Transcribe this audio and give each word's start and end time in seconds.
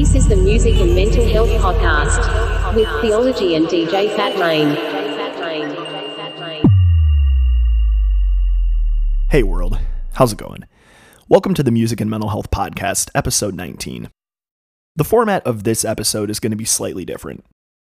This 0.00 0.14
is 0.14 0.28
the 0.28 0.36
Music 0.36 0.76
and 0.76 0.94
Mental 0.94 1.28
Health 1.28 1.50
Podcast 1.60 2.74
with 2.74 2.88
Theology 3.02 3.54
and 3.54 3.66
DJ 3.66 4.08
Fat 4.16 4.34
Rain. 4.38 4.74
Hey 9.28 9.42
world, 9.42 9.78
how's 10.14 10.32
it 10.32 10.38
going? 10.38 10.64
Welcome 11.28 11.52
to 11.52 11.62
the 11.62 11.70
Music 11.70 12.00
and 12.00 12.08
Mental 12.08 12.30
Health 12.30 12.50
Podcast, 12.50 13.10
episode 13.14 13.54
19. 13.54 14.08
The 14.96 15.04
format 15.04 15.46
of 15.46 15.64
this 15.64 15.84
episode 15.84 16.30
is 16.30 16.40
going 16.40 16.52
to 16.52 16.56
be 16.56 16.64
slightly 16.64 17.04
different. 17.04 17.44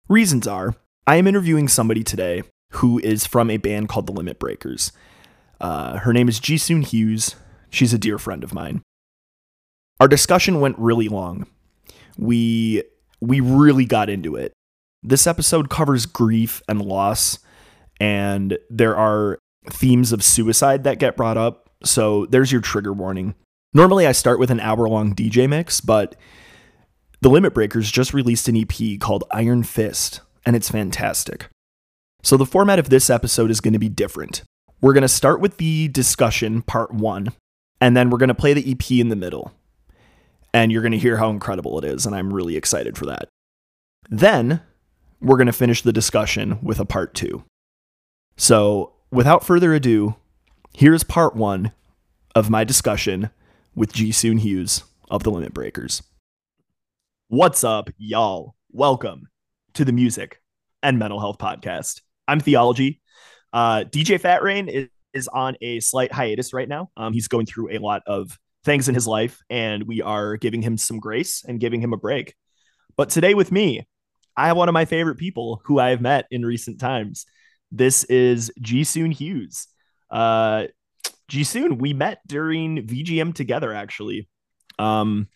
Reasons 0.10 0.48
are 0.48 0.74
I 1.06 1.18
am 1.18 1.28
interviewing 1.28 1.68
somebody 1.68 2.04
today 2.04 2.42
who 2.72 2.98
is 2.98 3.28
from 3.28 3.52
a 3.52 3.58
band 3.58 3.90
called 3.90 4.08
the 4.08 4.14
Limit 4.14 4.40
Breakers. 4.40 4.92
Uh, 5.60 6.00
her 6.00 6.14
name 6.14 6.28
is 6.28 6.40
Jisun 6.40 6.84
Hughes. 6.84 7.36
She's 7.70 7.94
a 7.94 8.00
dear 8.00 8.18
friend 8.18 8.44
of 8.44 8.56
mine. 8.56 8.82
Our 10.00 10.08
discussion 10.08 10.62
went 10.62 10.80
really 10.80 11.08
long. 11.08 11.46
We 12.22 12.84
we 13.20 13.40
really 13.40 13.86
got 13.86 14.10
into 14.10 14.36
it. 14.36 14.54
This 15.04 15.26
episode 15.28 15.70
covers 15.70 16.06
grief 16.06 16.62
and 16.70 16.82
loss, 16.82 17.40
and 18.00 18.58
there 18.70 18.96
are 18.96 19.40
themes 19.70 20.12
of 20.12 20.24
suicide 20.24 20.84
that 20.84 21.00
get 21.00 21.18
brought 21.18 21.38
up. 21.38 21.70
So 21.84 22.28
there's 22.28 22.52
your 22.52 22.62
trigger 22.62 22.94
warning. 22.94 23.36
Normally, 23.74 24.06
I 24.06 24.12
start 24.12 24.40
with 24.40 24.52
an 24.52 24.60
hour 24.60 24.88
long 24.88 25.16
DJ 25.16 25.50
mix, 25.50 25.82
but 25.82 26.16
the 27.22 27.30
Limit 27.30 27.54
Breakers 27.54 27.92
just 27.92 28.14
released 28.14 28.48
an 28.48 28.58
EP 28.58 29.00
called 29.00 29.24
Iron 29.32 29.64
Fist, 29.64 30.22
and 30.46 30.56
it's 30.56 30.70
fantastic. 30.70 31.48
So 32.22 32.38
the 32.38 32.46
format 32.46 32.78
of 32.78 32.90
this 32.90 33.10
episode 33.10 33.50
is 33.50 33.62
going 33.62 33.74
to 33.74 33.80
be 33.80 33.90
different. 33.90 34.44
We're 34.80 34.94
going 34.94 35.02
to 35.02 35.08
start 35.08 35.42
with 35.42 35.58
the 35.58 35.88
discussion, 35.88 36.62
part 36.62 36.94
one, 36.94 37.30
and 37.80 37.98
then 37.98 38.10
we're 38.10 38.20
going 38.20 38.30
to 38.30 38.36
play 38.36 38.54
the 38.54 38.72
EP 38.72 38.92
in 38.92 39.10
the 39.10 39.16
middle 39.16 39.54
and 40.54 40.72
you're 40.72 40.82
going 40.82 40.92
to 40.92 40.98
hear 40.98 41.18
how 41.18 41.30
incredible 41.30 41.78
it 41.80 41.86
is, 41.86 42.06
and 42.06 42.16
I'm 42.16 42.34
really 42.34 42.58
excited 42.58 42.98
for 42.98 43.06
that. 43.06 43.30
Then 44.10 44.62
we're 45.22 45.38
going 45.38 45.48
to 45.48 45.54
finish 45.54 45.82
the 45.82 45.94
discussion 45.94 46.60
with 46.62 46.80
a 46.80 46.86
part 46.86 47.14
two. 47.14 47.44
So, 48.38 48.94
without 49.12 49.46
further 49.46 49.74
ado, 49.74 50.16
here's 50.74 51.04
part 51.04 51.36
one 51.36 51.72
of 52.36 52.50
my 52.50 52.64
discussion 52.64 53.30
with 53.76 53.94
Jisun 53.94 54.40
Hughes 54.40 54.84
of 55.10 55.24
the 55.24 55.32
Limit 55.32 55.54
Breakers. 55.54 56.02
What's 57.28 57.64
up, 57.64 57.90
y'all? 57.98 58.56
Welcome 58.72 59.30
to 59.74 59.86
the 59.86 59.92
Music 59.94 60.42
and 60.84 61.00
Mental 61.00 61.20
Health 61.20 61.38
Podcast. 61.38 62.02
I'm 62.28 62.40
Theology. 62.40 63.02
Uh, 63.54 63.84
DJ 63.90 64.20
Fat 64.20 64.44
Rain 64.44 64.68
is, 64.68 64.90
is 65.14 65.28
on 65.28 65.56
a 65.62 65.80
slight 65.82 66.12
hiatus 66.12 66.54
right 66.54 66.68
now. 66.68 66.90
Um, 66.98 67.14
he's 67.14 67.28
going 67.28 67.46
through 67.46 67.72
a 67.72 67.80
lot 67.80 68.02
of 68.08 68.38
things 68.64 68.88
in 68.88 68.96
his 68.96 69.08
life, 69.08 69.40
and 69.50 69.84
we 69.84 70.02
are 70.02 70.38
giving 70.38 70.62
him 70.62 70.78
some 70.78 71.00
grace 71.00 71.44
and 71.48 71.60
giving 71.60 71.82
him 71.82 71.94
a 71.94 71.98
break. 71.98 72.36
But 72.96 73.10
today 73.10 73.34
with 73.34 73.52
me, 73.52 73.88
I 74.38 74.48
have 74.48 74.58
one 74.58 74.70
of 74.70 74.74
my 74.74 74.86
favorite 74.86 75.18
people 75.18 75.62
who 75.66 75.80
I 75.80 75.90
have 75.90 76.02
met 76.02 76.26
in 76.32 76.46
recent 76.46 76.80
times. 76.80 77.26
This 77.72 78.04
is 78.06 78.52
Jisun 78.62 79.14
Hughes. 79.14 79.68
Uh, 80.10 80.68
Jisun, 81.30 81.80
we 81.80 81.94
met 81.94 82.20
during 82.28 82.86
VGM 82.86 83.34
together, 83.34 83.74
actually. 83.74 84.30
Um, 84.78 85.28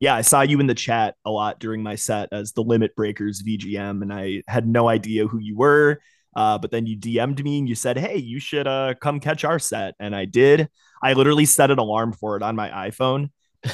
yeah, 0.00 0.14
I 0.14 0.20
saw 0.22 0.42
you 0.42 0.60
in 0.60 0.66
the 0.66 0.74
chat 0.74 1.16
a 1.24 1.30
lot 1.30 1.58
during 1.58 1.82
my 1.82 1.96
set 1.96 2.28
as 2.32 2.52
the 2.52 2.62
Limit 2.62 2.94
Breakers 2.94 3.42
VGM, 3.42 4.02
and 4.02 4.12
I 4.12 4.42
had 4.46 4.66
no 4.66 4.88
idea 4.88 5.26
who 5.26 5.38
you 5.38 5.56
were. 5.56 6.00
Uh, 6.38 6.56
but 6.56 6.70
then 6.70 6.86
you 6.86 6.96
DM'd 6.96 7.42
me 7.42 7.58
and 7.58 7.68
you 7.68 7.74
said, 7.74 7.98
"Hey, 7.98 8.16
you 8.16 8.38
should 8.38 8.68
uh, 8.68 8.94
come 9.00 9.18
catch 9.18 9.44
our 9.44 9.58
set," 9.58 9.96
and 9.98 10.14
I 10.14 10.24
did. 10.24 10.68
I 11.02 11.14
literally 11.14 11.46
set 11.46 11.72
an 11.72 11.80
alarm 11.80 12.12
for 12.12 12.36
it 12.36 12.44
on 12.44 12.54
my 12.54 12.70
iPhone, 12.90 13.30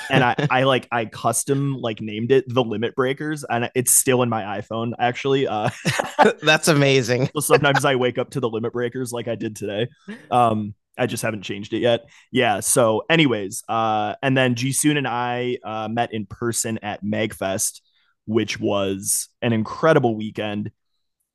and 0.09 0.25
I, 0.25 0.35
I 0.51 0.63
like 0.63 0.89
I 0.91 1.05
custom 1.05 1.77
like 1.77 2.01
named 2.01 2.33
it 2.33 2.47
the 2.49 2.65
Limit 2.65 2.95
Breakers, 2.95 3.45
and 3.45 3.71
it's 3.75 3.93
still 3.93 4.23
in 4.23 4.31
my 4.31 4.61
iPhone 4.61 4.93
actually. 4.99 5.47
Uh, 5.47 5.69
That's 6.43 6.69
amazing. 6.69 7.29
so 7.35 7.41
sometimes 7.41 7.85
I 7.85 7.97
wake 7.97 8.17
up 8.17 8.31
to 8.31 8.41
the 8.41 8.49
Limit 8.49 8.73
Breakers 8.73 9.13
like 9.13 9.29
I 9.29 9.35
did 9.35 9.57
today. 9.57 9.89
Um, 10.31 10.75
I 10.97 11.05
just 11.05 11.23
haven't 11.23 11.43
changed 11.43 11.75
it 11.75 11.81
yet. 11.81 12.09
Yeah. 12.33 12.61
So, 12.61 13.03
anyways, 13.11 13.63
uh, 13.69 14.15
and 14.23 14.35
then 14.35 14.55
Jisun 14.55 14.97
and 14.97 15.07
I 15.07 15.59
uh, 15.63 15.89
met 15.89 16.15
in 16.15 16.25
person 16.25 16.79
at 16.79 17.05
Magfest, 17.05 17.83
which 18.25 18.59
was 18.59 19.29
an 19.43 19.53
incredible 19.53 20.17
weekend 20.17 20.71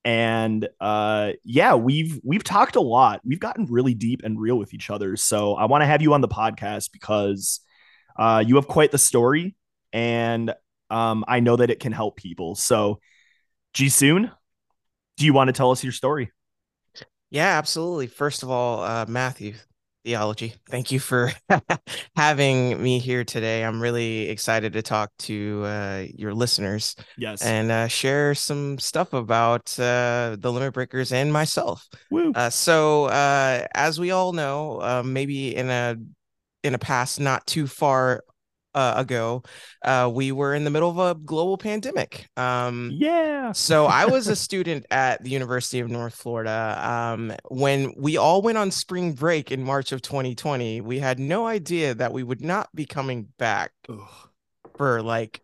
and 0.05 0.67
uh 0.79 1.31
yeah 1.43 1.75
we've 1.75 2.19
we've 2.23 2.43
talked 2.43 2.75
a 2.75 2.81
lot. 2.81 3.21
We've 3.25 3.39
gotten 3.39 3.65
really 3.65 3.93
deep 3.93 4.21
and 4.23 4.39
real 4.39 4.57
with 4.57 4.73
each 4.73 4.89
other. 4.89 5.15
So 5.15 5.55
i 5.55 5.65
want 5.65 5.81
to 5.81 5.85
have 5.85 6.01
you 6.01 6.13
on 6.13 6.21
the 6.21 6.27
podcast 6.27 6.91
because 6.91 7.59
uh 8.17 8.43
you 8.45 8.55
have 8.55 8.67
quite 8.67 8.91
the 8.91 8.97
story 8.97 9.55
and 9.91 10.53
um 10.89 11.25
i 11.27 11.39
know 11.39 11.55
that 11.55 11.69
it 11.69 11.79
can 11.79 11.91
help 11.91 12.15
people. 12.17 12.55
So 12.55 12.99
Jisun 13.73 14.31
do 15.17 15.25
you 15.25 15.33
want 15.33 15.49
to 15.49 15.53
tell 15.53 15.71
us 15.71 15.83
your 15.83 15.93
story? 15.93 16.31
Yeah 17.29 17.57
absolutely. 17.57 18.07
First 18.07 18.43
of 18.43 18.49
all 18.49 18.83
uh 18.83 19.05
matthew 19.07 19.55
theology. 20.03 20.53
Thank 20.69 20.91
you 20.91 20.99
for 20.99 21.31
having 22.15 22.81
me 22.81 22.99
here 22.99 23.23
today. 23.23 23.63
I'm 23.63 23.81
really 23.81 24.29
excited 24.29 24.73
to 24.73 24.81
talk 24.81 25.11
to 25.19 25.63
uh, 25.65 26.05
your 26.15 26.33
listeners. 26.33 26.95
Yes. 27.17 27.41
And 27.41 27.71
uh, 27.71 27.87
share 27.87 28.33
some 28.35 28.79
stuff 28.79 29.13
about 29.13 29.77
uh, 29.79 30.35
the 30.39 30.51
Limit 30.51 30.73
Breakers 30.73 31.11
and 31.11 31.31
myself. 31.31 31.87
Uh, 32.35 32.49
so, 32.49 33.05
uh, 33.05 33.65
as 33.73 33.99
we 33.99 34.11
all 34.11 34.33
know, 34.33 34.81
uh, 34.81 35.03
maybe 35.05 35.55
in 35.55 35.69
a 35.69 35.97
in 36.63 36.75
a 36.75 36.79
past 36.79 37.19
not 37.19 37.45
too 37.47 37.67
far 37.67 38.23
uh, 38.75 38.93
ago, 38.97 39.43
uh, 39.83 40.09
we 40.13 40.31
were 40.31 40.53
in 40.53 40.63
the 40.63 40.69
middle 40.69 40.89
of 40.89 40.97
a 40.97 41.19
global 41.19 41.57
pandemic. 41.57 42.27
Um, 42.37 42.91
yeah. 42.93 43.51
so 43.51 43.85
I 43.85 44.05
was 44.05 44.27
a 44.27 44.35
student 44.47 44.85
at 44.91 45.23
the 45.23 45.29
University 45.29 45.79
of 45.79 45.89
North 45.89 46.15
Florida. 46.15 46.79
Um, 46.83 47.33
when 47.49 47.93
we 47.97 48.17
all 48.17 48.41
went 48.41 48.57
on 48.57 48.71
spring 48.71 49.13
break 49.13 49.51
in 49.51 49.63
March 49.63 49.91
of 49.91 50.01
2020, 50.01 50.81
we 50.81 50.99
had 50.99 51.19
no 51.19 51.47
idea 51.47 51.93
that 51.95 52.13
we 52.13 52.23
would 52.23 52.41
not 52.41 52.69
be 52.75 52.85
coming 52.85 53.27
back 53.37 53.71
Ugh. 53.89 53.99
for 54.75 55.01
like 55.01 55.41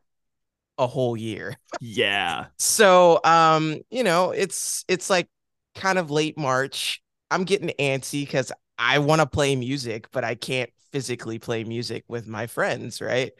a 0.77 0.87
whole 0.87 1.17
year. 1.17 1.55
Yeah. 1.79 2.47
so, 2.57 3.19
um, 3.23 3.77
you 3.89 4.03
know, 4.03 4.31
it's 4.31 4.83
it's 4.87 5.09
like 5.09 5.27
kind 5.73 5.97
of 5.97 6.11
late 6.11 6.37
March. 6.37 7.01
I'm 7.31 7.43
getting 7.43 7.71
antsy 7.79 8.21
because 8.21 8.51
I 8.77 8.99
want 8.99 9.21
to 9.21 9.25
play 9.25 9.55
music, 9.55 10.07
but 10.11 10.23
I 10.23 10.35
can't 10.35 10.69
physically 10.95 11.37
play 11.37 11.65
music 11.65 12.05
with 12.07 12.25
my 12.25 12.47
friends, 12.47 13.01
right? 13.01 13.33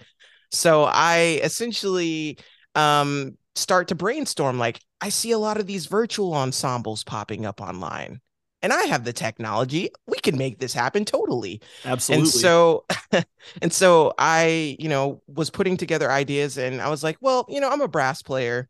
So 0.52 0.84
I 0.84 1.40
essentially 1.42 2.38
um, 2.76 3.38
start 3.56 3.88
to 3.88 3.96
brainstorm 3.96 4.60
like 4.60 4.82
I 5.00 5.08
see 5.08 5.32
a 5.32 5.38
lot 5.38 5.58
of 5.58 5.66
these 5.66 5.86
virtual 5.86 6.34
ensembles 6.34 7.06
popping 7.06 7.46
up 7.46 7.62
online. 7.62 8.20
And 8.62 8.74
I 8.74 8.84
have 8.88 9.06
the 9.06 9.14
technology. 9.14 9.90
We 10.06 10.18
can 10.18 10.38
make 10.38 10.60
this 10.60 10.74
happen 10.74 11.06
totally. 11.06 11.62
Absolutely. 11.86 12.24
And 12.24 12.28
so 12.28 12.86
and 13.62 13.72
so 13.72 14.14
I, 14.18 14.76
you 14.78 14.90
know, 14.90 15.22
was 15.28 15.50
putting 15.50 15.78
together 15.78 16.12
ideas 16.12 16.58
and 16.58 16.82
I 16.82 16.90
was 16.90 17.06
like, 17.06 17.16
well, 17.22 17.46
you 17.48 17.62
know, 17.62 17.70
I'm 17.70 17.82
a 17.82 17.88
brass 17.88 18.22
player 18.22 18.68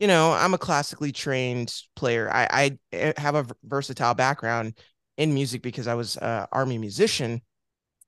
you 0.00 0.08
know, 0.08 0.32
I'm 0.32 0.54
a 0.54 0.58
classically 0.58 1.12
trained 1.12 1.72
player. 1.94 2.28
I, 2.28 2.48
I 2.50 2.78
eh, 2.92 3.12
have 3.16 3.36
a 3.36 3.46
versatile 3.62 4.12
background 4.14 4.76
in 5.16 5.32
music 5.32 5.62
because 5.62 5.86
I 5.86 5.94
was 5.94 6.16
an 6.16 6.46
army 6.50 6.78
musician 6.78 7.40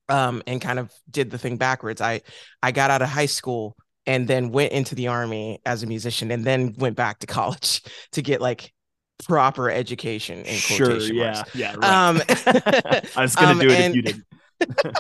um, 0.08 0.42
and 0.46 0.60
kind 0.60 0.78
of 0.78 0.92
did 1.10 1.30
the 1.30 1.38
thing 1.38 1.56
backwards. 1.56 2.00
I 2.00 2.22
I 2.62 2.72
got 2.72 2.90
out 2.90 3.02
of 3.02 3.08
high 3.08 3.26
school 3.26 3.76
and 4.06 4.28
then 4.28 4.50
went 4.50 4.72
into 4.72 4.94
the 4.94 5.08
army 5.08 5.60
as 5.66 5.82
a 5.82 5.86
musician 5.86 6.30
and 6.30 6.44
then 6.44 6.74
went 6.78 6.96
back 6.96 7.18
to 7.20 7.26
college 7.26 7.82
to 8.12 8.22
get 8.22 8.40
like 8.40 8.72
proper 9.24 9.70
education 9.70 10.44
in 10.44 10.56
sure, 10.56 10.86
quotation 10.86 11.16
yeah, 11.16 11.32
marks. 11.32 11.54
Yeah, 11.54 11.74
right. 11.76 11.84
Um, 11.84 12.22
I 13.16 13.22
was 13.22 13.34
gonna 13.34 13.50
um, 13.52 13.58
do 13.58 13.68
it 13.68 13.80
and, 13.80 13.96
if 13.96 13.96
you 13.96 14.02
didn't. 14.02 14.98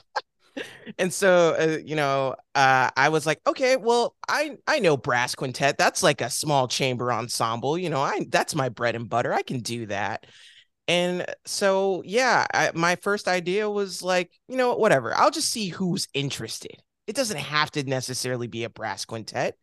and 0.98 1.12
so 1.12 1.54
uh, 1.58 1.78
you 1.84 1.96
know 1.96 2.34
uh, 2.54 2.88
i 2.96 3.10
was 3.10 3.26
like 3.26 3.38
okay 3.46 3.76
well 3.76 4.14
i 4.26 4.56
i 4.66 4.78
know 4.78 4.96
brass 4.96 5.34
quintet 5.34 5.76
that's 5.76 6.02
like 6.02 6.22
a 6.22 6.30
small 6.30 6.66
chamber 6.66 7.12
ensemble 7.12 7.76
you 7.76 7.90
know 7.90 8.00
i 8.00 8.26
that's 8.30 8.54
my 8.54 8.70
bread 8.70 8.94
and 8.94 9.10
butter 9.10 9.34
i 9.34 9.42
can 9.42 9.60
do 9.60 9.84
that 9.84 10.24
and 10.88 11.26
so, 11.44 12.02
yeah, 12.04 12.46
I, 12.54 12.70
my 12.74 12.96
first 12.96 13.26
idea 13.26 13.68
was 13.68 14.02
like, 14.02 14.30
you 14.48 14.56
know, 14.56 14.74
whatever. 14.76 15.16
I'll 15.16 15.30
just 15.30 15.50
see 15.50 15.68
who's 15.68 16.06
interested. 16.14 16.82
It 17.06 17.16
doesn't 17.16 17.38
have 17.38 17.70
to 17.72 17.82
necessarily 17.84 18.46
be 18.46 18.64
a 18.64 18.70
brass 18.70 19.04
quintet. 19.04 19.56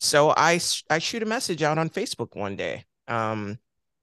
So 0.00 0.30
I 0.36 0.60
I 0.90 0.98
shoot 0.98 1.22
a 1.22 1.26
message 1.26 1.62
out 1.62 1.78
on 1.78 1.90
Facebook 1.90 2.36
one 2.36 2.56
day. 2.56 2.84
Um 3.08 3.58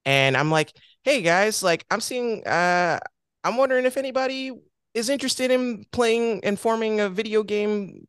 and 0.06 0.36
I'm 0.38 0.52
like, 0.52 0.72
"Hey 1.04 1.22
guys, 1.22 1.64
like 1.64 1.86
I'm 1.92 2.02
seeing 2.02 2.46
uh 2.48 3.00
I'm 3.44 3.58
wondering 3.58 3.86
if 3.86 3.98
anybody 3.98 4.52
is 4.94 5.10
interested 5.10 5.52
in 5.52 5.86
playing 5.92 6.44
and 6.44 6.60
forming 6.60 7.00
a 7.00 7.10
video 7.10 7.44
game 7.44 8.08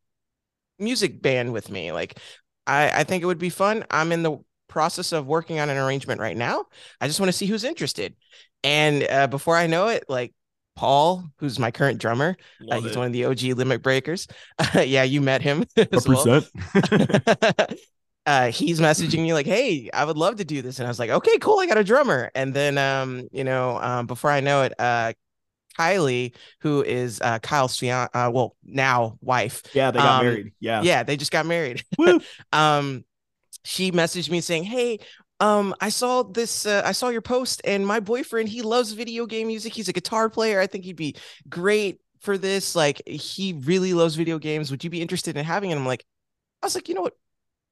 music 0.79 1.21
band 1.21 1.53
with 1.53 1.69
me. 1.69 1.91
Like 1.91 2.19
I 2.67 3.01
I 3.01 3.03
think 3.03 3.23
it 3.23 3.27
would 3.27 3.39
be 3.39 3.49
fun. 3.49 3.85
I'm 3.91 4.11
in 4.11 4.23
the 4.23 4.37
process 4.67 5.11
of 5.11 5.27
working 5.27 5.59
on 5.59 5.69
an 5.69 5.77
arrangement 5.77 6.19
right 6.19 6.37
now. 6.37 6.65
I 6.99 7.07
just 7.07 7.19
want 7.19 7.29
to 7.29 7.37
see 7.37 7.45
who's 7.45 7.63
interested. 7.63 8.15
And 8.63 9.05
uh, 9.09 9.27
before 9.27 9.57
I 9.57 9.67
know 9.67 9.87
it, 9.87 10.05
like 10.07 10.33
Paul, 10.75 11.25
who's 11.37 11.59
my 11.59 11.71
current 11.71 11.99
drummer. 11.99 12.35
Uh, 12.69 12.79
he's 12.81 12.91
it. 12.91 12.97
one 12.97 13.07
of 13.07 13.13
the 13.13 13.25
OG 13.25 13.41
limit 13.57 13.81
breakers. 13.81 14.27
yeah, 14.75 15.03
you 15.03 15.21
met 15.21 15.41
him. 15.41 15.65
as 15.91 16.07
well. 16.07 16.41
Uh, 18.25 18.51
he's 18.51 18.79
messaging 18.79 19.21
me 19.21 19.33
like, 19.33 19.45
"Hey, 19.45 19.89
I 19.93 20.05
would 20.05 20.15
love 20.15 20.37
to 20.37 20.45
do 20.45 20.61
this," 20.61 20.79
and 20.79 20.87
I 20.87 20.89
was 20.89 20.97
like, 20.97 21.09
"Okay, 21.09 21.37
cool, 21.39 21.59
I 21.59 21.65
got 21.65 21.77
a 21.77 21.83
drummer." 21.83 22.31
And 22.33 22.53
then, 22.53 22.77
um, 22.77 23.27
you 23.33 23.43
know, 23.43 23.77
um, 23.81 24.05
before 24.05 24.31
I 24.31 24.39
know 24.39 24.61
it, 24.63 24.73
uh, 24.79 25.11
Kylie, 25.77 26.33
who 26.61 26.83
is 26.83 27.19
uh, 27.19 27.39
Kyle's 27.39 27.77
fian, 27.77 28.07
uh, 28.13 28.31
well, 28.33 28.55
now 28.63 29.17
wife, 29.19 29.63
yeah, 29.73 29.91
they 29.91 29.99
got 29.99 30.19
Um, 30.21 30.25
married. 30.25 30.53
Yeah. 30.61 30.83
yeah, 30.83 31.03
they 31.03 31.17
just 31.17 31.33
got 31.33 31.45
married. 31.45 31.83
Woo. 31.97 32.21
um, 32.53 33.03
she 33.65 33.91
messaged 33.91 34.29
me 34.29 34.39
saying, 34.39 34.63
"Hey." 34.63 34.99
Um, 35.43 35.75
I 35.81 35.89
saw 35.89 36.23
this. 36.23 36.65
Uh, 36.65 36.83
I 36.85 36.93
saw 36.93 37.09
your 37.09 37.21
post, 37.21 37.61
and 37.65 37.85
my 37.85 37.99
boyfriend 37.99 38.47
he 38.47 38.61
loves 38.61 38.93
video 38.93 39.25
game 39.25 39.47
music. 39.47 39.73
He's 39.73 39.89
a 39.89 39.93
guitar 39.93 40.29
player. 40.29 40.61
I 40.61 40.67
think 40.67 40.85
he'd 40.85 40.95
be 40.95 41.17
great 41.49 41.99
for 42.21 42.37
this. 42.37 42.77
Like, 42.77 43.01
he 43.05 43.59
really 43.65 43.93
loves 43.93 44.15
video 44.15 44.39
games. 44.39 44.71
Would 44.71 44.85
you 44.85 44.89
be 44.89 45.01
interested 45.01 45.35
in 45.35 45.43
having 45.43 45.71
it? 45.71 45.75
I'm 45.75 45.85
like, 45.85 46.05
I 46.61 46.65
was 46.65 46.75
like, 46.75 46.87
you 46.87 46.95
know 46.95 47.01
what? 47.01 47.17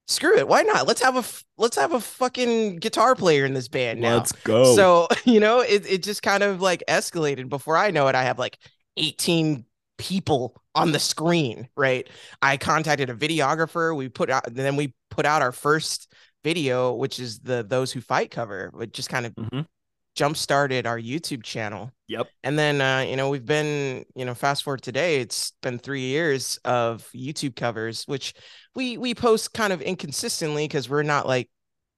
Screw 0.09 0.37
it. 0.37 0.49
Why 0.49 0.63
not? 0.63 0.85
Let's 0.85 1.01
have 1.01 1.15
a 1.15 1.23
let's 1.57 1.77
have 1.77 1.93
a 1.93 2.01
fucking 2.01 2.79
guitar 2.79 3.15
player 3.15 3.45
in 3.45 3.53
this 3.53 3.69
band 3.69 4.01
now. 4.01 4.17
Let's 4.17 4.33
go. 4.33 4.75
So, 4.75 5.07
you 5.23 5.39
know, 5.39 5.61
it, 5.61 5.89
it 5.89 6.03
just 6.03 6.21
kind 6.21 6.43
of 6.43 6.61
like 6.61 6.83
escalated. 6.89 7.47
Before 7.47 7.77
I 7.77 7.91
know 7.91 8.09
it, 8.09 8.15
I 8.15 8.23
have 8.23 8.37
like 8.37 8.57
18 8.97 9.63
people 9.97 10.61
on 10.75 10.91
the 10.91 10.99
screen, 10.99 11.69
right? 11.77 12.09
I 12.41 12.57
contacted 12.57 13.09
a 13.09 13.13
videographer. 13.13 13.95
We 13.95 14.09
put 14.09 14.29
out, 14.29 14.43
then 14.53 14.75
we 14.75 14.93
put 15.09 15.25
out 15.25 15.41
our 15.41 15.53
first 15.53 16.11
video, 16.43 16.93
which 16.93 17.19
is 17.19 17.39
the 17.39 17.63
Those 17.63 17.91
Who 17.91 18.01
Fight 18.01 18.31
cover, 18.31 18.69
which 18.73 18.91
just 18.91 19.09
kind 19.09 19.25
of 19.25 19.35
Mhm. 19.35 19.65
jump 20.15 20.35
started 20.35 20.85
our 20.85 20.99
YouTube 20.99 21.43
channel. 21.43 21.91
Yep. 22.07 22.27
And 22.43 22.59
then, 22.59 22.81
uh, 22.81 23.05
you 23.07 23.15
know, 23.15 23.29
we've 23.29 23.45
been, 23.45 24.05
you 24.15 24.25
know, 24.25 24.33
fast 24.33 24.63
forward 24.63 24.81
today, 24.81 25.21
it's 25.21 25.53
been 25.61 25.79
three 25.79 26.01
years 26.01 26.59
of 26.65 27.07
YouTube 27.15 27.55
covers, 27.55 28.03
which 28.07 28.33
we 28.75 28.97
we 28.97 29.15
post 29.15 29.53
kind 29.53 29.71
of 29.71 29.81
inconsistently 29.81 30.65
because 30.67 30.89
we're 30.89 31.03
not 31.03 31.27
like, 31.27 31.49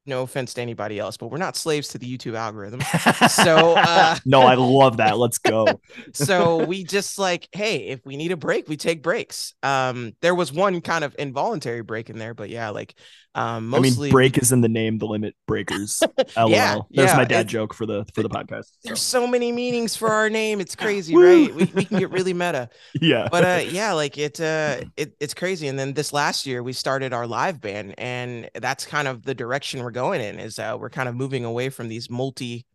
no 0.05 0.23
offense 0.23 0.53
to 0.53 0.61
anybody 0.61 0.99
else, 0.99 1.15
but 1.15 1.27
we're 1.27 1.37
not 1.37 1.55
slaves 1.55 1.87
to 1.87 1.97
the 1.97 2.17
YouTube 2.17 2.35
algorithm. 2.35 2.81
So, 3.29 3.75
uh, 3.77 4.17
no, 4.25 4.41
I 4.41 4.55
love 4.55 4.97
that. 4.97 5.17
Let's 5.17 5.37
go. 5.37 5.65
so 6.13 6.65
we 6.65 6.83
just 6.83 7.17
like, 7.17 7.47
hey, 7.53 7.87
if 7.87 8.05
we 8.05 8.17
need 8.17 8.33
a 8.33 8.37
break, 8.37 8.67
we 8.67 8.75
take 8.75 9.01
breaks. 9.01 9.53
Um, 9.63 10.11
there 10.21 10.35
was 10.35 10.51
one 10.51 10.81
kind 10.81 11.05
of 11.05 11.15
involuntary 11.17 11.83
break 11.83 12.09
in 12.09 12.17
there, 12.19 12.33
but 12.33 12.49
yeah, 12.49 12.69
like, 12.71 12.93
um, 13.35 13.67
mostly 13.69 13.87
I 13.87 14.09
mean, 14.09 14.11
break 14.11 14.37
is 14.37 14.51
in 14.51 14.61
the 14.61 14.69
name. 14.69 14.99
The 14.99 15.05
limit 15.07 15.35
breakers. 15.47 16.03
LOL. 16.37 16.49
Yeah, 16.49 16.77
There's 16.91 17.09
yeah, 17.11 17.17
my 17.17 17.25
dad 17.25 17.39
it's- 17.41 17.51
joke 17.51 17.73
for 17.73 17.85
the 17.85 18.05
for 18.13 18.21
the 18.21 18.29
podcast. 18.29 18.65
So, 18.65 18.71
there's 18.83 19.01
so 19.01 19.25
many 19.25 19.51
meanings 19.51 19.95
for 19.95 20.09
our 20.09 20.29
name. 20.29 20.61
It's 20.61 20.75
crazy, 20.75 21.15
right? 21.15 21.53
We, 21.53 21.65
we 21.73 21.85
can 21.85 21.99
get 21.99 22.11
really 22.11 22.33
meta. 22.33 22.69
yeah. 23.01 23.27
but 23.31 23.43
uh 23.43 23.63
yeah 23.71 23.93
like 23.93 24.17
it 24.17 24.39
uh 24.39 24.81
it, 24.97 25.15
it's 25.19 25.33
crazy 25.33 25.67
and 25.67 25.79
then 25.79 25.93
this 25.93 26.13
last 26.13 26.45
year 26.45 26.61
we 26.61 26.73
started 26.73 27.11
our 27.13 27.25
live 27.25 27.59
band 27.59 27.95
and 27.97 28.49
that's 28.55 28.85
kind 28.85 29.07
of 29.07 29.23
the 29.23 29.33
direction 29.33 29.81
we're 29.83 29.91
going 29.91 30.21
in 30.21 30.39
is 30.39 30.59
uh 30.59 30.77
we're 30.79 30.89
kind 30.89 31.09
of 31.09 31.15
moving 31.15 31.43
away 31.45 31.69
from 31.69 31.87
these 31.87 32.09
multi 32.09 32.65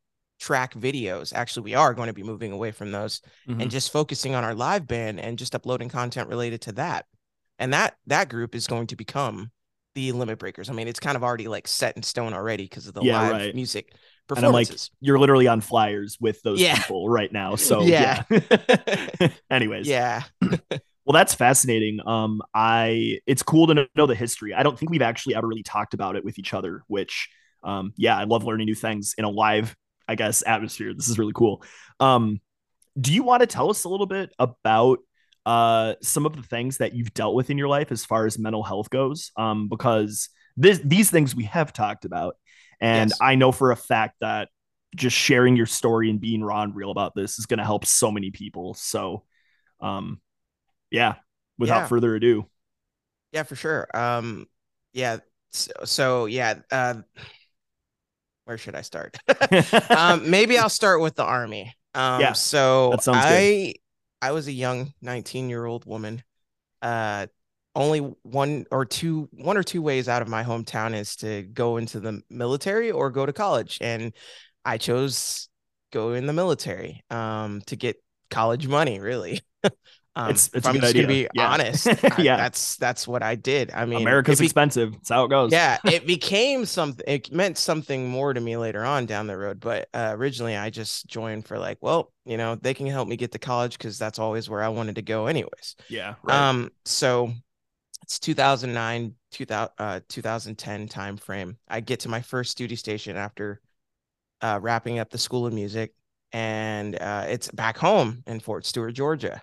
track 0.41 0.75
videos 0.75 1.33
actually 1.35 1.65
we 1.65 1.75
are 1.75 1.93
going 1.95 2.07
to 2.09 2.13
be 2.13 2.23
moving 2.23 2.53
away 2.53 2.71
from 2.71 2.91
those 2.93 3.21
Mhm. 3.49 3.63
and 3.63 3.71
just 3.71 3.93
focusing 3.93 4.35
on 4.35 4.45
our 4.45 4.55
live 4.55 4.87
band 4.87 5.21
and 5.21 5.39
just 5.39 5.55
uploading 5.55 5.89
content 5.89 6.29
related 6.29 6.61
to 6.63 6.73
that 6.73 7.07
and 7.59 7.73
that 7.73 7.97
that 8.07 8.29
group 8.29 8.55
is 8.55 8.67
going 8.67 8.87
to 8.89 8.97
become 8.97 9.51
the 9.99 10.13
limit 10.13 10.39
breakers 10.39 10.71
i 10.71 10.73
mean 10.73 10.89
it's 10.89 11.01
kind 11.01 11.17
of 11.17 11.25
already 11.25 11.49
like 11.49 11.67
set 11.69 11.97
in 11.97 12.03
stone 12.03 12.33
already 12.33 12.65
because 12.65 12.87
of 12.87 12.95
the 12.95 13.03
Yeah, 13.03 13.19
live 13.21 13.33
right. 13.33 13.55
music 13.55 13.93
And 14.37 14.45
I'm 14.47 14.53
like, 14.53 14.69
performances 14.69 14.91
You're 15.01 15.19
literally 15.19 15.49
on 15.49 15.61
flyers 15.61 16.17
with 16.21 16.41
those 16.43 16.61
Yeah. 16.61 16.77
people 16.77 17.09
right 17.09 17.33
now. 17.33 17.57
So 17.57 17.83
yeah 17.87 18.23
yeah. 18.29 18.29
Anyways. 19.51 19.89
yeah 19.89 20.23
Well, 21.05 21.15
that's 21.15 21.35
fascinating. 21.35 22.01
Um, 22.07 22.43
I 22.55 23.21
it's 23.27 23.43
cool 23.43 23.67
to 23.69 23.75
know, 23.75 23.87
know 23.97 24.07
the 24.07 24.15
history. 24.15 24.53
I 24.53 24.63
don't 24.63 24.79
think 24.79 24.91
we've 24.91 25.03
actually 25.03 25.35
ever 25.37 25.47
really 25.47 25.63
talked 25.63 25.95
about 25.95 26.17
it 26.17 26.25
with 26.25 26.39
each 26.39 26.53
other, 26.53 26.83
which 26.87 27.31
um, 27.65 27.93
yeah, 27.97 28.17
I 28.17 28.25
love 28.25 28.45
learning 28.45 28.67
new 28.67 28.75
things 28.75 29.15
in 29.17 29.25
a 29.25 29.31
live, 29.31 29.75
I 30.07 30.15
guess, 30.17 30.45
atmosphere. 30.47 30.93
This 30.95 31.09
is 31.09 31.19
really 31.19 31.33
cool. 31.35 31.63
Um, 31.99 32.41
do 33.01 33.13
you 33.15 33.23
want 33.23 33.41
to 33.41 33.47
tell 33.47 33.71
us 33.71 33.85
a 33.85 33.89
little 33.89 34.07
bit 34.07 34.31
about 34.39 35.01
uh 35.47 35.95
some 36.03 36.27
of 36.27 36.37
the 36.37 36.43
things 36.43 36.79
that 36.79 36.95
you've 36.95 37.15
dealt 37.15 37.35
with 37.35 37.51
in 37.51 37.59
your 37.59 37.69
life 37.69 37.93
as 37.93 38.05
far 38.05 38.27
as 38.27 38.39
mental 38.39 38.63
health 38.63 38.91
goes? 38.91 39.31
Um, 39.37 39.69
because 39.69 40.29
this 40.57 40.81
these 40.85 41.11
things 41.11 41.35
we 41.35 41.45
have 41.45 41.73
talked 41.73 42.05
about, 42.05 42.37
and 42.81 43.13
Yes. 43.13 43.21
I 43.21 43.35
know 43.37 43.53
for 43.53 43.71
a 43.71 43.77
fact 43.77 44.17
that 44.21 44.49
just 44.97 45.17
sharing 45.17 45.57
your 45.57 45.67
story 45.67 46.11
and 46.11 46.21
being 46.21 46.43
raw 46.43 46.63
and 46.63 46.75
real 46.75 46.91
about 46.91 47.15
this 47.15 47.39
is 47.39 47.47
going 47.47 47.59
to 47.59 47.65
help 47.65 47.85
so 47.85 48.11
many 48.11 48.31
people. 48.31 48.75
So, 48.75 49.25
um, 49.81 50.21
yeah, 50.91 51.17
without 51.59 51.87
Yeah. 51.87 51.89
further 51.89 52.15
ado. 52.17 52.47
Yeah, 53.33 53.43
for 53.43 53.57
sure. 53.57 53.89
Um, 53.95 54.47
yeah. 54.93 55.19
So, 55.51 55.73
so 55.85 56.27
yeah. 56.27 56.61
Uh, 56.71 57.03
where 58.45 58.59
should 58.59 58.75
I 58.75 58.83
start? 58.83 59.19
um, 59.95 60.31
maybe 60.31 60.59
I'll 60.59 60.69
start 60.69 61.01
with 61.01 61.17
the 61.17 61.25
army. 61.25 61.75
Um, 61.95 62.23
Yeah, 62.23 62.35
so 62.35 62.91
that 62.91 63.03
sounds 63.03 63.27
good. 63.27 63.49
I 63.67 63.75
I 64.21 64.33
was 64.33 64.49
a 64.49 64.53
young 64.53 64.93
19 65.01 65.49
year 65.49 65.65
old 65.65 65.85
woman. 65.87 66.23
Uh, 66.83 67.27
only 67.75 68.01
one 68.23 68.67
or 68.71 68.85
two 68.85 69.29
one 69.33 69.57
or 69.57 69.63
two 69.63 69.83
ways 69.83 70.09
out 70.09 70.23
of 70.23 70.29
my 70.29 70.43
hometown 70.43 70.95
is 70.95 71.17
to 71.17 71.43
go 71.43 71.77
into 71.77 72.01
the 72.01 72.23
military 72.31 72.91
or 72.91 73.11
go 73.11 73.27
to 73.27 73.33
college, 73.33 73.79
and 73.81 74.13
I 74.65 74.79
chose 74.79 75.49
go 75.93 76.13
in 76.13 76.27
the 76.27 76.33
military 76.33 77.03
um 77.11 77.63
to 77.67 77.77
get 77.77 77.97
college 78.31 78.67
money 78.67 79.01
really. 79.01 79.41
Um, 80.17 80.31
It's- 80.31 80.51
it's 80.53 80.67
a 80.67 80.71
I'm 80.71 80.75
good 80.77 80.85
idea. 80.85 81.07
be 81.07 81.29
Yeah. 81.35 81.49
honest, 81.53 81.87
I- 82.19 82.23
Yeah. 82.23 82.37
that's 82.37 82.77
that's 82.77 83.07
what 83.07 83.23
I 83.23 83.35
did. 83.37 83.71
I 83.73 83.85
mean, 83.85 84.01
America's 84.03 84.41
be- 84.41 84.47
expensive. 84.47 84.93
That's 84.93 85.09
how 85.11 85.25
it 85.25 85.29
goes. 85.29 85.53
yeah, 85.53 85.79
it 85.85 86.07
became 86.07 86.65
something. 86.65 87.05
It 87.07 87.33
meant 87.33 87.57
something 87.59 88.09
more 88.09 88.33
to 88.35 88.41
me 88.41 88.57
later 88.57 88.85
on 88.85 89.07
down 89.07 89.27
the 89.29 89.37
road. 89.37 89.61
But 89.61 89.89
uh, 89.95 90.13
originally, 90.17 90.57
I 90.57 90.71
just 90.71 91.07
joined 91.07 91.47
for 91.47 91.59
like, 91.59 91.79
well, 91.81 92.13
you 92.25 92.37
know, 92.37 92.57
they 92.57 92.75
can 92.75 92.87
help 92.87 93.07
me 93.09 93.17
get 93.17 93.33
to 93.33 93.39
college 93.39 93.79
because 93.79 93.97
that's 93.99 94.19
always 94.19 94.49
where 94.51 94.63
I 94.63 94.69
wanted 94.69 94.97
to 94.97 95.03
go, 95.03 95.27
anyways. 95.27 95.77
Yeah. 95.89 96.15
Right. 96.23 96.37
Um, 96.49 96.71
so 96.85 97.33
it's 98.03 98.19
2009, 98.19 99.15
2000, 99.33 99.71
uh, 99.79 100.01
2010 100.09 100.89
time 100.89 101.17
frame. 101.17 101.59
I 101.69 101.81
get 101.81 102.01
to 102.01 102.09
my 102.09 102.23
first 102.23 102.57
duty 102.59 102.77
station 102.77 103.17
after 103.17 103.61
uh, 104.41 104.59
wrapping 104.61 104.99
up 104.99 105.11
the 105.11 105.19
School 105.19 105.47
of 105.47 105.53
Music, 105.53 105.93
and 106.33 106.97
uh, 107.01 107.27
it's 107.29 107.51
back 107.51 107.77
home 107.77 108.23
in 108.27 108.41
Fort 108.41 108.65
Stewart, 108.67 108.95
Georgia. 108.95 109.43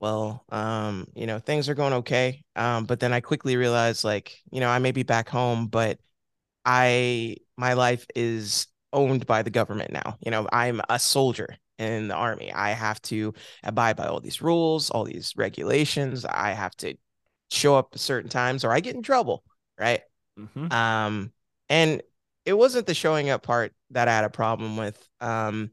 Well, 0.00 0.44
um, 0.50 1.08
you 1.14 1.26
know, 1.26 1.38
things 1.40 1.68
are 1.68 1.74
going 1.74 1.92
okay. 1.94 2.44
Um, 2.54 2.84
but 2.84 3.00
then 3.00 3.12
I 3.12 3.20
quickly 3.20 3.56
realized, 3.56 4.04
like, 4.04 4.38
you 4.50 4.60
know, 4.60 4.68
I 4.68 4.78
may 4.78 4.92
be 4.92 5.02
back 5.02 5.28
home, 5.28 5.66
but 5.66 5.98
I 6.64 7.36
my 7.56 7.74
life 7.74 8.06
is 8.16 8.68
owned 8.92 9.26
by 9.26 9.42
the 9.42 9.50
government 9.50 9.92
now. 9.92 10.18
You 10.20 10.30
know, 10.30 10.48
I'm 10.52 10.80
a 10.88 10.98
soldier 10.98 11.56
in 11.78 12.08
the 12.08 12.14
army. 12.14 12.52
I 12.52 12.70
have 12.70 13.02
to 13.02 13.34
abide 13.64 13.96
by 13.96 14.06
all 14.06 14.20
these 14.20 14.42
rules, 14.42 14.90
all 14.90 15.04
these 15.04 15.34
regulations. 15.36 16.24
I 16.24 16.52
have 16.52 16.76
to 16.78 16.96
show 17.50 17.76
up 17.76 17.90
at 17.94 18.00
certain 18.00 18.30
times 18.30 18.64
or 18.64 18.72
I 18.72 18.80
get 18.80 18.96
in 18.96 19.02
trouble, 19.02 19.44
right? 19.78 20.02
Mhm. 20.38 20.72
Um, 20.72 21.32
and 21.68 22.02
it 22.44 22.54
wasn't 22.54 22.86
the 22.86 22.94
showing 22.94 23.30
up 23.30 23.42
part 23.42 23.74
that 23.90 24.08
I 24.08 24.14
had 24.16 24.24
a 24.24 24.30
problem 24.30 24.76
with. 24.76 25.08
Um, 25.20 25.70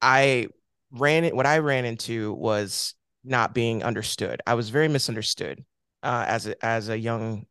I 0.00 0.48
ran 0.90 1.24
it. 1.24 1.34
What 1.34 1.46
I 1.46 1.58
ran 1.58 1.84
into 1.84 2.32
was 2.34 2.94
not 3.24 3.54
being 3.54 3.82
understood. 3.82 4.42
I 4.46 4.54
was 4.54 4.70
very 4.70 4.88
misunderstood 4.88 5.64
uh, 6.02 6.24
as 6.28 6.46
a 6.46 6.64
as 6.64 6.88
a 6.88 6.98
young 6.98 7.46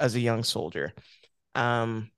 as 0.00 0.14
a 0.14 0.20
young 0.20 0.44
soldier. 0.44 0.94
Um, 1.54 2.10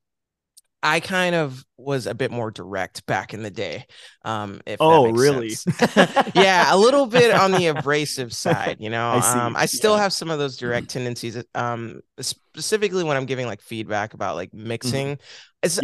I 0.83 1.01
kind 1.01 1.35
of 1.35 1.65
was 1.79 2.07
a 2.07 2.15
bit 2.15 2.31
more 2.31 2.51
direct 2.51 3.07
back 3.07 3.35
in 3.35 3.43
the 3.43 3.51
day. 3.51 3.87
Um, 4.25 4.63
if 4.67 4.87
that 4.87 5.03
Oh, 5.03 5.11
really? 5.13 5.61
yeah, 6.35 6.75
a 6.75 6.77
little 6.77 7.07
bit 7.07 7.33
on 7.33 7.53
the 7.53 7.67
abrasive 7.67 8.33
side, 8.33 8.79
you 8.81 8.89
know. 8.89 9.11
I 9.13 9.21
see, 9.21 9.41
Um, 9.43 9.57
I 9.57 9.67
still 9.67 9.97
yeah. 9.97 9.99
have 9.99 10.13
some 10.13 10.31
of 10.31 10.39
those 10.39 10.57
direct 10.57 10.89
tendencies. 10.89 11.43
Um, 11.55 12.01
specifically 12.21 13.05
when 13.05 13.17
I'm 13.17 13.27
giving 13.27 13.47
like 13.47 13.61
feedback 13.61 14.15
about 14.15 14.37
like 14.37 14.55
mixing. 14.55 15.19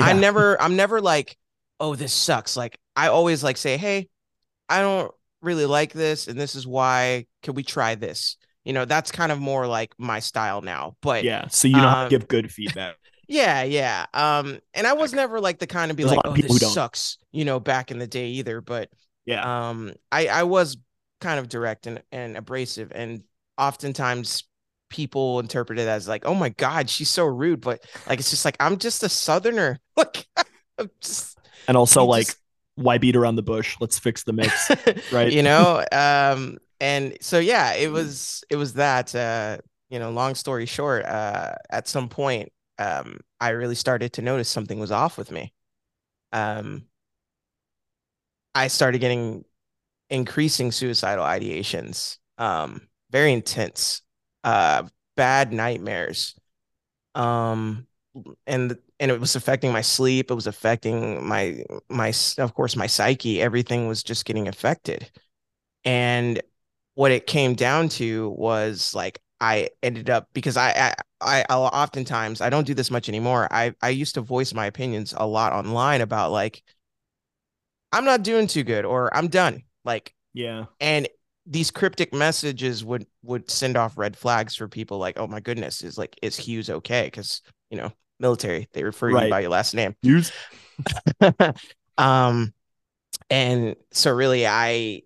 I 0.00 0.12
Mm-hmm. 0.12 0.18
Yeah. 0.18 0.20
never 0.20 0.60
I'm 0.60 0.76
never 0.76 1.00
like, 1.00 1.36
oh, 1.80 1.94
this 1.94 2.12
sucks. 2.14 2.56
Like 2.56 2.78
I 2.96 3.08
always 3.08 3.44
like 3.44 3.56
say, 3.58 3.76
hey, 3.76 4.08
I 4.68 4.80
don't 4.80 5.12
really 5.42 5.66
like 5.66 5.92
this, 5.92 6.28
and 6.28 6.38
this 6.38 6.54
is 6.54 6.66
why. 6.66 7.26
Can 7.42 7.54
we 7.54 7.62
try 7.62 7.94
this? 7.94 8.36
You 8.64 8.72
know, 8.72 8.84
that's 8.84 9.12
kind 9.12 9.30
of 9.30 9.38
more 9.38 9.66
like 9.66 9.94
my 9.98 10.18
style 10.18 10.60
now. 10.60 10.96
But 11.00 11.24
yeah. 11.24 11.46
So 11.48 11.68
you 11.68 11.76
know 11.76 11.88
how 11.88 12.02
um, 12.02 12.10
to 12.10 12.18
give 12.18 12.28
good 12.28 12.50
feedback. 12.52 12.96
yeah, 13.28 13.62
yeah. 13.62 14.06
Um, 14.12 14.58
and 14.74 14.86
I 14.86 14.94
was 14.94 15.12
never 15.12 15.40
like 15.40 15.58
the 15.58 15.66
kind 15.66 15.90
of 15.90 15.96
be 15.96 16.02
There's 16.02 16.16
like, 16.16 16.26
oh, 16.26 16.32
who 16.32 16.42
this 16.42 16.74
sucks, 16.74 17.18
you 17.30 17.44
know, 17.44 17.60
back 17.60 17.90
in 17.90 17.98
the 17.98 18.06
day 18.06 18.26
either. 18.28 18.60
But 18.60 18.90
Yeah. 19.24 19.68
um, 19.68 19.92
I 20.10 20.26
I 20.26 20.42
was 20.42 20.76
kind 21.20 21.38
of 21.38 21.48
direct 21.48 21.86
and 21.86 22.02
and 22.10 22.36
abrasive, 22.36 22.90
and 22.94 23.22
oftentimes 23.56 24.44
people 24.88 25.40
interpret 25.40 25.78
it 25.78 25.88
as 25.88 26.06
like, 26.08 26.24
oh 26.26 26.34
my 26.34 26.48
god, 26.50 26.88
she's 26.90 27.10
so 27.10 27.24
rude. 27.24 27.60
But 27.60 27.84
like, 28.08 28.18
it's 28.18 28.30
just 28.30 28.44
like 28.44 28.56
I'm 28.60 28.78
just 28.78 29.02
a 29.02 29.08
southerner. 29.08 29.78
Like, 29.96 30.26
I'm 30.78 30.90
just 31.00 31.38
and 31.68 31.76
also 31.76 32.04
like 32.04 32.26
just- 32.26 32.38
why 32.76 32.98
beat 32.98 33.16
around 33.16 33.36
the 33.36 33.42
bush? 33.42 33.76
Let's 33.80 33.98
fix 33.98 34.24
the 34.24 34.32
mix. 34.32 34.70
Right. 35.12 35.32
you 35.32 35.42
know, 35.42 35.84
um, 35.92 36.58
and 36.80 37.16
so 37.20 37.38
yeah, 37.38 37.74
it 37.74 37.90
was 37.90 38.44
it 38.48 38.56
was 38.56 38.74
that. 38.74 39.14
Uh, 39.14 39.58
you 39.88 39.98
know, 39.98 40.10
long 40.10 40.34
story 40.34 40.66
short, 40.66 41.04
uh, 41.04 41.54
at 41.70 41.86
some 41.86 42.08
point, 42.08 42.50
um, 42.78 43.20
I 43.40 43.50
really 43.50 43.74
started 43.74 44.12
to 44.14 44.22
notice 44.22 44.48
something 44.48 44.78
was 44.78 44.90
off 44.90 45.16
with 45.16 45.30
me. 45.30 45.52
Um, 46.32 46.86
I 48.54 48.68
started 48.68 48.98
getting 48.98 49.44
increasing 50.10 50.72
suicidal 50.72 51.24
ideations, 51.24 52.18
um, 52.38 52.88
very 53.10 53.32
intense, 53.32 54.02
uh, 54.44 54.84
bad 55.16 55.52
nightmares, 55.52 56.34
um, 57.14 57.86
and 58.46 58.76
and 59.00 59.10
it 59.10 59.20
was 59.20 59.36
affecting 59.36 59.72
my 59.72 59.80
sleep. 59.80 60.30
It 60.30 60.34
was 60.34 60.46
affecting 60.46 61.26
my 61.26 61.64
my 61.88 62.12
of 62.38 62.54
course 62.54 62.76
my 62.76 62.86
psyche. 62.86 63.42
Everything 63.42 63.88
was 63.88 64.02
just 64.02 64.24
getting 64.24 64.48
affected, 64.48 65.10
and 65.84 66.42
what 66.94 67.12
it 67.12 67.26
came 67.26 67.54
down 67.54 67.88
to 67.90 68.30
was 68.30 68.94
like 68.94 69.20
I 69.40 69.70
ended 69.82 70.10
up 70.10 70.28
because 70.34 70.56
I, 70.56 70.94
I 71.20 71.44
I 71.48 71.54
oftentimes 71.54 72.40
I 72.40 72.50
don't 72.50 72.66
do 72.66 72.74
this 72.74 72.90
much 72.90 73.08
anymore. 73.08 73.48
I 73.50 73.74
I 73.82 73.90
used 73.90 74.14
to 74.14 74.22
voice 74.22 74.54
my 74.54 74.66
opinions 74.66 75.14
a 75.16 75.26
lot 75.26 75.52
online 75.52 76.00
about 76.00 76.32
like 76.32 76.62
I'm 77.92 78.04
not 78.04 78.22
doing 78.22 78.46
too 78.46 78.64
good 78.64 78.84
or 78.84 79.14
I'm 79.16 79.28
done. 79.28 79.62
Like 79.84 80.14
yeah. 80.34 80.66
And 80.80 81.08
these 81.46 81.70
cryptic 81.70 82.12
messages 82.12 82.84
would 82.84 83.06
would 83.22 83.50
send 83.50 83.76
off 83.76 83.98
red 83.98 84.16
flags 84.16 84.56
for 84.56 84.68
people 84.68 84.98
like, 84.98 85.18
"Oh 85.18 85.26
my 85.26 85.40
goodness, 85.40 85.82
is 85.82 85.98
like 85.98 86.18
is 86.22 86.36
Hughes 86.36 86.70
okay?" 86.70 87.10
cuz 87.10 87.42
you 87.70 87.78
know, 87.78 87.92
military, 88.18 88.68
they 88.72 88.84
refer 88.84 89.10
right. 89.10 89.24
you 89.24 89.30
by 89.30 89.40
your 89.40 89.50
last 89.50 89.74
name. 89.74 89.94
Hughes. 90.02 90.32
um 91.98 92.52
and 93.30 93.76
so 93.92 94.12
really 94.12 94.46
I 94.46 95.02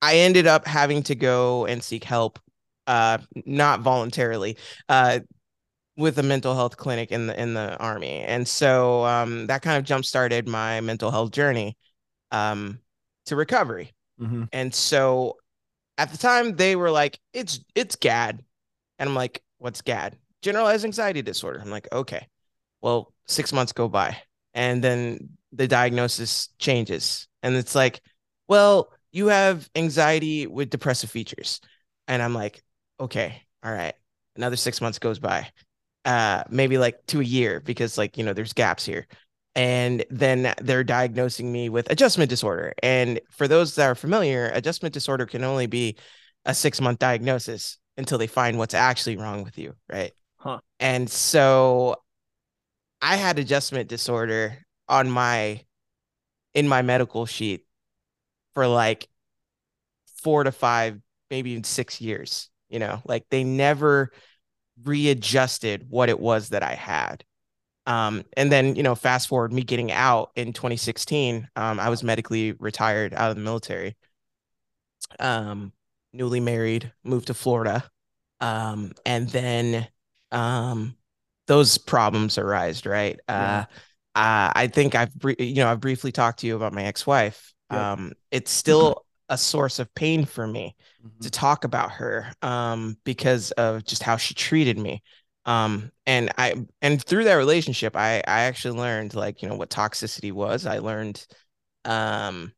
I 0.00 0.18
ended 0.18 0.46
up 0.46 0.66
having 0.66 1.02
to 1.04 1.14
go 1.14 1.66
and 1.66 1.82
seek 1.82 2.04
help, 2.04 2.38
uh, 2.86 3.18
not 3.44 3.80
voluntarily, 3.80 4.56
uh, 4.88 5.20
with 5.96 6.18
a 6.18 6.22
mental 6.22 6.54
health 6.54 6.76
clinic 6.76 7.10
in 7.10 7.26
the 7.26 7.40
in 7.40 7.54
the 7.54 7.76
army, 7.78 8.20
and 8.20 8.46
so 8.46 9.04
um, 9.04 9.48
that 9.48 9.62
kind 9.62 9.76
of 9.76 9.84
jump 9.84 10.04
started 10.04 10.46
my 10.46 10.80
mental 10.80 11.10
health 11.10 11.32
journey 11.32 11.76
um, 12.30 12.78
to 13.26 13.34
recovery. 13.34 13.92
Mm-hmm. 14.20 14.44
And 14.52 14.72
so 14.72 15.38
at 15.96 16.12
the 16.12 16.18
time, 16.18 16.54
they 16.54 16.76
were 16.76 16.92
like, 16.92 17.18
"It's 17.32 17.58
it's 17.74 17.96
GAD," 17.96 18.44
and 19.00 19.08
I'm 19.08 19.16
like, 19.16 19.42
"What's 19.58 19.82
GAD?" 19.82 20.18
Generalized 20.42 20.84
anxiety 20.84 21.22
disorder. 21.22 21.60
I'm 21.60 21.70
like, 21.70 21.88
"Okay." 21.92 22.26
Well, 22.80 23.12
six 23.26 23.52
months 23.52 23.72
go 23.72 23.88
by, 23.88 24.16
and 24.54 24.82
then 24.82 25.30
the 25.52 25.68
diagnosis 25.68 26.48
changes, 26.58 27.28
and 27.42 27.54
it's 27.56 27.74
like, 27.74 28.00
"Well." 28.48 28.92
you 29.12 29.28
have 29.28 29.68
anxiety 29.74 30.46
with 30.46 30.70
depressive 30.70 31.10
features. 31.10 31.60
And 32.06 32.22
I'm 32.22 32.34
like, 32.34 32.62
okay, 33.00 33.42
all 33.64 33.72
right. 33.72 33.94
Another 34.36 34.56
six 34.56 34.80
months 34.80 34.98
goes 34.98 35.18
by, 35.18 35.48
uh, 36.04 36.44
maybe 36.48 36.78
like 36.78 37.04
to 37.08 37.20
a 37.20 37.24
year 37.24 37.60
because 37.60 37.98
like, 37.98 38.16
you 38.16 38.24
know, 38.24 38.32
there's 38.32 38.52
gaps 38.52 38.84
here. 38.84 39.06
And 39.54 40.04
then 40.10 40.54
they're 40.60 40.84
diagnosing 40.84 41.50
me 41.50 41.68
with 41.68 41.90
adjustment 41.90 42.30
disorder. 42.30 42.74
And 42.82 43.20
for 43.30 43.48
those 43.48 43.74
that 43.74 43.86
are 43.86 43.94
familiar, 43.94 44.50
adjustment 44.54 44.92
disorder 44.92 45.26
can 45.26 45.42
only 45.42 45.66
be 45.66 45.96
a 46.44 46.54
six 46.54 46.80
month 46.80 47.00
diagnosis 47.00 47.78
until 47.98 48.16
they 48.16 48.26
find 48.26 48.56
what's 48.56 48.74
actually 48.74 49.16
wrong 49.16 49.44
with 49.44 49.58
you. 49.58 49.74
Right. 49.90 50.12
Huh. 50.36 50.60
And 50.80 51.10
so 51.10 51.96
I 53.02 53.16
had 53.16 53.38
adjustment 53.38 53.88
disorder 53.88 54.58
on 54.88 55.10
my 55.10 55.64
in 56.54 56.66
my 56.66 56.80
medical 56.80 57.26
sheet 57.26 57.66
for 58.54 58.66
like 58.66 59.08
four 60.22 60.44
to 60.44 60.52
five, 60.52 60.98
maybe 61.30 61.50
even 61.50 61.64
six 61.64 62.00
years. 62.00 62.48
You 62.70 62.78
know, 62.78 63.02
like 63.04 63.26
they 63.30 63.44
never 63.44 64.12
readjusted 64.84 65.86
what 65.88 66.08
it 66.08 66.20
was 66.20 66.50
that 66.50 66.62
I 66.62 66.74
had. 66.74 67.24
Um, 67.86 68.24
and 68.36 68.52
then, 68.52 68.76
you 68.76 68.82
know, 68.82 68.94
fast 68.94 69.28
forward 69.28 69.52
me 69.52 69.62
getting 69.62 69.90
out 69.90 70.30
in 70.36 70.52
2016, 70.52 71.48
um, 71.56 71.80
I 71.80 71.88
was 71.88 72.04
medically 72.04 72.52
retired 72.52 73.14
out 73.14 73.30
of 73.30 73.36
the 73.36 73.42
military. 73.42 73.96
Um, 75.18 75.72
newly 76.12 76.40
married, 76.40 76.92
moved 77.04 77.28
to 77.28 77.34
Florida. 77.34 77.84
Um, 78.40 78.92
and 79.04 79.28
then 79.28 79.88
um 80.30 80.94
those 81.46 81.78
problems 81.78 82.38
arise, 82.38 82.84
right? 82.84 83.18
Yeah. 83.28 83.66
Uh, 84.14 84.18
uh 84.18 84.52
I 84.54 84.66
think 84.68 84.94
I've 84.94 85.12
you 85.38 85.56
know, 85.56 85.68
I've 85.68 85.80
briefly 85.80 86.12
talked 86.12 86.40
to 86.40 86.46
you 86.46 86.56
about 86.56 86.72
my 86.72 86.84
ex-wife 86.84 87.54
um, 87.70 88.12
it's 88.30 88.50
still 88.50 89.04
a 89.28 89.36
source 89.36 89.78
of 89.78 89.94
pain 89.94 90.24
for 90.24 90.46
me 90.46 90.74
mm-hmm. 91.04 91.20
to 91.20 91.30
talk 91.30 91.64
about 91.64 91.92
her 91.92 92.32
um, 92.42 92.96
because 93.04 93.50
of 93.52 93.84
just 93.84 94.02
how 94.02 94.16
she 94.16 94.34
treated 94.34 94.78
me. 94.78 95.02
Um, 95.44 95.90
and 96.06 96.30
I 96.36 96.54
and 96.82 97.02
through 97.02 97.24
that 97.24 97.34
relationship, 97.34 97.96
I 97.96 98.16
I 98.26 98.42
actually 98.42 98.78
learned 98.78 99.14
like 99.14 99.42
you 99.42 99.48
know 99.48 99.56
what 99.56 99.70
toxicity 99.70 100.32
was. 100.32 100.66
I 100.66 100.78
learned 100.78 101.24
um, 101.84 102.52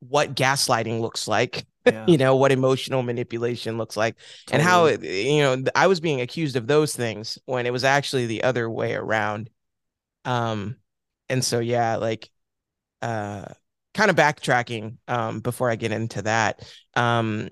what 0.00 0.34
gaslighting 0.34 1.00
looks 1.00 1.26
like. 1.26 1.64
Yeah. 1.92 2.06
you 2.08 2.16
know 2.16 2.34
what 2.36 2.50
emotional 2.50 3.02
manipulation 3.02 3.76
looks 3.76 3.94
like, 3.94 4.16
totally. 4.46 4.52
and 4.52 4.62
how 4.62 4.86
you 4.86 5.42
know 5.42 5.64
I 5.74 5.86
was 5.86 6.00
being 6.00 6.22
accused 6.22 6.56
of 6.56 6.66
those 6.66 6.96
things 6.96 7.38
when 7.44 7.66
it 7.66 7.72
was 7.72 7.84
actually 7.84 8.24
the 8.26 8.44
other 8.44 8.70
way 8.70 8.94
around. 8.94 9.50
Um, 10.24 10.76
and 11.28 11.44
so 11.44 11.58
yeah, 11.58 11.96
like 11.96 12.30
uh 13.02 13.44
kind 13.94 14.10
of 14.10 14.16
backtracking 14.16 14.96
um, 15.08 15.40
before 15.40 15.70
I 15.70 15.76
get 15.76 15.92
into 15.92 16.22
that. 16.22 16.62
Um, 16.94 17.48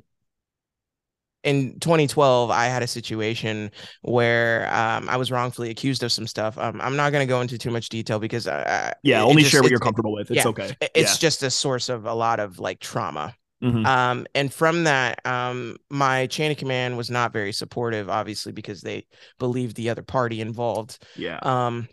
in 1.44 1.78
2012, 1.80 2.50
I 2.50 2.66
had 2.66 2.82
a 2.82 2.86
situation 2.86 3.70
where 4.02 4.72
um, 4.72 5.08
I 5.08 5.16
was 5.16 5.32
wrongfully 5.32 5.70
accused 5.70 6.02
of 6.02 6.12
some 6.12 6.26
stuff. 6.26 6.56
Um, 6.56 6.80
I'm 6.80 6.94
not 6.94 7.10
going 7.10 7.26
to 7.26 7.28
go 7.28 7.40
into 7.40 7.58
too 7.58 7.70
much 7.70 7.88
detail 7.88 8.18
because 8.18 8.46
uh, 8.46 8.92
yeah, 9.02 9.24
only 9.24 9.42
just, 9.42 9.52
share 9.52 9.62
what 9.62 9.70
you're 9.70 9.80
comfortable 9.80 10.12
with. 10.12 10.30
It's 10.30 10.44
yeah, 10.44 10.48
okay. 10.48 10.76
It's 10.94 11.14
yeah. 11.14 11.18
just 11.18 11.42
a 11.42 11.50
source 11.50 11.88
of 11.88 12.06
a 12.06 12.14
lot 12.14 12.38
of 12.38 12.60
like 12.60 12.78
trauma. 12.78 13.34
Mm-hmm. 13.62 13.86
Um, 13.86 14.26
and 14.34 14.52
from 14.52 14.84
that, 14.84 15.24
um, 15.24 15.76
my 15.88 16.26
chain 16.26 16.50
of 16.50 16.56
command 16.56 16.96
was 16.96 17.10
not 17.10 17.32
very 17.32 17.52
supportive, 17.52 18.08
obviously, 18.08 18.52
because 18.52 18.80
they 18.80 19.06
believed 19.38 19.76
the 19.76 19.90
other 19.90 20.02
party 20.02 20.40
involved. 20.40 21.04
Yeah. 21.16 21.38
Um, 21.42 21.88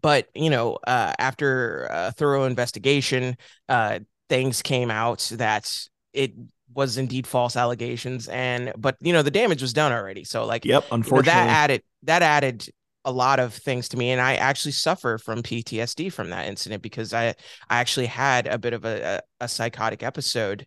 but 0.00 0.28
you 0.34 0.50
know, 0.50 0.78
uh, 0.86 1.12
after 1.18 1.88
a 1.90 2.12
thorough 2.12 2.44
investigation, 2.44 3.36
uh, 3.68 4.00
things 4.28 4.62
came 4.62 4.90
out 4.90 5.30
that 5.36 5.72
it 6.12 6.32
was 6.74 6.98
indeed 6.98 7.26
false 7.26 7.56
allegations, 7.56 8.28
and 8.28 8.72
but 8.76 8.96
you 9.00 9.12
know 9.12 9.22
the 9.22 9.30
damage 9.30 9.62
was 9.62 9.72
done 9.72 9.92
already. 9.92 10.24
So 10.24 10.44
like, 10.46 10.64
yep, 10.64 10.84
unfortunately, 10.90 11.32
you 11.32 11.46
know, 11.46 11.46
that 11.46 11.64
added 11.64 11.82
that 12.04 12.22
added 12.22 12.68
a 13.04 13.12
lot 13.12 13.40
of 13.40 13.54
things 13.54 13.88
to 13.90 13.96
me, 13.96 14.10
and 14.10 14.20
I 14.20 14.34
actually 14.34 14.72
suffer 14.72 15.18
from 15.18 15.42
PTSD 15.42 16.12
from 16.12 16.30
that 16.30 16.46
incident 16.46 16.82
because 16.82 17.14
I 17.14 17.28
I 17.70 17.78
actually 17.78 18.06
had 18.06 18.46
a 18.46 18.58
bit 18.58 18.72
of 18.72 18.84
a 18.84 19.22
a, 19.40 19.44
a 19.44 19.48
psychotic 19.48 20.02
episode 20.02 20.66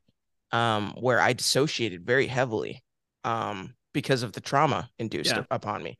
um, 0.51 0.93
where 0.99 1.19
I 1.19 1.33
dissociated 1.33 2.05
very 2.05 2.27
heavily 2.27 2.83
um, 3.23 3.75
because 3.93 4.23
of 4.23 4.33
the 4.33 4.41
trauma 4.41 4.89
induced 4.99 5.35
yeah. 5.35 5.43
upon 5.51 5.83
me 5.83 5.97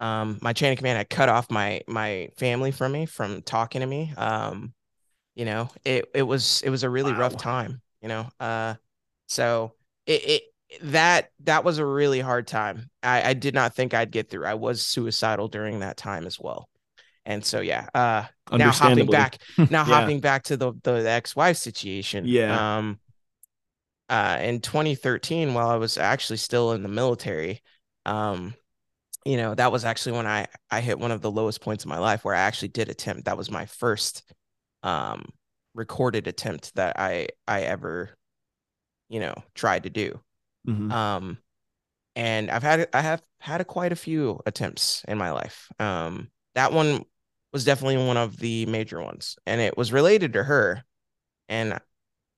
um, 0.00 0.38
my 0.42 0.52
chain 0.52 0.72
of 0.72 0.78
command 0.78 0.98
had 0.98 1.08
cut 1.10 1.28
off 1.28 1.50
my 1.50 1.82
my 1.86 2.28
family 2.36 2.70
from 2.70 2.92
me 2.92 3.06
from 3.06 3.42
talking 3.42 3.80
to 3.80 3.86
me. 3.86 4.12
Um, 4.16 4.74
you 5.34 5.44
know, 5.44 5.70
it 5.84 6.06
it 6.14 6.22
was 6.22 6.62
it 6.62 6.70
was 6.70 6.82
a 6.82 6.90
really 6.90 7.12
wow. 7.12 7.20
rough 7.20 7.36
time. 7.36 7.80
You 8.02 8.08
know, 8.08 8.28
uh, 8.38 8.74
so 9.28 9.72
it, 10.06 10.28
it 10.28 10.42
that 10.82 11.30
that 11.44 11.64
was 11.64 11.78
a 11.78 11.86
really 11.86 12.20
hard 12.20 12.46
time. 12.46 12.90
I, 13.02 13.30
I 13.30 13.34
did 13.34 13.54
not 13.54 13.74
think 13.74 13.94
I'd 13.94 14.10
get 14.10 14.28
through. 14.28 14.46
I 14.46 14.54
was 14.54 14.84
suicidal 14.84 15.48
during 15.48 15.80
that 15.80 15.96
time 15.96 16.26
as 16.26 16.38
well. 16.38 16.68
And 17.24 17.42
so 17.42 17.60
yeah, 17.60 17.86
uh 17.94 18.24
now 18.52 18.72
hopping 18.72 19.06
back 19.06 19.38
now 19.56 19.64
yeah. 19.70 19.84
hopping 19.84 20.20
back 20.20 20.42
to 20.44 20.58
the 20.58 20.74
the 20.82 21.08
ex-wife 21.08 21.56
situation. 21.56 22.24
Yeah. 22.26 22.76
Um 22.76 22.98
uh 24.14 24.38
in 24.40 24.60
2013 24.60 25.54
while 25.54 25.68
I 25.68 25.74
was 25.76 25.98
actually 25.98 26.36
still 26.36 26.70
in 26.72 26.82
the 26.84 26.88
military, 26.88 27.62
um 28.06 28.54
you 29.26 29.38
know, 29.38 29.54
that 29.54 29.72
was 29.72 29.84
actually 29.84 30.12
when 30.12 30.26
I 30.26 30.46
I 30.70 30.80
hit 30.80 30.98
one 31.00 31.10
of 31.10 31.20
the 31.20 31.30
lowest 31.30 31.60
points 31.60 31.84
in 31.84 31.88
my 31.88 31.98
life 31.98 32.24
where 32.24 32.34
I 32.34 32.40
actually 32.40 32.68
did 32.68 32.88
attempt. 32.88 33.24
That 33.24 33.36
was 33.36 33.50
my 33.50 33.66
first 33.66 34.22
um 34.84 35.24
recorded 35.74 36.28
attempt 36.28 36.74
that 36.76 36.98
I 36.98 37.28
I 37.48 37.62
ever 37.62 38.10
you 39.08 39.18
know 39.18 39.34
tried 39.54 39.82
to 39.84 39.90
do. 39.90 40.20
Mm-hmm. 40.68 40.92
Um 40.92 41.38
and 42.14 42.50
I've 42.50 42.62
had 42.62 42.88
I 42.92 43.00
have 43.00 43.22
had 43.40 43.60
a, 43.62 43.64
quite 43.64 43.90
a 43.90 43.96
few 43.96 44.40
attempts 44.46 45.02
in 45.08 45.18
my 45.18 45.32
life. 45.32 45.68
Um 45.80 46.30
that 46.54 46.72
one 46.72 47.04
was 47.52 47.64
definitely 47.64 47.96
one 47.96 48.16
of 48.16 48.36
the 48.36 48.66
major 48.66 49.02
ones 49.02 49.36
and 49.44 49.60
it 49.60 49.76
was 49.76 49.92
related 49.92 50.34
to 50.34 50.44
her. 50.44 50.84
And 51.48 51.80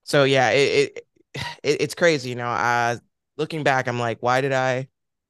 so 0.05 0.23
yeah, 0.23 0.49
it, 0.51 0.95
it, 0.97 1.06
it 1.63 1.81
it's 1.81 1.95
crazy, 1.95 2.29
you 2.29 2.35
know. 2.35 2.47
Uh 2.49 2.97
looking 3.37 3.63
back 3.63 3.87
I'm 3.87 3.99
like 3.99 4.19
why 4.21 4.41
did 4.41 4.53
I 4.53 4.87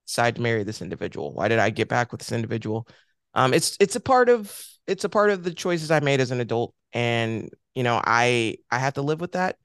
decide 0.07 0.35
to 0.35 0.41
marry 0.41 0.63
this 0.63 0.81
individual? 0.81 1.33
Why 1.33 1.47
did 1.47 1.59
I 1.59 1.69
get 1.69 1.89
back 1.89 2.11
with 2.11 2.19
this 2.21 2.31
individual? 2.31 2.87
Um, 3.33 3.53
it's 3.53 3.77
it's 3.79 3.95
a 3.95 3.99
part 3.99 4.29
of 4.29 4.63
it's 4.87 5.03
a 5.03 5.09
part 5.09 5.29
of 5.29 5.43
the 5.43 5.53
choices 5.53 5.91
I 5.91 5.99
made 5.99 6.21
as 6.21 6.31
an 6.31 6.39
adult, 6.39 6.73
and 6.93 7.49
you 7.75 7.83
know, 7.83 8.01
I 8.03 8.57
I 8.71 8.79
have 8.79 8.95
to 8.95 9.01
live 9.01 9.21
with 9.21 9.33
that. 9.33 9.57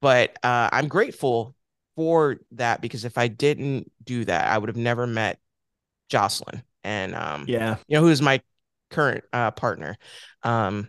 But 0.00 0.36
uh, 0.44 0.68
I'm 0.72 0.88
grateful 0.88 1.54
for 1.96 2.38
that 2.52 2.80
because 2.80 3.04
if 3.04 3.18
I 3.18 3.28
didn't 3.28 3.90
do 4.04 4.24
that, 4.26 4.46
I 4.52 4.58
would 4.58 4.68
have 4.68 4.76
never 4.76 5.06
met 5.06 5.38
Jocelyn, 6.08 6.62
and 6.82 7.14
um, 7.14 7.50
Yeah. 7.50 7.76
you 7.88 7.96
know, 7.96 8.02
who 8.02 8.10
is 8.10 8.22
my 8.22 8.40
current 8.90 9.24
uh, 9.32 9.50
partner. 9.52 9.96
Um, 10.42 10.88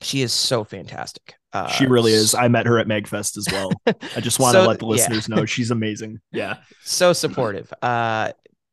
she 0.00 0.22
is 0.22 0.32
so 0.32 0.64
fantastic. 0.64 1.34
Uh, 1.54 1.68
She 1.68 1.86
really 1.86 2.12
is. 2.12 2.34
I 2.34 2.48
met 2.48 2.66
her 2.66 2.78
at 2.80 2.86
Magfest 2.88 3.38
as 3.38 3.46
well. 3.50 3.70
I 3.86 4.20
just 4.20 4.38
want 4.40 4.54
to 4.54 4.62
So, 4.62 4.66
let 4.68 4.80
the 4.80 4.86
yeah. 4.86 4.90
listeners 4.90 5.28
know 5.28 5.44
she's 5.46 5.70
amazing. 5.70 6.20
Yeah. 6.32 6.56
so 6.82 7.12
supportive 7.12 7.72
uh 7.80 8.32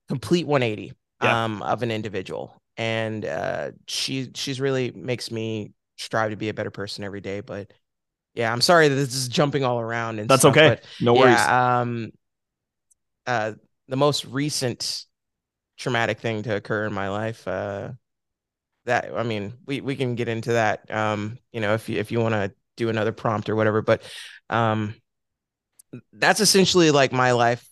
complete 0.10 0.48
180 0.48 0.94
Yeah. 1.24 1.46
um 1.46 1.62
of 1.62 1.84
an 1.84 1.92
individual 1.92 2.60
and 2.78 3.24
uh 3.26 3.72
she 3.88 4.32
she's 4.34 4.60
really 4.60 4.92
makes 4.92 5.30
me 5.32 5.74
strive 5.98 6.32
to 6.32 6.36
be 6.38 6.50
a 6.50 6.54
better 6.54 6.72
person 6.72 7.04
every 7.04 7.22
day 7.22 7.42
but 7.42 7.72
yeah 8.34 8.52
i'm 8.52 8.62
sorry 8.62 8.88
that 8.88 8.96
this 8.96 9.14
is 9.14 9.28
jumping 9.28 9.64
all 9.64 9.80
around 9.80 10.20
and 10.20 10.28
That's 10.28 10.42
stuff, 10.42 10.58
okay. 10.58 10.80
No 11.00 11.14
worries. 11.14 11.36
yeah 11.36 11.82
um 11.82 12.12
uh 13.28 13.54
the 13.88 13.96
most 13.98 14.26
recent 14.26 15.06
traumatic 15.78 16.20
thing 16.20 16.44
to 16.44 16.56
occur 16.56 16.86
in 16.88 16.94
my 16.94 17.10
life 17.10 17.48
uh 17.48 17.92
that 18.86 19.12
i 19.16 19.24
mean 19.24 19.54
we 19.66 19.82
we 19.82 19.96
can 19.96 20.16
get 20.16 20.28
into 20.28 20.54
that 20.54 20.90
um 20.92 21.38
you 21.52 21.62
know 21.62 21.74
if 21.76 21.88
you 21.90 22.00
if 22.00 22.12
you 22.12 22.20
want 22.20 22.34
to 22.34 22.52
do 22.78 22.90
another 22.90 23.12
prompt 23.12 23.50
or 23.50 23.56
whatever 23.56 23.82
but 23.82 24.02
um 24.50 24.94
that's 26.14 26.40
essentially 26.40 26.92
like 26.92 27.12
my 27.12 27.32
life 27.32 27.68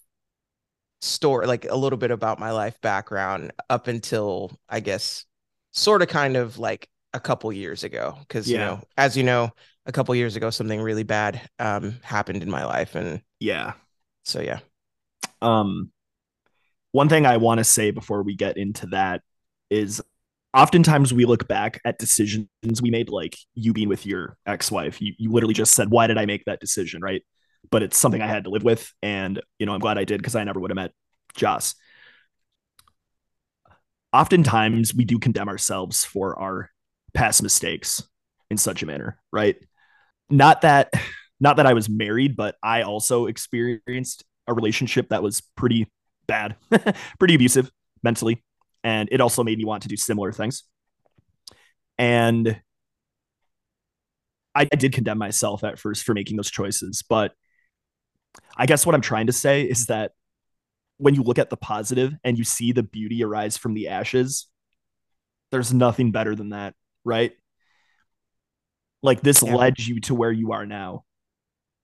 story 1.01 1.47
like 1.47 1.65
a 1.65 1.75
little 1.75 1.97
bit 1.97 2.11
about 2.11 2.39
my 2.39 2.51
life 2.51 2.79
background 2.81 3.53
up 3.69 3.87
until 3.87 4.51
i 4.67 4.79
guess 4.81 5.25
sort 5.71 6.01
of 6.01 6.09
kind 6.09 6.35
of 6.35 6.57
like 6.59 6.89
a 7.13 7.19
couple 7.19 7.51
years 7.53 7.83
ago 7.85 8.17
because 8.27 8.51
you 8.51 8.57
know 8.57 8.81
as 8.97 9.15
you 9.15 9.23
know 9.23 9.49
a 9.85 9.91
couple 9.93 10.13
years 10.13 10.35
ago 10.35 10.49
something 10.49 10.81
really 10.81 11.03
bad 11.03 11.41
um 11.57 11.95
happened 12.03 12.43
in 12.43 12.49
my 12.49 12.65
life 12.65 12.95
and 12.95 13.21
Yeah. 13.39 13.73
so 14.25 14.41
yeah 14.41 14.59
Um, 15.41 15.91
one 16.91 17.09
thing 17.09 17.25
I 17.25 17.37
want 17.37 17.59
to 17.59 17.63
say 17.63 17.91
before 17.91 18.23
we 18.23 18.35
get 18.35 18.57
into 18.57 18.87
that 18.87 19.21
is 19.69 20.01
oftentimes 20.53 21.13
we 21.13 21.25
look 21.25 21.47
back 21.47 21.79
at 21.85 21.99
decisions 21.99 22.47
we 22.81 22.91
made, 22.91 23.09
like 23.09 23.37
you 23.55 23.73
being 23.73 23.89
with 23.89 24.05
your 24.05 24.37
ex 24.45 24.71
wife. 24.71 25.01
You, 25.01 25.13
you 25.17 25.31
literally 25.31 25.53
just 25.53 25.73
said, 25.73 25.89
Why 25.89 26.07
did 26.07 26.17
I 26.17 26.25
make 26.25 26.45
that 26.45 26.59
decision? 26.59 27.01
Right. 27.01 27.23
But 27.71 27.83
it's 27.83 27.97
something 27.97 28.21
I 28.21 28.27
had 28.27 28.45
to 28.45 28.49
live 28.49 28.63
with. 28.63 28.91
And, 29.01 29.41
you 29.59 29.65
know, 29.65 29.73
I'm 29.73 29.79
glad 29.79 29.97
I 29.97 30.05
did 30.05 30.19
because 30.19 30.35
I 30.35 30.43
never 30.43 30.59
would 30.59 30.71
have 30.71 30.75
met 30.75 30.91
Joss. 31.35 31.75
Oftentimes 34.11 34.95
we 34.95 35.05
do 35.05 35.19
condemn 35.19 35.49
ourselves 35.49 36.03
for 36.03 36.39
our 36.39 36.71
past 37.13 37.43
mistakes 37.43 38.01
in 38.49 38.57
such 38.57 38.81
a 38.81 38.85
manner, 38.85 39.19
right? 39.31 39.57
Not 40.29 40.61
that 40.61 40.91
not 41.39 41.57
that 41.57 41.67
I 41.67 41.73
was 41.73 41.89
married, 41.89 42.35
but 42.35 42.55
I 42.61 42.81
also 42.81 43.27
experienced 43.27 44.25
a 44.47 44.53
relationship 44.53 45.09
that 45.09 45.23
was 45.23 45.41
pretty 45.55 45.91
bad, 46.27 46.55
pretty 47.19 47.35
abusive 47.35 47.71
mentally. 48.03 48.43
And 48.83 49.09
it 49.11 49.21
also 49.21 49.43
made 49.43 49.57
me 49.57 49.65
want 49.65 49.83
to 49.83 49.89
do 49.89 49.97
similar 49.97 50.31
things. 50.31 50.63
And 51.97 52.61
I, 54.55 54.67
I 54.71 54.75
did 54.75 54.93
condemn 54.93 55.17
myself 55.17 55.63
at 55.63 55.79
first 55.79 56.03
for 56.03 56.13
making 56.13 56.37
those 56.37 56.49
choices. 56.49 57.03
But 57.07 57.33
I 58.55 58.65
guess 58.65 58.85
what 58.85 58.95
I'm 58.95 59.01
trying 59.01 59.27
to 59.27 59.33
say 59.33 59.63
is 59.63 59.87
that 59.87 60.11
when 60.97 61.15
you 61.15 61.23
look 61.23 61.39
at 61.39 61.49
the 61.49 61.57
positive 61.57 62.13
and 62.23 62.37
you 62.37 62.43
see 62.43 62.71
the 62.71 62.83
beauty 62.83 63.23
arise 63.23 63.57
from 63.57 63.73
the 63.73 63.89
ashes, 63.89 64.47
there's 65.51 65.73
nothing 65.73 66.11
better 66.11 66.35
than 66.35 66.49
that, 66.49 66.73
right? 67.03 67.31
Like 69.01 69.21
this 69.21 69.41
Yeah. 69.41 69.55
led 69.55 69.79
you 69.79 70.01
to 70.01 70.15
where 70.15 70.31
you 70.31 70.51
are 70.51 70.65
now. 70.65 71.05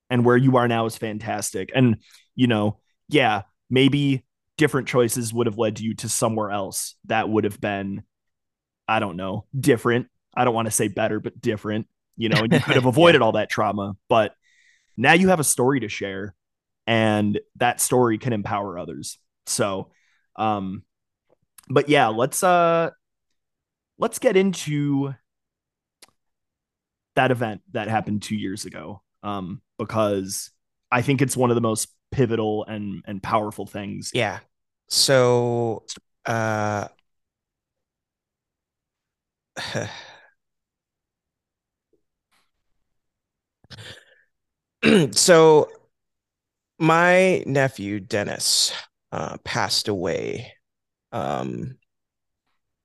And 0.10 0.24
where 0.24 0.38
you 0.38 0.58
are 0.58 0.68
now 0.68 0.86
is 0.86 0.98
fantastic. 0.98 1.72
And, 1.74 1.98
you 2.36 2.46
know, 2.46 2.80
yeah, 3.10 3.44
maybe 3.70 4.24
different 4.58 4.88
choices 4.88 5.34
would 5.34 5.48
have 5.48 5.58
led 5.58 5.80
you 5.80 5.96
to 5.96 6.10
somewhere 6.10 6.52
else 6.52 6.96
that 7.06 7.30
would 7.30 7.44
have 7.44 7.60
been, 7.60 8.04
I 8.88 9.00
don't 9.00 9.18
know, 9.18 9.46
different. 9.60 10.08
I 10.36 10.46
don't 10.46 10.56
want 10.56 10.68
to 10.68 10.72
say 10.72 10.88
better, 10.88 11.20
but 11.20 11.40
different. 11.42 11.88
You 12.18 12.30
know, 12.30 12.44
and 12.44 12.54
you 12.54 12.62
could 12.62 12.76
have 12.78 12.86
Yeah. 12.86 12.90
avoided 12.90 13.22
all 13.22 13.34
that 13.34 13.50
trauma. 13.50 13.96
But 14.10 14.34
now 14.98 15.14
you 15.14 15.30
have 15.30 15.40
a 15.40 15.44
story 15.46 15.82
to 15.82 15.90
share, 15.90 16.36
and 16.88 17.40
that 17.58 17.82
story 17.82 18.18
can 18.18 18.34
empower 18.34 18.80
others. 18.80 19.18
So, 19.48 19.92
um, 20.36 20.84
but 21.70 21.90
yeah, 21.90 22.08
let's 22.08 22.44
uh 22.44 22.92
let's 23.98 24.20
get 24.20 24.36
into 24.38 25.14
that 27.16 27.32
event 27.32 27.62
that 27.72 27.88
happened 27.88 28.22
two 28.22 28.36
years 28.36 28.66
ago. 28.66 29.02
Um, 29.24 29.62
because 29.78 30.52
I 30.92 31.02
think 31.02 31.22
it's 31.22 31.36
one 31.38 31.50
of 31.50 31.56
the 31.56 31.62
most 31.62 31.90
pivotal 32.16 32.64
and 32.66 33.04
and 33.06 33.22
powerful 33.22 33.66
things. 33.66 34.12
yeah 34.14 34.40
so 34.88 35.84
uh 36.26 36.88
so 45.12 45.70
my 46.78 47.44
nephew 47.46 48.00
Dennis 48.00 48.74
uh, 49.12 49.38
passed 49.44 49.88
away 49.88 50.54
um, 51.12 51.78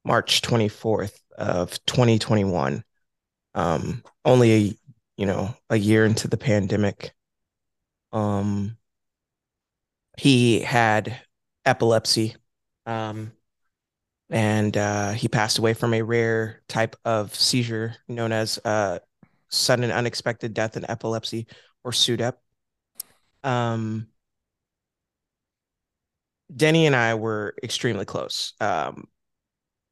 March 0.05 0.43
24th 0.43 1.19
of 1.37 1.73
2021. 1.87 2.85
Um, 3.55 4.03
only 4.25 4.53
a 4.53 4.75
you 5.17 5.27
know 5.27 5.55
a 5.69 5.77
year 5.77 6.07
into 6.07 6.29
the 6.29 6.37
pandemic. 6.37 7.13
Um, 8.13 8.77
he 10.21 10.61
had 10.61 11.19
epilepsy, 11.65 12.37
um, 12.85 13.33
and 14.29 14.77
uh, 14.77 15.13
he 15.13 15.29
passed 15.29 15.57
away 15.57 15.73
from 15.73 15.95
a 15.95 16.03
rare 16.03 16.61
type 16.69 16.95
of 17.07 17.35
seizure 17.35 17.97
known 18.07 18.31
as 18.31 18.59
uh, 18.67 18.99
sudden 19.49 19.91
unexpected 19.91 20.53
death 20.53 20.77
in 20.77 20.85
epilepsy 20.91 21.47
or 21.85 21.93
SUDEP. 21.93 22.35
Um, 23.45 24.09
Denny 26.55 26.85
and 26.85 26.95
I 26.95 27.15
were 27.15 27.55
extremely 27.63 28.05
close. 28.05 28.53
Um, 28.61 29.09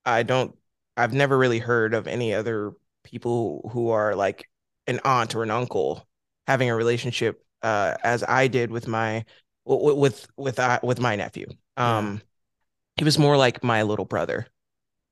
I 0.04 0.24
don't, 0.24 0.54
I've 0.94 1.14
never 1.14 1.38
really 1.38 1.58
heard 1.58 1.94
of 1.94 2.06
any 2.06 2.34
other 2.34 2.72
people 3.02 3.70
who 3.72 3.88
are 3.88 4.14
like 4.14 4.46
an 4.86 5.00
aunt 5.06 5.34
or 5.34 5.42
an 5.42 5.50
uncle 5.50 6.06
having 6.46 6.68
a 6.68 6.76
relationship 6.76 7.42
uh, 7.62 7.94
as 8.04 8.22
I 8.22 8.48
did 8.48 8.70
with 8.70 8.86
my 8.86 9.24
with 9.68 10.28
with 10.36 10.58
uh, 10.58 10.80
with 10.82 11.00
my 11.00 11.16
nephew. 11.16 11.46
Um, 11.76 12.22
he 12.96 13.04
was 13.04 13.18
more 13.18 13.36
like 13.36 13.64
my 13.64 13.82
little 13.82 14.04
brother, 14.04 14.46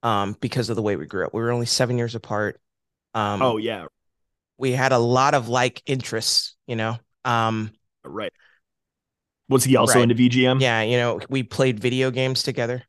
um, 0.03 0.37
because 0.41 0.71
of 0.71 0.77
the 0.77 0.83
way 0.83 0.97
we 0.97 1.07
grew 1.07 1.27
up. 1.27 1.35
We 1.35 1.43
were 1.43 1.53
only 1.53 1.67
seven 1.67 1.99
years 1.99 2.15
apart. 2.15 2.61
Um, 3.15 3.41
Oh 3.41 3.57
yeah, 3.59 3.87
we 4.59 4.73
had 4.73 4.93
a 4.93 4.99
lot 4.99 5.35
of 5.35 5.49
like 5.49 5.83
interests, 5.87 6.57
you 6.67 6.77
know. 6.77 6.99
Um, 7.25 7.73
right. 8.05 8.33
Was 9.49 9.65
he 9.65 9.77
also 9.77 10.01
Right. 10.01 10.03
into 10.03 10.15
VGM? 10.15 10.61
yeah, 10.61 10.83
you 10.83 10.97
know, 10.97 11.21
we 11.29 11.43
played 11.43 11.81
video 11.81 12.11
games 12.11 12.43
together. 12.43 12.83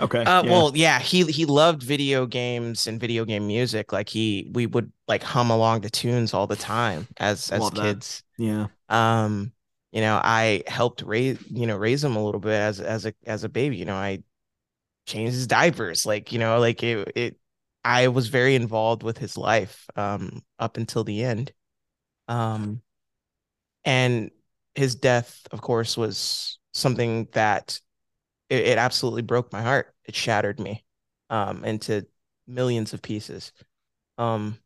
Okay. 0.00 0.22
Uh, 0.26 0.44
yeah. 0.44 0.50
well, 0.50 0.72
yeah, 0.76 1.00
he 1.00 1.24
he 1.26 1.46
loved 1.46 1.82
video 1.82 2.26
games 2.26 2.86
and 2.88 3.00
video 3.00 3.24
game 3.24 3.46
music. 3.46 3.92
Like 3.92 4.08
he, 4.10 4.50
we 4.54 4.66
would 4.66 4.92
like 5.08 5.22
hum 5.24 5.50
along 5.50 5.82
to 5.82 5.90
tunes 5.90 6.34
all 6.34 6.46
the 6.48 6.56
time 6.56 7.08
as 7.18 7.50
as 7.52 7.60
Love 7.60 7.74
that. 7.76 7.82
kids. 7.82 8.24
yeah. 8.38 8.68
Um, 8.90 9.52
you 9.94 10.02
know, 10.02 10.20
I 10.24 10.64
helped 10.68 11.02
raise 11.04 11.40
you 11.50 11.66
know 11.68 11.78
raise 11.78 12.04
him 12.04 12.16
a 12.16 12.24
little 12.24 12.40
bit 12.42 12.54
as 12.54 12.80
as 12.82 13.06
a 13.06 13.14
as 13.26 13.44
a 13.44 13.50
baby. 13.50 13.78
You 13.78 13.86
know, 13.86 13.96
I 13.96 14.24
changed 15.06 15.34
his 15.34 15.46
diapers. 15.48 16.06
Like 16.06 16.32
you 16.32 16.38
know, 16.40 16.58
like 16.60 16.82
it 16.82 17.12
it. 17.16 17.40
I 17.84 18.08
was 18.08 18.28
very 18.28 18.54
involved 18.56 19.02
with 19.04 19.18
his 19.18 19.36
life 19.38 19.86
um 19.96 20.42
up 20.58 20.76
until 20.78 21.04
the 21.04 21.24
end. 21.24 21.52
Um, 22.28 22.82
and 23.84 24.30
his 24.74 24.94
death, 24.94 25.40
of 25.52 25.60
course, 25.60 25.96
was 25.96 26.58
something 26.72 27.28
that 27.32 27.80
it, 28.50 28.60
it 28.68 28.78
absolutely 28.78 29.22
broke 29.22 29.52
my 29.52 29.62
heart. 29.62 29.94
It 30.06 30.16
shattered 30.16 30.60
me 30.60 30.84
um 31.30 31.64
into 31.64 32.06
millions 32.46 32.94
of 32.94 33.02
pieces. 33.02 33.52
Um 34.18 34.58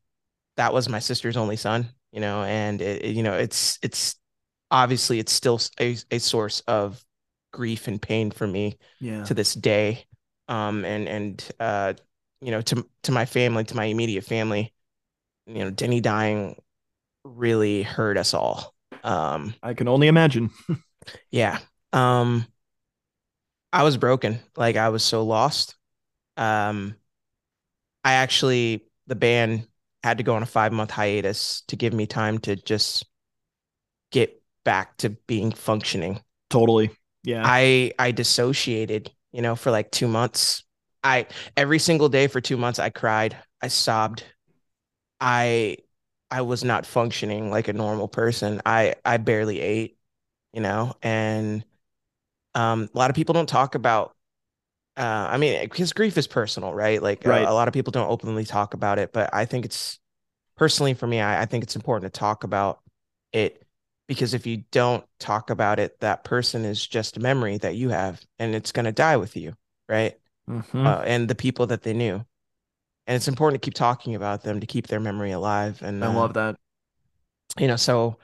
that 0.56 0.72
was 0.74 0.88
my 0.88 1.00
sister's 1.00 1.36
only 1.38 1.56
son, 1.56 1.90
you 2.12 2.20
know, 2.20 2.44
and 2.44 2.82
it, 2.82 3.04
it- 3.04 3.16
you 3.16 3.22
know, 3.24 3.34
it's 3.34 3.78
it's 3.82 4.16
obviously 4.70 5.18
it's 5.18 5.33
still 5.33 5.61
a, 5.81 5.96
a 6.11 6.18
source 6.18 6.61
of 6.61 7.02
grief 7.52 7.88
and 7.88 8.00
pain 8.00 8.31
for 8.31 8.46
me 8.46 8.78
Yeah. 9.00 9.24
to 9.24 9.35
this 9.35 9.54
day. 9.54 10.07
Um 10.48 10.85
and 10.85 11.09
and 11.09 11.50
uh 11.61 11.94
you 12.40 12.50
know 12.50 12.62
to 12.62 12.87
to 13.04 13.12
my 13.12 13.26
family, 13.26 13.64
to 13.64 13.76
my 13.76 13.85
immediate 13.87 14.24
family, 14.24 14.72
you 15.46 15.64
know, 15.64 15.70
Denny 15.70 16.00
dying 16.00 16.57
really 17.24 17.83
hurt 17.83 18.18
us 18.18 18.35
all. 18.35 18.74
Um 19.04 19.54
I 19.62 19.74
can 19.74 19.88
only 19.88 20.09
imagine. 20.09 20.50
yeah. 21.31 21.59
Um 21.92 22.46
I 23.72 23.83
was 23.83 23.96
broken. 23.96 24.40
Like 24.57 24.76
I 24.76 24.88
was 24.88 25.04
so 25.04 25.24
lost. 25.24 25.74
Um 26.37 26.96
I 28.04 28.14
actually 28.14 28.87
the 29.07 29.14
band 29.16 29.66
had 30.02 30.18
to 30.18 30.24
go 30.24 30.35
on 30.35 30.42
a 30.42 30.46
five 30.46 30.72
month 30.72 30.90
hiatus 30.90 31.62
to 31.68 31.76
give 31.76 31.92
me 31.92 32.07
time 32.07 32.38
to 32.40 32.57
just 32.57 33.04
back 34.68 34.98
to 34.98 35.09
being 35.26 35.50
functioning. 35.50 36.20
Totally. 36.50 36.90
Yeah. 37.24 37.40
I 37.42 37.92
I 37.98 38.11
dissociated, 38.11 39.11
you 39.33 39.40
know, 39.40 39.57
for 39.57 39.70
like 39.70 39.90
two 39.90 40.07
months. 40.07 40.62
I 41.02 41.26
every 41.57 41.78
single 41.78 42.11
day 42.11 42.26
for 42.26 42.42
two 42.42 42.59
months 42.59 42.78
I 42.78 42.90
cried. 42.90 43.35
I 43.62 43.68
sobbed. 43.68 44.24
I 45.22 45.78
I 46.31 46.42
was 46.42 46.64
not 46.64 46.85
functioning 46.85 47.50
like 47.50 47.68
a 47.68 47.72
normal 47.72 48.09
person. 48.09 48.61
I 48.66 48.96
I 49.07 49.16
barely 49.16 49.59
ate, 49.61 49.96
you 50.52 50.61
know, 50.61 50.94
and 51.02 51.64
um 52.54 52.90
a 52.94 52.98
lot 52.98 53.09
of 53.09 53.16
people 53.16 53.33
don't 53.33 53.48
talk 53.48 53.74
about 53.74 54.14
uh, 54.98 55.28
I 55.31 55.38
mean, 55.38 55.62
because 55.62 55.94
grief 55.94 56.18
is 56.18 56.26
personal, 56.26 56.74
right? 56.74 57.02
Like 57.02 57.24
Right. 57.24 57.42
A, 57.46 57.50
a 57.50 57.54
lot 57.54 57.68
of 57.68 57.74
people 57.74 57.92
don't 57.92 58.11
openly 58.11 58.44
talk 58.44 58.74
about 58.74 58.98
it, 58.98 59.14
but 59.14 59.33
I 59.33 59.46
think 59.46 59.64
it's 59.64 59.98
personally 60.57 60.92
for 60.92 61.07
me, 61.07 61.20
I, 61.20 61.42
I 61.42 61.46
think 61.46 61.64
it's 61.64 61.76
important 61.76 62.12
to 62.12 62.18
talk 62.18 62.44
about 62.44 62.81
it 63.33 63.64
because 64.08 64.34
if 64.34 64.46
you 64.46 64.64
don't 64.72 65.04
talk 65.20 65.50
about 65.50 65.78
it, 65.80 66.00
that 66.00 66.24
person 66.24 66.64
is 66.64 66.86
just 66.86 67.16
a 67.18 67.20
memory 67.20 67.58
that 67.58 67.76
you 67.76 67.90
have, 67.90 68.20
and 68.38 68.54
it's 68.54 68.72
gonna 68.72 68.92
die 68.92 69.16
with 69.18 69.36
you, 69.36 69.54
right? 69.88 70.18
Mhm. 70.48 70.86
Uh, 70.86 71.02
and 71.06 71.28
the 71.28 71.34
people 71.36 71.68
that 71.68 71.82
they 71.82 71.94
knew, 71.94 72.16
and 73.06 73.16
it's 73.16 73.28
important 73.28 73.62
to 73.62 73.66
keep 73.66 73.74
talking 73.74 74.14
about 74.14 74.42
them 74.42 74.60
to 74.60 74.66
keep 74.66 74.88
their 74.88 75.00
memory 75.00 75.32
alive. 75.32 75.82
And 75.82 76.04
I 76.04 76.08
uh, 76.08 76.10
love 76.10 76.34
that. 76.34 76.56
you 77.58 77.66
know, 77.66 77.76
so 77.76 78.18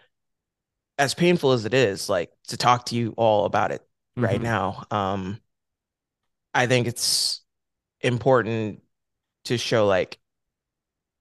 as 0.99 1.15
painful 1.15 1.53
as 1.53 1.65
it 1.65 1.75
is, 1.75 2.09
like 2.09 2.33
to 2.49 2.57
talk 2.57 2.87
to 2.87 2.97
you 2.97 3.15
all 3.17 3.47
about 3.47 3.73
it 3.73 3.83
right 4.21 4.41
Mhm. 4.41 4.45
now. 4.45 4.85
Um, 4.91 5.41
I 6.53 6.67
think 6.67 6.87
it's 6.87 7.41
important 8.01 8.83
to 9.47 9.59
show 9.59 9.87
like 9.87 10.19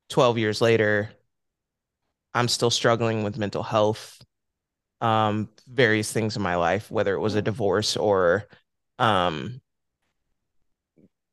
12 0.09 0.37
years 0.37 0.61
later, 0.61 1.11
I'm 2.35 2.47
still 2.47 2.69
struggling 2.69 3.23
with 3.23 3.37
mental 3.39 3.63
health, 3.63 4.21
um, 5.03 5.49
various 5.67 6.11
things 6.13 6.37
in 6.37 6.43
my 6.43 6.55
life, 6.55 6.91
whether 6.91 7.15
it 7.15 7.19
was 7.21 7.35
a 7.35 7.43
divorce 7.43 7.97
or, 7.97 8.47
um, 8.99 9.61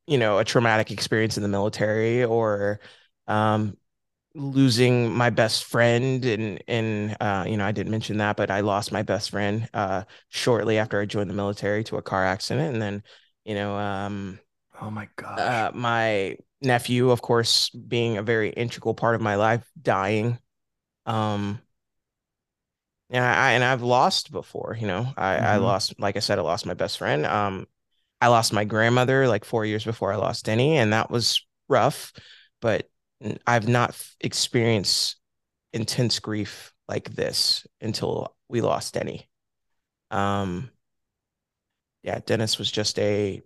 you 0.07 0.17
know, 0.17 0.39
a 0.39 0.45
traumatic 0.45 0.91
experience 0.91 1.37
in 1.37 1.43
the 1.43 1.49
military 1.49 2.23
or, 2.23 2.79
um, 3.27 3.77
losing 4.35 5.11
my 5.13 5.29
best 5.31 5.65
friend 5.65 6.25
and 6.25 6.63
and 6.67 7.17
uh 7.21 7.45
you 7.47 7.57
know 7.57 7.65
I 7.65 7.73
didn't 7.73 7.91
mention 7.91 8.17
that 8.19 8.37
but 8.37 8.51
I 8.51 8.61
lost 8.61 8.91
my 8.91 9.03
best 9.03 9.31
friend 9.31 9.69
uh 9.73 10.05
shortly 10.29 10.77
after 10.77 11.01
I 11.01 11.05
joined 11.07 11.29
the 11.29 11.35
military 11.35 11.83
to 11.85 11.97
a 11.97 12.03
car 12.03 12.25
accident. 12.25 12.73
And 12.73 12.81
then 12.81 13.03
you 13.45 13.55
know 13.55 13.75
um 13.77 14.39
Oh 14.81 14.89
my 14.89 15.07
God, 15.15 15.39
uh 15.39 15.71
my 15.73 16.37
nephew 16.61 17.11
of 17.11 17.21
course 17.21 17.69
being 17.69 18.17
a 18.17 18.23
very 18.23 18.49
integral 18.51 18.93
part 18.95 19.15
of 19.15 19.21
my 19.21 19.35
life 19.35 19.69
dying 19.81 20.39
um 21.05 21.61
I 23.19 23.51
and 23.53 23.63
I've 23.63 23.81
lost 23.81 24.31
before 24.31 24.77
you 24.79 24.87
know 24.87 25.13
I 25.17 25.37
I 25.37 25.57
Mhm. 25.57 25.61
lost 25.63 25.99
like 25.99 26.15
I 26.15 26.19
said 26.19 26.39
I 26.39 26.41
lost 26.41 26.65
my 26.65 26.73
best 26.73 26.97
friend 26.97 27.25
um 27.25 27.67
I 28.21 28.27
lost 28.27 28.53
my 28.53 28.65
grandmother 28.65 29.27
like 29.27 29.45
4 29.45 29.65
years 29.65 29.83
before 29.83 30.13
I 30.13 30.17
lost 30.17 30.45
Denny 30.45 30.77
and 30.77 30.93
that 30.93 31.11
was 31.11 31.45
rough 31.69 32.13
but 32.61 32.89
I've 33.47 33.67
not 33.67 33.95
experienced 34.21 35.17
intense 35.73 36.19
grief 36.19 36.73
like 36.87 37.11
this 37.15 37.65
until 37.81 38.35
we 38.49 38.61
lost 38.61 38.93
Denny 38.93 39.29
um 40.11 40.71
yeah 42.03 42.19
Dennis 42.25 42.57
was 42.57 42.71
just 42.71 42.97
a 42.99 43.41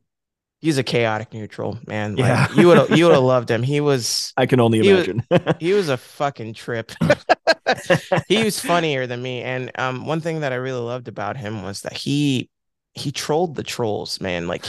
he's 0.66 0.78
a 0.78 0.84
chaotic 0.84 1.34
neutral 1.34 1.78
man 1.88 2.16
like 2.16 2.26
Yeah. 2.26 2.52
you 2.54 2.68
would 2.68 2.90
you 2.98 3.06
would 3.06 3.14
have 3.14 3.24
loved 3.36 3.50
him 3.50 3.64
he 3.64 3.80
was 3.82 4.34
I 4.36 4.46
can 4.46 4.60
only 4.60 4.82
he 4.82 4.92
was- 4.94 5.08
imagine. 5.08 5.24
he 5.60 5.74
was 5.74 5.90
a 5.90 5.98
fucking 5.98 6.54
trip. 6.56 6.92
he 8.28 8.44
was 8.44 8.60
funnier 8.60 9.08
than 9.08 9.22
me. 9.22 9.42
And 9.42 9.72
um, 9.78 10.06
one 10.06 10.22
thing 10.22 10.42
that 10.42 10.52
I 10.54 10.56
really 10.56 10.80
loved 10.82 11.08
about 11.08 11.38
him 11.38 11.64
was 11.64 11.82
that 11.82 11.94
he 11.94 12.50
he 12.94 13.12
trolled 13.12 13.56
the 13.56 13.64
trolls, 13.64 14.22
man. 14.22 14.48
Like 14.48 14.66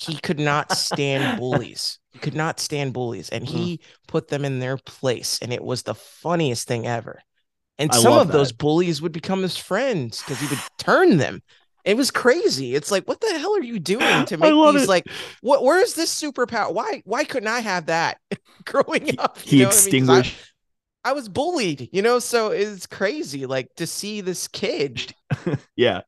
he 0.00 0.16
could 0.16 0.38
not 0.40 0.72
stand 0.72 1.38
bullies. 1.38 1.98
He 2.12 2.18
could 2.18 2.34
not 2.34 2.58
stand 2.58 2.92
bullies, 2.92 3.28
and 3.28 3.46
he 3.46 3.80
put 4.08 4.28
them 4.28 4.44
in 4.44 4.58
their 4.58 4.76
place, 4.76 5.38
and 5.42 5.52
it 5.52 5.62
was 5.62 5.82
the 5.82 5.94
funniest 5.94 6.66
thing 6.66 6.86
ever. 6.86 7.20
And 7.78 7.90
I 7.92 7.96
some 7.98 8.18
of 8.18 8.32
those 8.32 8.50
bullies 8.50 9.00
would 9.00 9.12
become 9.12 9.42
his 9.42 9.56
friends 9.56 10.20
because 10.22 10.40
he 10.40 10.48
would 10.48 10.58
turn 10.78 11.18
them. 11.18 11.42
It 11.88 11.96
was 11.96 12.10
crazy. 12.10 12.74
It's 12.74 12.90
like, 12.90 13.08
what 13.08 13.20
the 13.20 13.38
hell 13.38 13.56
are 13.56 13.62
you 13.62 13.78
doing 13.78 14.24
to 14.26 14.36
make 14.36 14.62
these 14.62 14.86
it. 14.86 14.90
like 14.90 15.08
what 15.40 15.64
where 15.64 15.80
is 15.82 15.94
this 15.94 16.14
superpower? 16.14 16.72
Why 16.74 17.02
why 17.06 17.24
couldn't 17.24 17.48
I 17.48 17.60
have 17.60 17.86
that 17.86 18.18
growing 18.66 19.18
up? 19.18 19.38
he 19.42 19.62
what 19.68 19.78
I 19.78 19.82
mean? 19.82 20.02
I- 20.08 20.24
extinguished. 20.26 20.52
I 21.04 21.12
was 21.12 21.28
bullied, 21.28 21.88
you 21.92 22.02
know, 22.02 22.18
so 22.18 22.50
it's 22.50 22.86
crazy 22.86 23.46
like 23.46 23.74
to 23.76 23.86
see 23.86 24.20
this 24.20 24.48
kid, 24.48 25.14
yeah, 25.76 26.02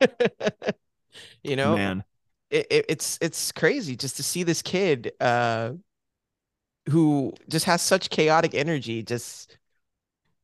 you 1.42 1.56
know, 1.56 1.74
man. 1.74 2.04
it, 2.50 2.66
it, 2.70 2.86
it's 2.88 3.18
it's 3.20 3.52
crazy 3.52 3.96
just 3.96 4.16
to 4.18 4.22
see 4.22 4.42
this 4.42 4.62
kid 4.62 5.12
uh 5.20 5.72
who 6.90 7.32
just 7.48 7.64
has 7.64 7.80
such 7.82 8.10
chaotic 8.10 8.54
energy 8.54 9.02
just 9.02 9.56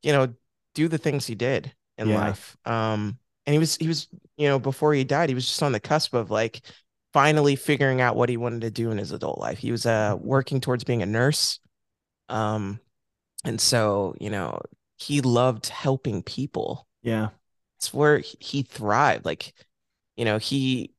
you 0.02 0.12
know 0.12 0.34
do 0.74 0.88
the 0.88 0.98
things 0.98 1.26
he 1.26 1.34
did 1.34 1.74
in 1.98 2.08
Yeah. 2.08 2.14
life. 2.14 2.56
Um 2.64 3.18
and 3.50 3.54
he 3.54 3.58
was 3.58 3.76
he 3.76 3.88
was, 3.88 4.06
you 4.36 4.48
know, 4.48 4.58
before 4.60 4.94
he 4.94 5.02
died, 5.04 5.28
he 5.28 5.34
was 5.34 5.46
just 5.46 5.62
on 5.62 5.72
the 5.72 5.80
cusp 5.80 6.14
of 6.14 6.30
like 6.30 6.62
finally 7.12 7.56
figuring 7.56 8.00
out 8.00 8.14
what 8.14 8.28
he 8.28 8.36
wanted 8.36 8.60
to 8.60 8.70
do 8.70 8.92
in 8.92 8.98
his 8.98 9.10
adult 9.10 9.38
life. 9.40 9.58
He 9.58 9.72
was 9.72 9.86
uh 9.86 10.16
working 10.20 10.60
towards 10.60 10.84
being 10.84 11.02
a 11.02 11.06
nurse. 11.06 11.58
Um 12.28 12.80
and 13.44 13.60
so, 13.60 14.14
you 14.20 14.30
know, 14.30 14.60
he 14.98 15.20
loved 15.22 15.68
helping 15.68 16.22
people. 16.22 16.88
Yeah, 17.02 17.30
It's 17.78 17.94
where 17.94 18.18
he- 18.20 18.62
thrived. 18.62 19.24
Like, 19.24 19.54
you 20.16 20.24
know, 20.24 20.38
he 20.38 20.94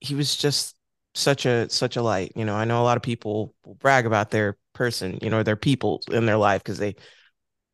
he 0.00 0.14
was 0.14 0.36
just 0.36 0.76
such 1.14 1.46
a 1.46 1.68
such 1.70 1.96
a 1.96 2.02
light. 2.02 2.32
You 2.36 2.44
know, 2.44 2.54
I 2.54 2.64
know 2.64 2.82
a 2.82 2.84
lot 2.84 2.96
of 2.96 3.02
people 3.02 3.54
will 3.64 3.74
brag 3.74 4.06
about 4.06 4.30
their 4.30 4.56
person, 4.74 5.18
you 5.22 5.30
know, 5.30 5.42
their 5.42 5.56
people 5.56 6.02
in 6.10 6.26
their 6.26 6.36
life 6.36 6.62
because 6.62 6.78
they, 6.78 6.96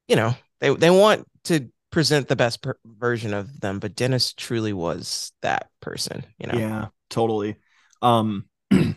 you 0.09 0.17
know, 0.17 0.35
they 0.61 0.75
they 0.75 0.91
want 0.91 1.27
to 1.45 1.71
present 1.95 2.27
the 2.27 2.37
best 2.37 2.61
per- 2.61 2.77
version 2.85 3.33
of 3.33 3.61
them. 3.61 3.79
But 3.79 3.95
Dennis 3.95 4.33
truly 4.35 4.73
was 4.73 5.33
that 5.43 5.71
person. 5.81 6.25
You 6.39 6.49
know, 6.49 6.59
yeah, 6.59 6.89
totally. 7.09 7.57
Um, 8.03 8.47
yeah, 8.71 8.97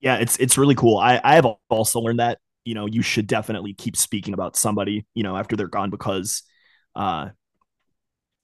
it's 0.00 0.36
it's 0.38 0.56
really 0.56 0.76
cool. 0.76 0.98
I 0.98 1.20
I 1.22 1.34
have 1.34 1.46
also 1.68 2.00
learned 2.00 2.20
that 2.20 2.38
you 2.64 2.74
know 2.74 2.86
you 2.86 3.02
should 3.02 3.26
definitely 3.26 3.74
keep 3.74 3.96
speaking 3.96 4.32
about 4.32 4.56
somebody 4.56 5.06
you 5.14 5.22
know 5.22 5.36
after 5.36 5.56
they're 5.56 5.68
gone 5.68 5.90
because 5.90 6.42
uh 6.94 7.28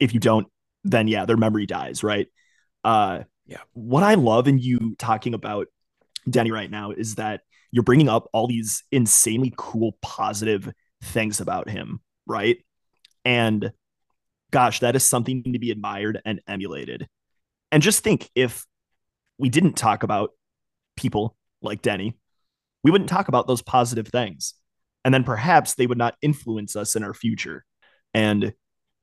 if 0.00 0.14
you 0.14 0.20
don't 0.20 0.46
then 0.84 1.08
yeah 1.08 1.24
their 1.24 1.36
memory 1.36 1.66
dies 1.66 2.02
right 2.02 2.28
uh 2.84 3.20
Yeah. 3.46 3.58
what 3.72 4.02
i 4.02 4.14
love 4.14 4.48
in 4.48 4.58
you 4.58 4.94
talking 4.98 5.34
about 5.34 5.68
denny 6.28 6.50
right 6.50 6.70
now 6.70 6.90
is 6.90 7.16
that 7.16 7.42
you're 7.70 7.82
bringing 7.84 8.08
up 8.08 8.28
all 8.32 8.46
these 8.46 8.82
insanely 8.92 9.52
cool 9.56 9.96
positive 10.00 10.72
things 11.02 11.40
about 11.40 11.68
him 11.68 12.00
right 12.26 12.58
and 13.24 13.72
gosh 14.50 14.80
that 14.80 14.96
is 14.96 15.04
something 15.04 15.42
to 15.52 15.58
be 15.58 15.70
admired 15.70 16.20
and 16.24 16.40
emulated 16.46 17.08
and 17.72 17.82
just 17.82 18.04
think 18.04 18.30
if 18.34 18.64
we 19.38 19.48
didn't 19.48 19.74
talk 19.74 20.02
about 20.02 20.30
people 20.96 21.36
like 21.60 21.82
denny 21.82 22.14
we 22.84 22.90
wouldn't 22.90 23.10
talk 23.10 23.26
about 23.26 23.48
those 23.48 23.62
positive 23.62 24.06
things. 24.06 24.54
And 25.04 25.12
then 25.12 25.24
perhaps 25.24 25.74
they 25.74 25.86
would 25.86 25.98
not 25.98 26.16
influence 26.22 26.76
us 26.76 26.94
in 26.94 27.02
our 27.02 27.14
future. 27.14 27.64
And 28.12 28.52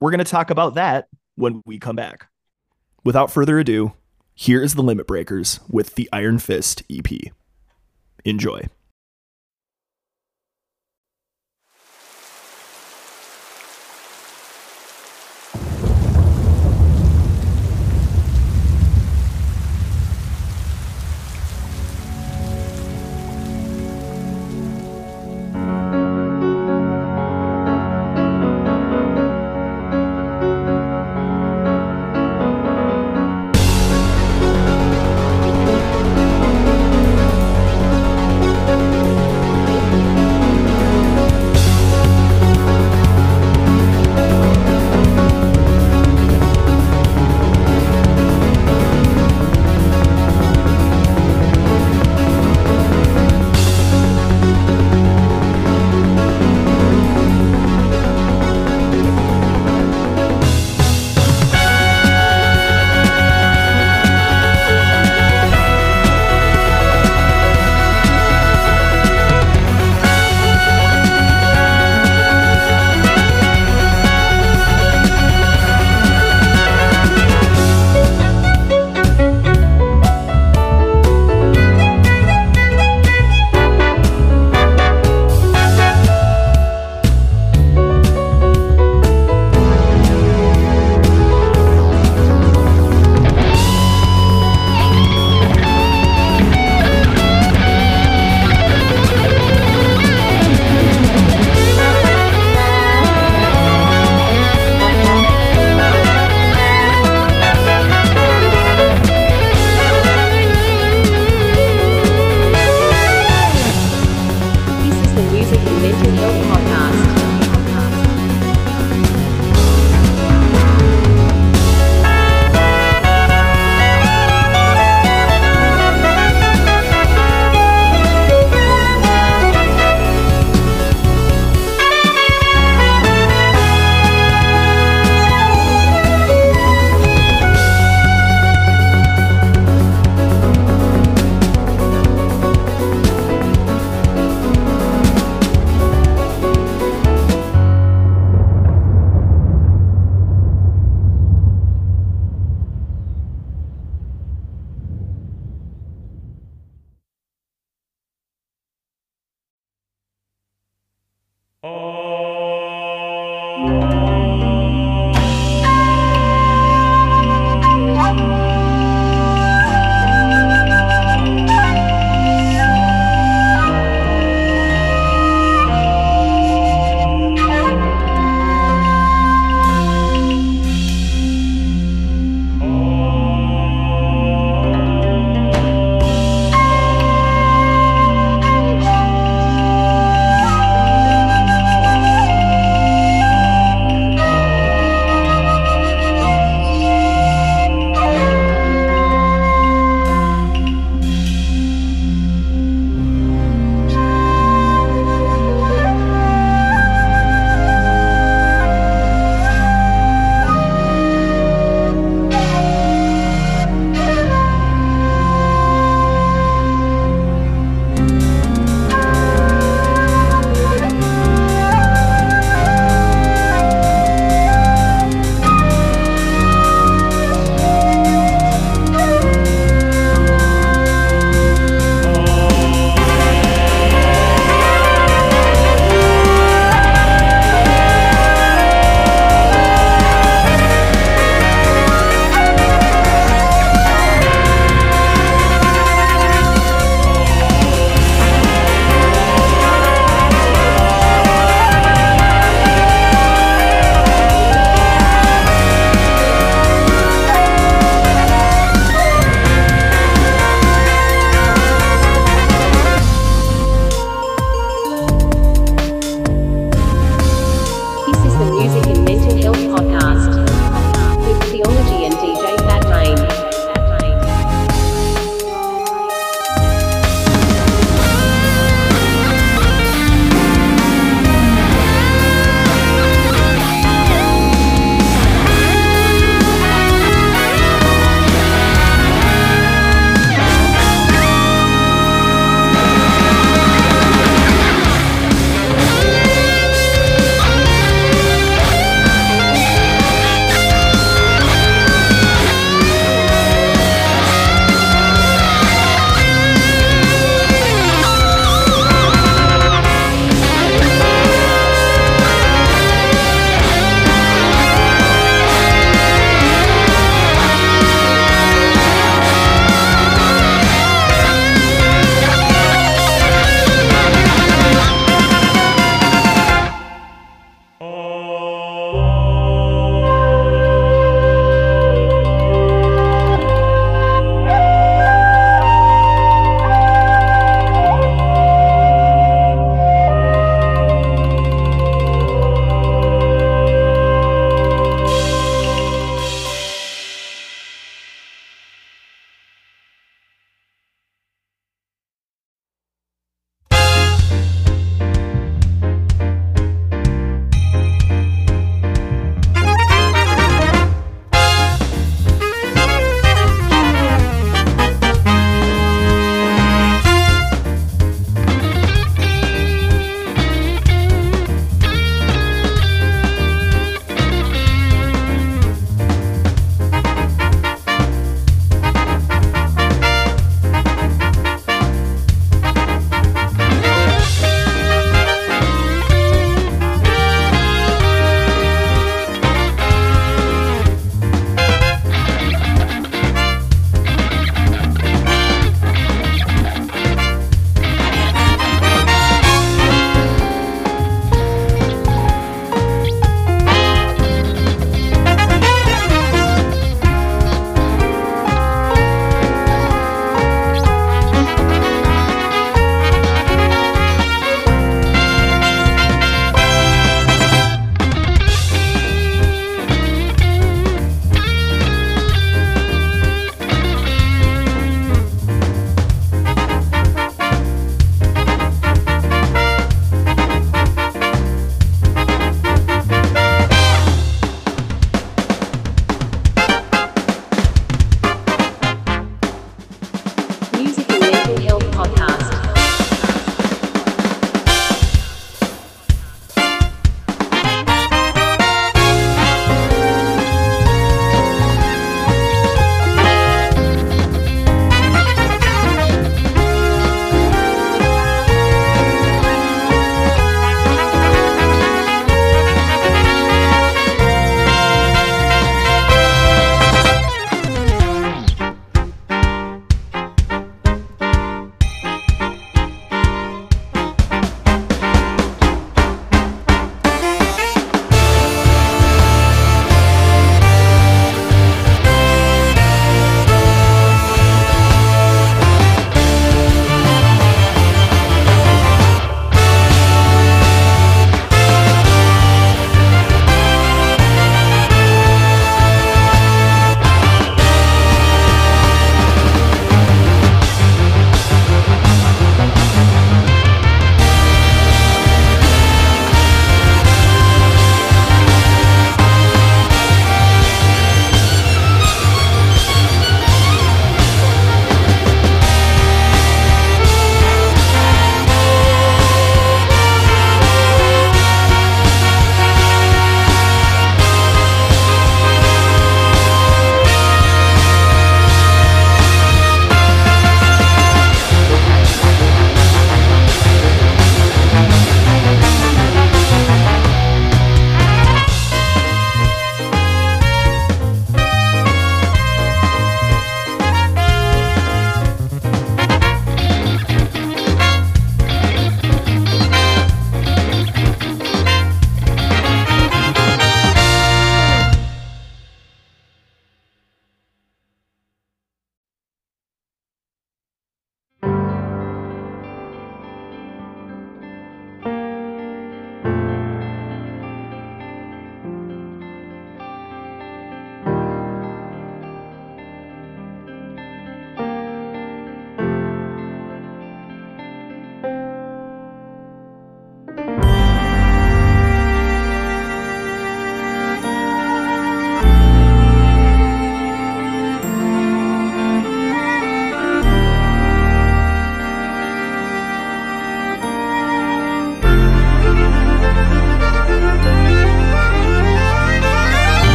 we're 0.00 0.10
going 0.10 0.18
to 0.18 0.24
talk 0.24 0.50
about 0.50 0.74
that 0.74 1.08
when 1.34 1.62
we 1.66 1.78
come 1.78 1.96
back. 1.96 2.28
Without 3.02 3.30
further 3.30 3.58
ado, 3.58 3.94
here 4.34 4.62
is 4.62 4.74
the 4.74 4.82
Limit 4.82 5.06
Breakers 5.06 5.60
with 5.68 5.94
the 5.94 6.08
Iron 6.12 6.38
Fist 6.38 6.82
EP. 6.90 7.08
Enjoy. 8.24 8.62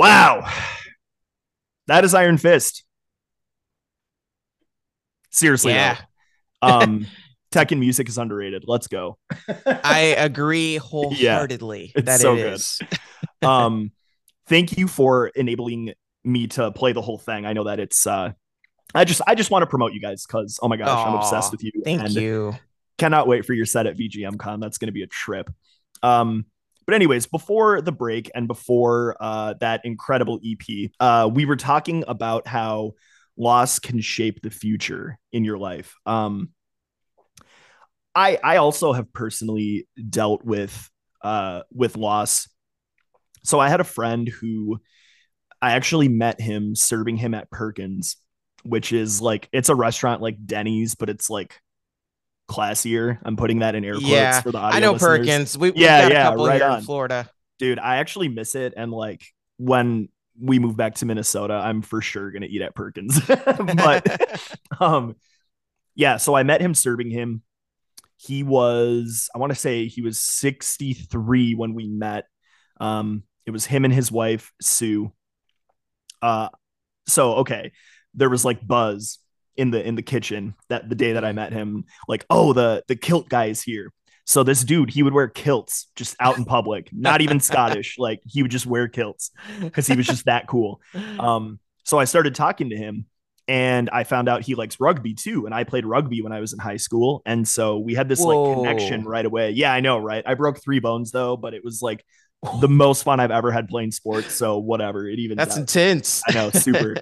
Wow. 0.00 0.50
That 1.88 2.06
is 2.06 2.14
Iron 2.14 2.38
Fist. 2.38 2.84
Seriously. 5.30 5.72
Yeah. 5.72 5.98
Um 6.62 7.06
Tekken 7.52 7.78
music 7.78 8.06
is 8.10 8.18
underrated. 8.18 8.64
Let's 8.66 8.86
go. 8.86 9.16
I 9.66 10.14
agree 10.18 10.76
wholeheartedly 10.76 11.92
it's 11.94 12.04
that 12.04 12.20
so 12.20 12.34
it 12.34 12.36
good. 12.36 12.52
is. 12.52 12.80
um 13.42 13.92
thank 14.46 14.76
you 14.76 14.86
for 14.86 15.28
enabling 15.28 15.94
me 16.22 16.48
to 16.48 16.70
play 16.70 16.92
the 16.92 17.00
whole 17.00 17.16
thing. 17.16 17.46
I 17.46 17.54
know 17.54 17.64
that 17.64 17.80
it's 17.80 18.06
uh 18.06 18.32
I 18.94 19.06
just 19.06 19.22
I 19.26 19.34
just 19.34 19.50
want 19.50 19.62
to 19.62 19.66
promote 19.66 19.94
you 19.94 20.02
guys 20.02 20.26
because 20.26 20.58
oh 20.62 20.68
my 20.68 20.76
gosh, 20.76 21.06
I'm 21.06 21.14
obsessed 21.14 21.50
with 21.50 21.64
you. 21.64 21.72
Thank 21.82 22.02
and 22.02 22.12
you. 22.12 22.54
Cannot 22.98 23.26
wait 23.26 23.46
for 23.46 23.54
your 23.54 23.64
set 23.64 23.86
at 23.86 23.96
VGMCon. 23.96 24.60
That's 24.60 24.76
gonna 24.76 24.92
be 24.92 25.02
a 25.02 25.06
trip. 25.06 25.48
Um 26.02 26.44
but 26.90 26.96
anyways, 26.96 27.28
before 27.28 27.80
the 27.80 27.92
break 27.92 28.32
and 28.34 28.48
before 28.48 29.16
uh, 29.20 29.54
that 29.60 29.82
incredible 29.84 30.40
EP, 30.44 30.90
uh, 30.98 31.30
we 31.32 31.44
were 31.44 31.54
talking 31.54 32.02
about 32.08 32.48
how 32.48 32.94
loss 33.36 33.78
can 33.78 34.00
shape 34.00 34.42
the 34.42 34.50
future 34.50 35.16
in 35.30 35.44
your 35.44 35.56
life. 35.56 35.94
Um, 36.04 36.48
I 38.12 38.40
I 38.42 38.56
also 38.56 38.92
have 38.92 39.12
personally 39.12 39.86
dealt 40.08 40.44
with 40.44 40.90
uh, 41.22 41.62
with 41.72 41.96
loss. 41.96 42.48
So 43.44 43.60
I 43.60 43.68
had 43.68 43.78
a 43.78 43.84
friend 43.84 44.26
who 44.26 44.80
I 45.62 45.74
actually 45.74 46.08
met 46.08 46.40
him 46.40 46.74
serving 46.74 47.18
him 47.18 47.34
at 47.34 47.52
Perkins, 47.52 48.16
which 48.64 48.92
is 48.92 49.20
like 49.20 49.48
it's 49.52 49.68
a 49.68 49.76
restaurant 49.76 50.22
like 50.22 50.44
Denny's, 50.44 50.96
but 50.96 51.08
it's 51.08 51.30
like 51.30 51.54
classier. 52.50 53.18
I'm 53.24 53.36
putting 53.36 53.60
that 53.60 53.74
in 53.74 53.84
air 53.84 53.94
quotes 53.94 54.06
Yeah, 54.10 54.40
for 54.40 54.52
the 54.52 54.58
audio 54.58 54.76
I 54.76 54.80
know 54.80 54.92
listeners 54.92 55.18
Perkins. 55.26 55.58
We, 55.58 55.72
Yeah, 55.72 56.02
got 56.02 56.10
a 56.10 56.14
yeah, 56.14 56.22
couple 56.30 56.46
right 56.46 56.60
here 56.60 56.70
on. 56.70 56.78
in 56.78 56.84
Florida. 56.84 57.30
dude 57.58 57.78
i 57.78 57.96
actually 57.96 58.28
miss 58.28 58.54
it 58.54 58.74
and 58.76 58.90
like 58.90 59.22
when 59.58 60.08
we 60.40 60.58
move 60.58 60.76
back 60.76 60.94
to 60.96 61.06
minnesota 61.06 61.54
i'm 61.54 61.82
for 61.82 62.00
sure 62.00 62.30
gonna 62.30 62.46
eat 62.46 62.62
at 62.62 62.74
perkins 62.74 63.20
but 63.26 64.48
um 64.80 65.14
yeah 65.94 66.16
so 66.16 66.34
i 66.34 66.42
met 66.42 66.60
him 66.60 66.74
serving 66.74 67.10
him 67.10 67.42
he 68.16 68.42
was 68.42 69.28
i 69.34 69.38
want 69.38 69.52
to 69.52 69.58
say 69.58 69.86
he 69.86 70.02
was 70.02 70.18
63 70.18 71.54
when 71.54 71.74
we 71.74 71.86
met 71.86 72.24
um 72.80 73.22
it 73.46 73.50
was 73.50 73.66
him 73.66 73.84
and 73.84 73.92
his 73.94 74.10
wife 74.10 74.52
sue 74.60 75.12
uh 76.22 76.48
so 77.06 77.34
okay 77.36 77.72
there 78.14 78.30
was 78.30 78.44
like 78.44 78.66
buzz 78.66 79.18
in 79.56 79.70
the 79.70 79.86
in 79.86 79.94
the 79.94 80.02
kitchen 80.02 80.54
that 80.68 80.88
the 80.88 80.94
day 80.94 81.12
that 81.12 81.24
i 81.24 81.32
met 81.32 81.52
him 81.52 81.84
like 82.08 82.24
oh 82.30 82.52
the 82.52 82.82
the 82.88 82.96
kilt 82.96 83.28
guy 83.28 83.46
is 83.46 83.62
here 83.62 83.92
so 84.24 84.42
this 84.42 84.62
dude 84.62 84.90
he 84.90 85.02
would 85.02 85.12
wear 85.12 85.28
kilts 85.28 85.88
just 85.96 86.16
out 86.20 86.38
in 86.38 86.44
public 86.44 86.88
not 86.92 87.20
even 87.20 87.40
scottish 87.40 87.96
like 87.98 88.20
he 88.26 88.42
would 88.42 88.50
just 88.50 88.66
wear 88.66 88.88
kilts 88.88 89.30
because 89.60 89.86
he 89.86 89.96
was 89.96 90.06
just 90.06 90.24
that 90.26 90.46
cool 90.46 90.80
um, 91.18 91.58
so 91.84 91.98
I 91.98 92.04
started 92.04 92.36
talking 92.36 92.70
to 92.70 92.76
him 92.76 93.06
and 93.48 93.90
I 93.90 94.04
found 94.04 94.28
out 94.28 94.42
he 94.42 94.54
likes 94.54 94.78
rugby 94.78 95.14
too. 95.14 95.46
And 95.46 95.52
I 95.52 95.64
played 95.64 95.84
rugby 95.84 96.22
when 96.22 96.32
I 96.32 96.38
was 96.38 96.52
in 96.52 96.60
high 96.60 96.76
school. 96.76 97.20
And 97.26 97.46
so 97.46 97.78
we 97.78 97.94
had 97.94 98.08
this 98.08 98.20
like 98.20 98.54
connection 98.54 99.04
right 99.04 99.26
away. 99.26 99.50
Yeah, 99.50 99.72
I 99.72 99.80
know, 99.80 99.98
right? 99.98 100.22
I 100.24 100.34
broke 100.34 100.62
three 100.62 100.78
bones 100.78 101.10
though, 101.10 101.36
but 101.36 101.52
it 101.52 101.64
was 101.64 101.82
like 101.82 102.04
the 102.60 102.68
most 102.68 103.02
fun 103.02 103.18
I've 103.18 103.32
ever 103.32 103.50
had 103.50 103.68
playing 103.68 103.90
sports. 103.90 104.32
So 104.34 104.58
whatever. 104.58 105.08
It 105.08 105.18
even 105.18 105.36
That's 105.36 105.56
intense. 105.56 106.22
I 106.28 106.32
know, 106.32 106.50
super. 106.50 106.94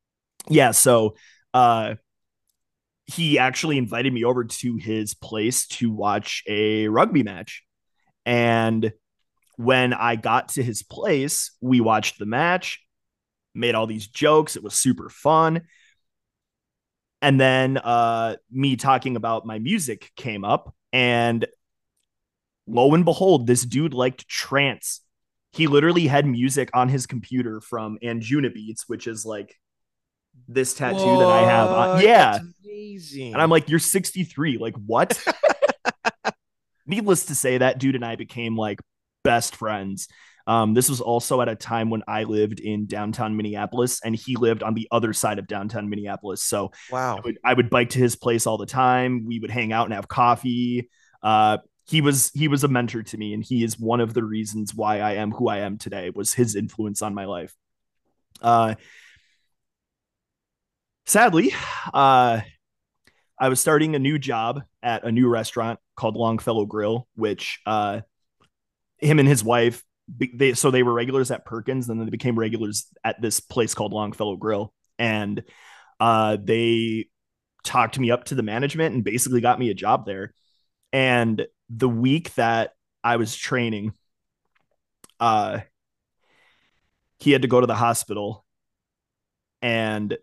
yeah, 0.48 0.70
so 0.70 1.16
uh 1.54 1.94
he 3.06 3.38
actually 3.38 3.78
invited 3.78 4.12
me 4.12 4.24
over 4.24 4.44
to 4.44 4.76
his 4.76 5.14
place 5.14 5.66
to 5.68 5.92
watch 5.92 6.42
a 6.48 6.88
rugby 6.88 7.22
match. 7.22 7.62
And 8.24 8.92
when 9.56 9.94
I 9.94 10.16
got 10.16 10.50
to 10.50 10.62
his 10.62 10.82
place, 10.82 11.52
we 11.60 11.80
watched 11.80 12.18
the 12.18 12.26
match, 12.26 12.80
made 13.54 13.76
all 13.76 13.86
these 13.86 14.08
jokes. 14.08 14.56
It 14.56 14.64
was 14.64 14.74
super 14.74 15.08
fun. 15.08 15.62
And 17.22 17.40
then 17.40 17.78
uh 17.78 18.36
me 18.50 18.76
talking 18.76 19.16
about 19.16 19.46
my 19.46 19.58
music 19.58 20.10
came 20.16 20.44
up 20.44 20.74
and 20.92 21.46
lo 22.66 22.92
and 22.94 23.04
behold, 23.04 23.46
this 23.46 23.64
dude 23.64 23.94
liked 23.94 24.28
trance. 24.28 25.00
He 25.52 25.66
literally 25.66 26.06
had 26.06 26.26
music 26.26 26.70
on 26.74 26.88
his 26.88 27.06
computer 27.06 27.60
from 27.60 27.98
Anjunabeats, 28.02 28.82
which 28.88 29.06
is 29.06 29.24
like 29.24 29.54
this 30.48 30.74
tattoo 30.74 30.98
that 30.98 31.28
I 31.28 31.42
have. 31.42 31.70
On. 31.70 32.00
Yeah. 32.00 32.38
Amazing. 32.64 33.32
And 33.32 33.42
I'm 33.42 33.50
like, 33.50 33.68
you're 33.68 33.78
63. 33.78 34.58
Like, 34.58 34.74
what? 34.74 35.22
Needless 36.86 37.26
to 37.26 37.34
say, 37.34 37.58
that 37.58 37.78
dude 37.78 37.94
and 37.94 38.04
I 38.04 38.16
became 38.16 38.56
like 38.56 38.80
best 39.24 39.56
friends. 39.56 40.08
Um, 40.46 40.74
this 40.74 40.88
was 40.88 41.00
also 41.00 41.40
at 41.40 41.48
a 41.48 41.56
time 41.56 41.90
when 41.90 42.04
I 42.06 42.22
lived 42.22 42.60
in 42.60 42.86
downtown 42.86 43.36
Minneapolis 43.36 44.00
and 44.04 44.14
he 44.14 44.36
lived 44.36 44.62
on 44.62 44.74
the 44.74 44.86
other 44.92 45.12
side 45.12 45.40
of 45.40 45.48
downtown 45.48 45.90
Minneapolis. 45.90 46.44
So 46.44 46.70
wow. 46.90 47.16
I 47.16 47.20
would, 47.20 47.38
I 47.44 47.54
would 47.54 47.68
bike 47.68 47.90
to 47.90 47.98
his 47.98 48.14
place 48.14 48.46
all 48.46 48.56
the 48.56 48.66
time. 48.66 49.24
We 49.26 49.40
would 49.40 49.50
hang 49.50 49.72
out 49.72 49.86
and 49.86 49.94
have 49.94 50.06
coffee. 50.06 50.88
Uh, 51.20 51.58
he 51.88 52.00
was 52.00 52.30
he 52.34 52.48
was 52.48 52.64
a 52.64 52.68
mentor 52.68 53.02
to 53.04 53.16
me, 53.16 53.32
and 53.32 53.44
he 53.44 53.62
is 53.62 53.78
one 53.78 54.00
of 54.00 54.12
the 54.12 54.24
reasons 54.24 54.74
why 54.74 55.00
I 55.00 55.14
am 55.14 55.30
who 55.30 55.48
I 55.48 55.58
am 55.58 55.78
today. 55.78 56.10
Was 56.10 56.34
his 56.34 56.56
influence 56.56 57.00
on 57.00 57.14
my 57.14 57.26
life. 57.26 57.54
Uh, 58.42 58.74
sadly, 61.06 61.52
uh, 61.92 62.40
I 63.38 63.48
was 63.48 63.60
starting 63.60 63.94
a 63.94 63.98
new 63.98 64.18
job 64.18 64.62
at 64.82 65.04
a 65.04 65.12
new 65.12 65.28
restaurant 65.28 65.78
called 65.96 66.16
Longfellow 66.16 66.66
Grill, 66.66 67.06
which 67.14 67.60
uh, 67.66 68.00
him 68.98 69.18
and 69.18 69.28
his 69.28 69.44
wife 69.44 69.82
they 70.08 70.54
so 70.54 70.70
they 70.70 70.82
were 70.82 70.92
regulars 70.92 71.30
at 71.30 71.44
Perkins, 71.44 71.88
and 71.88 71.98
then 71.98 72.06
they 72.06 72.10
became 72.10 72.38
regulars 72.38 72.86
at 73.04 73.20
this 73.20 73.40
place 73.40 73.74
called 73.74 73.92
Longfellow 73.92 74.36
Grill, 74.36 74.72
and 74.98 75.42
uh, 75.98 76.36
they 76.40 77.08
talked 77.64 77.98
me 77.98 78.10
up 78.10 78.24
to 78.24 78.36
the 78.36 78.42
management 78.42 78.94
and 78.94 79.02
basically 79.02 79.40
got 79.40 79.58
me 79.58 79.70
a 79.70 79.74
job 79.74 80.06
there. 80.06 80.32
And 80.92 81.46
the 81.68 81.88
week 81.88 82.32
that 82.34 82.72
I 83.02 83.16
was 83.16 83.34
training, 83.34 83.94
uh, 85.18 85.60
he 87.18 87.32
had 87.32 87.42
to 87.42 87.48
go 87.48 87.60
to 87.60 87.66
the 87.66 87.74
hospital, 87.74 88.44
and 89.60 90.16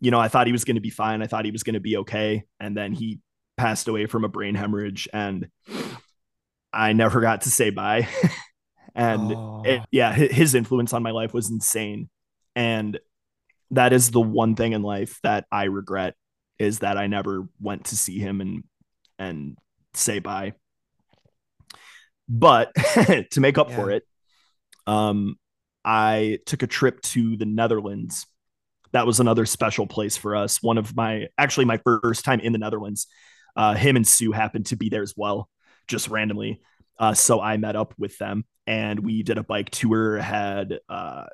you 0.00 0.10
know, 0.10 0.18
I 0.18 0.28
thought 0.28 0.46
he 0.46 0.52
was 0.52 0.64
going 0.64 0.76
to 0.76 0.80
be 0.80 0.90
fine. 0.90 1.22
I 1.22 1.26
thought 1.26 1.44
he 1.44 1.50
was 1.50 1.62
going 1.62 1.74
to 1.74 1.80
be 1.80 1.98
okay. 1.98 2.44
And 2.58 2.76
then 2.76 2.92
he 2.92 3.20
passed 3.56 3.88
away 3.88 4.06
from 4.06 4.24
a 4.24 4.28
brain 4.28 4.54
hemorrhage. 4.54 5.08
And 5.12 5.48
I 6.72 6.92
never 6.92 7.20
got 7.20 7.42
to 7.42 7.50
say 7.50 7.70
bye. 7.70 8.08
and 8.94 9.32
Oh. 9.32 9.62
it, 9.64 9.82
yeah, 9.90 10.12
his 10.14 10.54
influence 10.54 10.92
on 10.92 11.02
my 11.02 11.10
life 11.10 11.34
was 11.34 11.50
insane. 11.50 12.08
And 12.56 12.98
that 13.72 13.92
is 13.92 14.10
the 14.10 14.20
one 14.20 14.56
thing 14.56 14.72
in 14.72 14.82
life 14.82 15.18
that 15.22 15.44
I 15.52 15.64
regret 15.64 16.14
is 16.58 16.80
that 16.80 16.96
I 16.96 17.06
never 17.06 17.48
went 17.60 17.84
to 17.86 17.96
see 17.96 18.18
him 18.18 18.40
and, 18.40 18.64
and 19.18 19.56
say 19.94 20.18
bye. 20.18 20.54
But 22.28 22.72
to 23.32 23.40
make 23.40 23.58
up 23.58 23.70
for 23.72 23.90
it, 23.90 24.04
um, 24.86 25.36
I 25.84 26.38
took 26.46 26.62
a 26.62 26.66
trip 26.66 27.00
to 27.02 27.36
the 27.36 27.46
Netherlands 27.46 28.26
that 28.92 29.06
was 29.06 29.20
another 29.20 29.46
special 29.46 29.86
place 29.86 30.16
for 30.16 30.36
us. 30.36 30.62
One 30.62 30.78
of 30.78 30.94
my 30.96 31.28
actually 31.38 31.66
my 31.66 31.78
first 31.78 32.24
time 32.24 32.40
in 32.40 32.52
the 32.52 32.58
Netherlands. 32.58 33.06
Uh, 33.56 33.74
him 33.74 33.96
and 33.96 34.06
Sue 34.06 34.32
happened 34.32 34.66
to 34.66 34.76
be 34.76 34.88
there 34.88 35.02
as 35.02 35.14
well, 35.16 35.48
just 35.88 36.08
randomly. 36.08 36.60
Uh, 36.98 37.14
so 37.14 37.40
I 37.40 37.56
met 37.56 37.76
up 37.76 37.94
with 37.98 38.16
them 38.18 38.44
and 38.66 39.00
we 39.00 39.22
did 39.22 39.38
a 39.38 39.42
bike 39.42 39.70
tour. 39.70 40.18
Had 40.18 40.78
uh, 40.88 41.24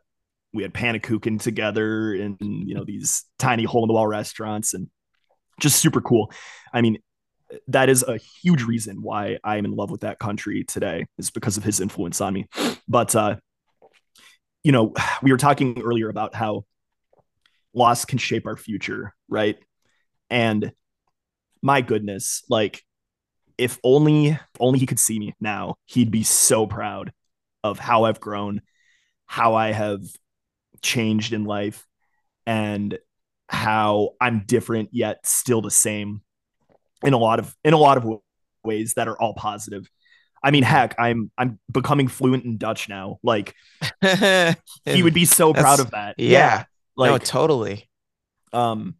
we 0.52 0.62
had 0.62 0.72
pannekuchen 0.72 1.40
together 1.40 2.14
in 2.14 2.36
you 2.40 2.74
know 2.74 2.84
these 2.84 3.24
tiny 3.38 3.64
hole 3.64 3.84
in 3.84 3.88
the 3.88 3.94
wall 3.94 4.06
restaurants 4.06 4.74
and 4.74 4.88
just 5.60 5.80
super 5.80 6.00
cool. 6.00 6.32
I 6.72 6.80
mean, 6.80 6.98
that 7.68 7.88
is 7.88 8.02
a 8.02 8.18
huge 8.42 8.62
reason 8.62 9.02
why 9.02 9.38
I 9.44 9.56
am 9.56 9.64
in 9.64 9.72
love 9.72 9.90
with 9.90 10.00
that 10.02 10.18
country 10.18 10.64
today 10.64 11.06
is 11.18 11.30
because 11.30 11.56
of 11.56 11.64
his 11.64 11.80
influence 11.80 12.20
on 12.20 12.32
me. 12.32 12.46
But 12.88 13.14
uh, 13.14 13.36
you 14.62 14.72
know, 14.72 14.94
we 15.22 15.30
were 15.30 15.38
talking 15.38 15.80
earlier 15.82 16.08
about 16.08 16.34
how 16.34 16.64
loss 17.76 18.04
can 18.04 18.18
shape 18.18 18.46
our 18.46 18.56
future, 18.56 19.14
right? 19.28 19.56
And 20.30 20.72
my 21.62 21.82
goodness, 21.82 22.42
like 22.48 22.82
if 23.58 23.78
only 23.84 24.38
only 24.58 24.78
he 24.78 24.86
could 24.86 24.98
see 24.98 25.18
me 25.18 25.34
now, 25.40 25.76
he'd 25.84 26.10
be 26.10 26.24
so 26.24 26.66
proud 26.66 27.12
of 27.62 27.78
how 27.78 28.04
I've 28.04 28.20
grown, 28.20 28.62
how 29.26 29.54
I 29.54 29.72
have 29.72 30.00
changed 30.82 31.32
in 31.32 31.44
life, 31.44 31.86
and 32.46 32.98
how 33.48 34.10
I'm 34.20 34.44
different 34.46 34.90
yet 34.92 35.24
still 35.24 35.62
the 35.62 35.70
same 35.70 36.22
in 37.04 37.12
a 37.12 37.18
lot 37.18 37.38
of 37.38 37.54
in 37.64 37.74
a 37.74 37.78
lot 37.78 37.98
of 37.98 38.20
ways 38.64 38.94
that 38.94 39.06
are 39.06 39.20
all 39.20 39.34
positive. 39.34 39.88
I 40.42 40.50
mean, 40.50 40.62
heck, 40.62 40.94
I'm 40.98 41.30
I'm 41.36 41.58
becoming 41.72 42.08
fluent 42.08 42.44
in 42.44 42.56
Dutch 42.58 42.88
now. 42.88 43.18
Like 43.22 43.54
he 44.00 45.02
would 45.02 45.14
be 45.14 45.24
so 45.24 45.52
proud 45.52 45.80
of 45.80 45.90
that. 45.90 46.16
yeah. 46.18 46.64
Like 46.96 47.10
no, 47.10 47.18
totally. 47.18 47.88
um 48.52 48.96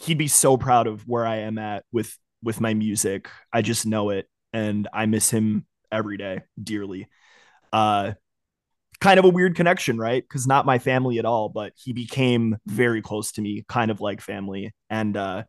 he'd 0.00 0.18
be 0.18 0.28
so 0.28 0.56
proud 0.56 0.86
of 0.86 1.06
where 1.06 1.26
I 1.26 1.38
am 1.38 1.58
at 1.58 1.84
with 1.92 2.16
with 2.42 2.60
my 2.60 2.74
music. 2.74 3.28
I 3.52 3.62
just 3.62 3.86
know 3.86 4.10
it 4.10 4.28
and 4.52 4.88
I 4.92 5.06
miss 5.06 5.30
him 5.30 5.66
every 5.92 6.16
day 6.16 6.42
dearly. 6.62 7.08
Uh 7.72 8.12
kind 9.00 9.18
of 9.18 9.24
a 9.24 9.30
weird 9.30 9.56
connection, 9.56 9.98
right? 9.98 10.22
Because 10.22 10.46
not 10.46 10.66
my 10.66 10.78
family 10.78 11.18
at 11.18 11.24
all, 11.24 11.48
but 11.48 11.72
he 11.76 11.92
became 11.92 12.58
very 12.66 13.02
close 13.02 13.32
to 13.32 13.42
me, 13.42 13.64
kind 13.68 13.90
of 13.90 14.00
like 14.00 14.20
family. 14.20 14.74
And 14.88 15.16
uh 15.16 15.44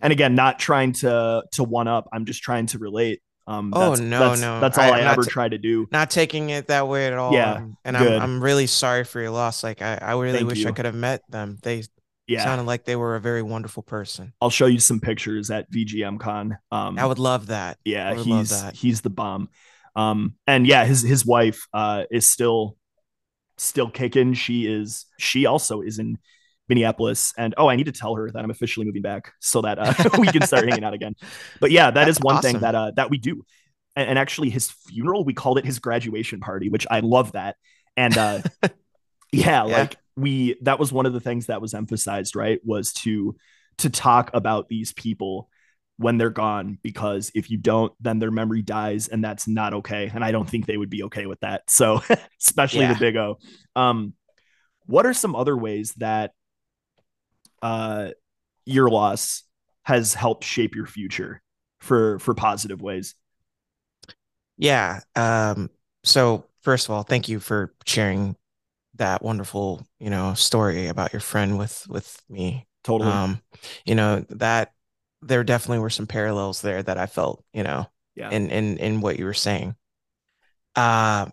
and 0.00 0.12
again, 0.12 0.34
not 0.34 0.58
trying 0.58 0.92
to 0.94 1.42
to 1.52 1.64
one 1.64 1.88
up. 1.88 2.08
I'm 2.12 2.24
just 2.24 2.42
trying 2.42 2.66
to 2.66 2.78
relate. 2.78 3.20
Um, 3.48 3.72
Oh, 3.74 3.90
that's, 3.90 4.00
no, 4.00 4.20
that's, 4.28 4.40
no. 4.40 4.60
That's 4.60 4.78
all 4.78 4.92
I, 4.92 4.98
I- 4.98 5.12
ever 5.12 5.24
t- 5.24 5.30
try 5.30 5.48
to 5.48 5.58
do. 5.58 5.88
Not 5.90 6.10
taking 6.10 6.50
it 6.50 6.66
that 6.68 6.86
way 6.86 7.06
at 7.06 7.14
all. 7.14 7.32
Yeah, 7.32 7.54
um, 7.54 7.76
and 7.84 7.96
good. 7.96 8.12
I'm 8.12 8.22
I'm 8.22 8.44
really 8.44 8.66
sorry 8.66 9.04
for 9.04 9.20
your 9.20 9.30
loss. 9.30 9.64
Like 9.64 9.82
I, 9.82 9.98
I 10.00 10.12
really 10.12 10.38
Thank 10.38 10.50
wish 10.50 10.66
I 10.66 10.70
could 10.72 10.84
have 10.84 10.94
met 10.94 11.22
them. 11.30 11.58
They 11.62 11.82
Yeah, 12.26 12.44
sounded 12.44 12.64
like 12.64 12.84
they 12.84 12.94
were 12.96 13.16
a 13.16 13.20
very 13.20 13.42
wonderful 13.42 13.82
person. 13.82 14.34
I'll 14.40 14.50
show 14.50 14.66
you 14.66 14.78
some 14.78 15.00
pictures 15.00 15.50
at 15.50 15.70
VGM 15.70 16.18
Con. 16.18 16.58
Um, 16.70 16.98
I 16.98 17.06
would 17.06 17.18
love 17.18 17.46
that. 17.46 17.78
yeah, 17.84 18.06
I 18.08 18.12
would 18.12 18.26
love 18.26 18.40
he's 18.40 18.50
that. 18.50 18.74
he's 18.74 19.00
the 19.00 19.10
bomb. 19.10 19.48
Um, 19.96 20.34
and 20.46 20.66
yeah, 20.66 20.84
his 20.84 21.02
his 21.02 21.24
wife 21.24 21.66
uh 21.72 22.04
is 22.10 22.26
still 22.26 22.76
still 23.56 23.90
kicking. 23.90 24.34
She 24.34 24.66
is 24.66 25.06
she 25.18 25.46
also 25.46 25.80
is 25.80 25.98
in 25.98 26.18
Minneapolis. 26.68 27.32
And 27.38 27.54
oh, 27.56 27.68
I 27.68 27.76
need 27.76 27.86
to 27.86 27.92
tell 27.92 28.14
her 28.16 28.30
that 28.30 28.38
I'm 28.44 28.50
officially 28.50 28.86
moving 28.86 29.02
back 29.02 29.32
so 29.40 29.62
that 29.62 29.78
uh, 29.78 29.94
we 30.18 30.30
can 30.30 30.42
start 30.42 30.66
hanging 30.66 30.84
out 30.84 30.94
again. 30.94 31.14
But 31.60 31.70
yeah, 31.70 31.90
that 31.90 32.08
is 32.08 32.16
That's 32.16 32.24
one 32.24 32.38
thing 32.40 32.60
that 32.60 32.74
uh 32.74 32.92
that 32.96 33.10
we 33.10 33.18
do. 33.18 33.44
And, 33.96 34.10
and 34.10 34.18
actually 34.18 34.50
his 34.50 34.70
funeral, 34.70 35.24
we 35.24 35.34
called 35.34 35.58
it 35.58 35.64
his 35.64 35.78
graduation 35.78 36.40
party, 36.40 36.68
which 36.68 36.86
I 36.90 37.00
love 37.00 37.32
that. 37.32 37.56
And 37.96 38.16
uh 38.18 38.42
yeah, 39.32 39.62
Yeah. 39.64 39.64
like 39.64 39.96
we 40.16 40.56
that 40.62 40.78
was 40.78 40.92
one 40.92 41.06
of 41.06 41.12
the 41.12 41.20
things 41.20 41.46
that 41.46 41.60
was 41.60 41.74
emphasized, 41.74 42.36
right? 42.36 42.60
Was 42.64 42.92
to 42.94 43.36
to 43.78 43.90
talk 43.90 44.30
about 44.34 44.68
these 44.68 44.92
people 44.92 45.48
when 45.98 46.16
they're 46.16 46.30
gone 46.30 46.78
because 46.82 47.32
if 47.34 47.50
you 47.50 47.56
don't 47.58 47.92
then 48.00 48.20
their 48.20 48.30
memory 48.30 48.62
dies 48.62 49.08
and 49.08 49.22
that's 49.24 49.48
not 49.48 49.74
okay 49.74 50.08
and 50.14 50.24
i 50.24 50.30
don't 50.30 50.48
think 50.48 50.64
they 50.64 50.76
would 50.76 50.90
be 50.90 51.02
okay 51.02 51.26
with 51.26 51.40
that 51.40 51.68
so 51.68 52.00
especially 52.40 52.82
Yeah. 52.82 52.92
the 52.94 53.00
big 53.00 53.16
o 53.16 53.38
um 53.74 54.14
what 54.86 55.06
are 55.06 55.12
some 55.14 55.34
other 55.34 55.56
ways 55.56 55.94
that 55.94 56.32
uh 57.62 58.10
your 58.66 58.90
loss 58.90 59.44
has 59.84 60.14
helped 60.14 60.44
shape 60.44 60.74
your 60.74 60.86
future 60.86 61.42
for 61.80 62.18
for 62.18 62.34
positive 62.34 62.82
ways 62.82 63.14
Yeah. 64.56 65.00
Um, 65.14 65.70
so 66.04 66.44
first 66.62 66.86
of 66.88 66.92
all, 66.94 67.02
thank 67.02 67.28
you 67.28 67.40
for 67.40 67.74
sharing 67.86 68.36
that 68.96 69.22
wonderful, 69.22 69.86
you 70.00 70.10
know, 70.10 70.34
story 70.34 70.88
about 70.88 71.12
your 71.12 71.20
friend 71.20 71.58
with 71.58 71.86
with 71.88 72.20
me. 72.28 72.66
totally 72.84 73.10
Um, 73.10 73.42
you 73.84 73.94
know, 73.94 74.20
that 74.30 74.72
there 75.22 75.44
definitely 75.44 75.80
were 75.80 75.90
some 75.90 76.06
parallels 76.06 76.62
there 76.62 76.82
that 76.82 76.98
I 76.98 77.06
felt, 77.06 77.44
you 77.52 77.62
know, 77.62 77.86
yeah 78.16 78.30
in 78.30 78.50
in 78.50 78.78
in 78.78 79.00
what 79.00 79.18
you 79.18 79.24
were 79.24 79.34
saying. 79.34 79.76
Uh 80.74 81.26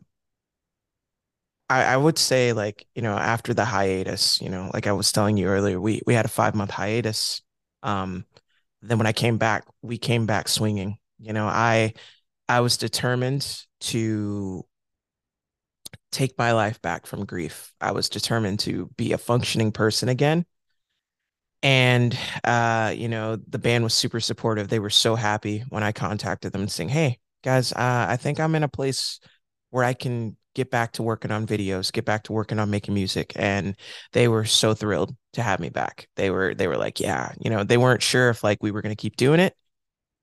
I, 1.69 1.83
I 1.83 1.97
would 1.97 2.17
say 2.17 2.53
like, 2.53 2.87
you 2.95 3.01
know, 3.01 3.17
after 3.17 3.53
the 3.53 3.65
hiatus, 3.65 4.41
you 4.41 4.49
know, 4.49 4.69
like 4.73 4.87
I 4.87 4.91
was 4.91 5.11
telling 5.11 5.37
you 5.37 5.47
earlier, 5.47 5.79
we 5.79 6.01
we 6.05 6.13
had 6.13 6.25
a 6.25 6.29
five 6.29 6.55
month 6.55 6.71
hiatus. 6.71 7.41
Um, 7.83 8.25
then 8.81 8.97
when 8.97 9.07
I 9.07 9.13
came 9.13 9.37
back, 9.37 9.65
we 9.81 9.97
came 9.97 10.25
back 10.25 10.47
swinging. 10.47 10.97
You 11.19 11.33
know, 11.33 11.47
I 11.47 11.93
I 12.49 12.61
was 12.61 12.77
determined 12.77 13.65
to 13.81 14.65
take 16.11 16.37
my 16.37 16.53
life 16.53 16.81
back 16.81 17.05
from 17.05 17.25
grief. 17.25 17.73
I 17.81 17.91
was 17.91 18.09
determined 18.09 18.59
to 18.61 18.89
be 18.97 19.11
a 19.13 19.17
functioning 19.17 19.71
person 19.71 20.09
again. 20.09 20.45
And 21.63 22.17
uh, 22.43 22.93
you 22.95 23.09
know, 23.09 23.37
the 23.37 23.57
band 23.59 23.83
was 23.83 23.93
super 23.93 24.19
supportive. 24.19 24.67
They 24.67 24.79
were 24.79 24.89
so 24.89 25.15
happy 25.15 25.63
when 25.69 25.83
I 25.83 25.91
contacted 25.91 26.53
them 26.53 26.67
saying, 26.67 26.89
"Hey, 26.89 27.19
guys, 27.43 27.71
uh, 27.73 28.05
I 28.09 28.17
think 28.17 28.39
I'm 28.39 28.55
in 28.55 28.63
a 28.63 28.67
place 28.67 29.19
where 29.71 29.83
I 29.83 29.93
can 29.93 30.37
get 30.55 30.71
back 30.71 30.93
to 30.93 31.03
working 31.03 31.31
on 31.31 31.45
videos, 31.45 31.91
get 31.93 32.05
back 32.05 32.23
to 32.23 32.33
working 32.33 32.59
on 32.59 32.69
making 32.71 32.93
music." 32.95 33.33
And 33.35 33.75
they 34.13 34.27
were 34.27 34.45
so 34.45 34.73
thrilled 34.73 35.15
to 35.33 35.43
have 35.43 35.59
me 35.59 35.69
back. 35.69 36.07
They 36.15 36.31
were 36.31 36.55
they 36.55 36.67
were 36.67 36.77
like, 36.77 36.99
"Yeah, 36.99 37.33
you 37.39 37.49
know, 37.51 37.63
they 37.63 37.77
weren't 37.77 38.01
sure 38.01 38.29
if 38.29 38.43
like 38.43 38.63
we 38.63 38.71
were 38.71 38.81
going 38.81 38.95
to 38.95 39.01
keep 39.01 39.17
doing 39.17 39.39
it, 39.39 39.55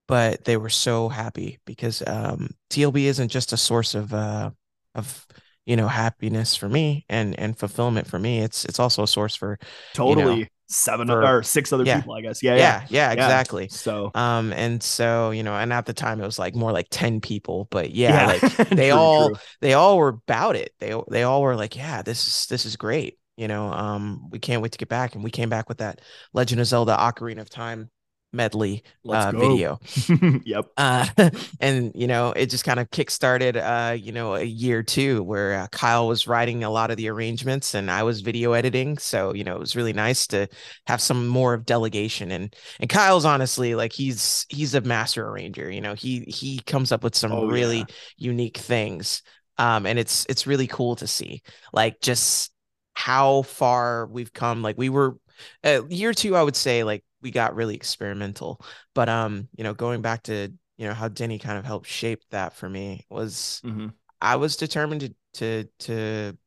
but 0.09 0.45
they 0.45 0.57
were 0.57 0.69
so 0.69 1.09
happy 1.09 1.59
because 1.65 2.03
um, 2.07 2.51
TLB 2.71 3.05
isn't 3.05 3.29
just 3.29 3.53
a 3.53 3.57
source 3.57 3.95
of 3.95 4.13
uh, 4.13 4.51
of 4.95 5.27
you 5.67 5.77
know 5.77 5.89
happiness 5.89 6.57
for 6.57 6.69
me 6.69 7.05
and 7.09 7.39
and 7.39 7.59
fulfillment 7.59 8.07
for 8.07 8.19
me. 8.19 8.41
It's 8.41 8.65
it's 8.65 8.81
also 8.81 9.05
a 9.05 9.09
source 9.09 9.37
for 9.37 9.59
totally 9.95 10.49
seven 10.73 11.09
for- 11.09 11.25
or 11.25 11.43
six 11.43 11.73
other 11.73 11.85
yeah. 11.85 12.01
people 12.01 12.15
i 12.15 12.21
guess 12.21 12.43
yeah 12.43 12.55
yeah 12.57 12.87
yeah, 12.89 13.13
yeah, 13.13 13.13
exactly. 13.13 13.69
so 13.69 14.11
Um, 14.15 14.53
and 14.53 14.83
so 14.83 15.31
you 15.31 15.43
know, 15.43 15.55
and 15.55 15.73
at 15.73 15.87
the 15.87 15.93
time 15.93 16.21
it 16.21 16.25
was 16.25 16.39
like 16.39 16.55
more 16.55 16.73
like 16.73 16.87
ten 16.91 17.21
people, 17.21 17.69
but 17.71 17.91
yeah, 17.91 18.27
like 18.27 18.41
they 18.71 18.91
all 18.91 19.29
true. 19.31 19.39
they 19.61 19.75
all 19.75 19.99
were 19.99 20.09
about 20.09 20.57
it. 20.57 20.73
They 20.79 20.95
they 21.11 21.23
all 21.23 21.43
were 21.43 21.57
like, 21.57 21.77
yeah, 21.77 22.03
this 22.03 22.27
is 22.27 22.47
this 22.47 22.67
is 22.67 22.77
great. 22.77 23.19
You 23.37 23.49
know, 23.49 23.73
um, 23.73 24.31
we 24.31 24.39
can't 24.39 24.63
wait 24.63 24.73
to 24.73 24.79
get 24.79 24.89
back, 24.89 25.15
and 25.15 25.25
we 25.25 25.31
came 25.31 25.49
back 25.49 25.69
with 25.69 25.79
that 25.79 26.01
Legend 26.33 26.61
of 26.61 26.67
Zelda: 26.67 26.97
Ocarina 26.97 27.41
of 27.41 27.51
Time 27.51 27.91
medley 28.33 28.83
uh, 29.11 29.33
video. 29.37 29.79
yep 30.45 30.67
Uh, 30.77 31.07
and 31.61 31.93
you 31.95 32.07
know, 32.07 32.33
it 32.33 32.47
just 32.49 32.65
kind 32.65 32.81
of 32.81 32.91
kickstarted, 32.91 33.57
uh, 33.57 33.93
you 33.93 34.11
know, 34.11 34.35
a 34.37 34.43
year 34.43 34.83
two 34.83 35.23
where 35.23 35.61
uh, 35.61 35.67
Kyle 35.69 36.09
was 36.09 36.27
writing 36.27 36.65
a 36.65 36.71
lot 36.71 36.91
of 36.91 36.97
the 36.97 37.09
arrangements 37.11 37.75
and 37.75 37.91
I 37.91 38.03
was 38.05 38.23
video 38.23 38.53
editing. 38.55 38.97
So 38.97 39.35
you 39.35 39.45
know, 39.45 39.55
it 39.57 39.61
was 39.61 39.77
really 39.77 39.93
nice 39.93 40.27
to 40.29 40.49
have 40.87 41.01
some 41.03 41.29
more 41.29 41.53
of 41.53 41.67
delegation. 41.67 42.31
And 42.33 42.55
and 42.81 42.89
Kyle's 42.89 43.27
honestly 43.27 43.75
like 43.75 43.93
he's 43.93 44.47
he's 44.49 44.75
a 44.75 44.81
master 44.81 45.29
arranger. 45.29 45.71
You 45.71 45.83
know, 45.83 45.95
he 45.95 46.21
he 46.21 46.61
comes 46.61 46.91
up 46.91 47.05
with 47.05 47.15
some 47.15 47.39
Oh, 47.39 47.47
really 47.47 47.87
yeah. 47.87 47.87
unique 48.17 48.57
things. 48.57 49.23
Um, 49.59 49.85
and 49.87 49.99
it's 49.99 50.25
it's 50.31 50.47
really 50.47 50.67
cool 50.67 50.97
to 50.97 51.07
see, 51.07 51.43
like 51.75 52.01
just 52.01 52.51
how 52.95 53.43
far 53.43 54.07
we've 54.07 54.33
come. 54.33 54.63
Like 54.63 54.79
we 54.79 54.89
were, 54.89 55.17
uh, 55.65 55.83
year 55.89 56.15
two, 56.15 56.35
I 56.37 56.43
would 56.43 56.57
say, 56.57 56.83
like 56.85 57.05
we 57.23 57.31
got 57.31 57.55
really 57.55 57.75
experimental. 57.75 58.61
But 58.95 59.09
um, 59.09 59.49
you 59.57 59.65
know, 59.65 59.75
going 59.75 60.03
back 60.03 60.25
to 60.25 60.53
you 60.77 60.89
know 60.89 60.95
how 60.95 61.09
Denny 61.09 61.39
kind 61.39 61.59
of 61.59 61.65
helped 61.65 61.87
shape 61.87 62.23
that 62.31 62.55
for 62.55 62.69
me 62.69 63.07
was 63.11 63.63
Mhm. 63.65 63.93
I 64.21 64.37
was 64.37 64.57
determined 64.57 65.01
to 65.03 65.15
to 65.35 65.69
to 65.81 66.39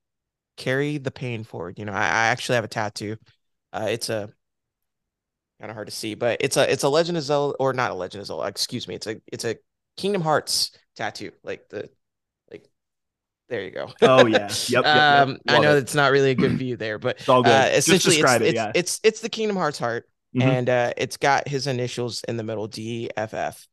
carry 0.58 0.98
the 0.98 1.12
pain 1.12 1.44
forward. 1.44 1.80
You 1.80 1.86
know, 1.86 1.94
I, 1.94 2.04
I 2.04 2.28
actually 2.28 2.56
have 2.56 2.64
a 2.66 2.70
tattoo. 2.70 3.18
Uh, 3.74 3.88
it's 3.90 4.10
a 4.10 4.30
kind 5.60 5.72
of 5.72 5.76
hard 5.76 5.88
to 5.88 5.94
see, 5.94 6.16
but 6.16 6.38
it's 6.42 6.58
a 6.58 6.72
it's 6.72 6.84
a 6.84 6.90
Legend 6.90 7.18
of 7.18 7.24
Zelda 7.24 7.56
or 7.60 7.74
not 7.74 7.92
a 7.92 7.96
Legend 7.96 8.22
of 8.22 8.28
Zelda. 8.28 8.48
Excuse 8.48 8.88
me. 8.88 8.96
It's 8.96 9.08
a 9.08 9.22
it's 9.28 9.46
a 9.46 9.58
Kingdom 9.98 10.22
Hearts 10.22 10.72
tattoo. 10.96 11.32
Like 11.44 11.70
the 11.70 11.90
like 12.52 12.70
there 13.50 13.64
you 13.64 13.72
go. 13.72 13.92
oh 14.02 14.26
yeah 14.26 14.58
yep, 14.68 14.70
yep, 14.70 14.86
yep. 14.86 14.86
um, 14.86 15.38
I 15.48 15.60
know 15.60 15.76
it. 15.76 15.80
it's 15.80 15.96
not 15.96 16.12
really 16.12 16.32
a 16.32 16.36
good 16.36 16.58
view 16.58 16.78
there, 16.78 17.00
but 17.00 17.20
it's 17.20 17.30
all 17.30 17.44
good 17.44 17.52
uh, 17.52 17.66
Just 17.70 17.88
essentially 17.88 18.16
describe 18.18 18.42
it's, 18.42 18.42
it 18.42 18.50
it's, 18.50 18.56
yeah 18.56 18.72
it's 18.74 19.00
it's 19.04 19.22
the 19.22 19.30
Kingdom 19.30 19.58
Hearts 19.58 19.80
heart, 19.80 20.10
Mhm. 20.36 20.42
and 20.42 20.70
uh, 20.70 20.94
it's 20.98 21.18
got 21.18 21.48
his 21.48 21.68
initials 21.68 22.24
in 22.26 22.38
the 22.38 22.44
middle, 22.44 22.68
DFF, 22.68 23.68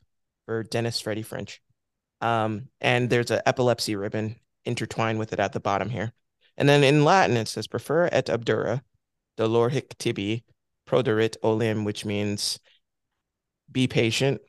for 0.47 0.63
Dennis 0.63 1.01
Freddy 1.01 1.23
French. 1.23 1.61
Um, 2.21 2.69
and 2.81 3.11
there's 3.11 3.31
an 3.33 3.43
epilepsy 3.47 3.97
ribbon 3.97 4.37
intertwined 4.65 5.19
with 5.19 5.33
it 5.33 5.41
at 5.41 5.53
the 5.53 5.61
bottom 5.61 5.91
here, 5.91 6.13
and 6.57 6.69
then 6.69 6.85
in 6.85 7.05
Latin 7.05 7.37
it 7.37 7.49
says 7.49 7.67
"Perfer 7.67 8.09
et 8.13 8.27
obdura, 8.29 8.83
dolor 9.37 9.71
hic 9.71 9.97
tibi, 9.99 10.45
proderit 10.87 11.37
olim," 11.43 11.85
which 11.85 12.05
means 12.05 12.61
be 13.71 13.89
patient. 13.89 14.41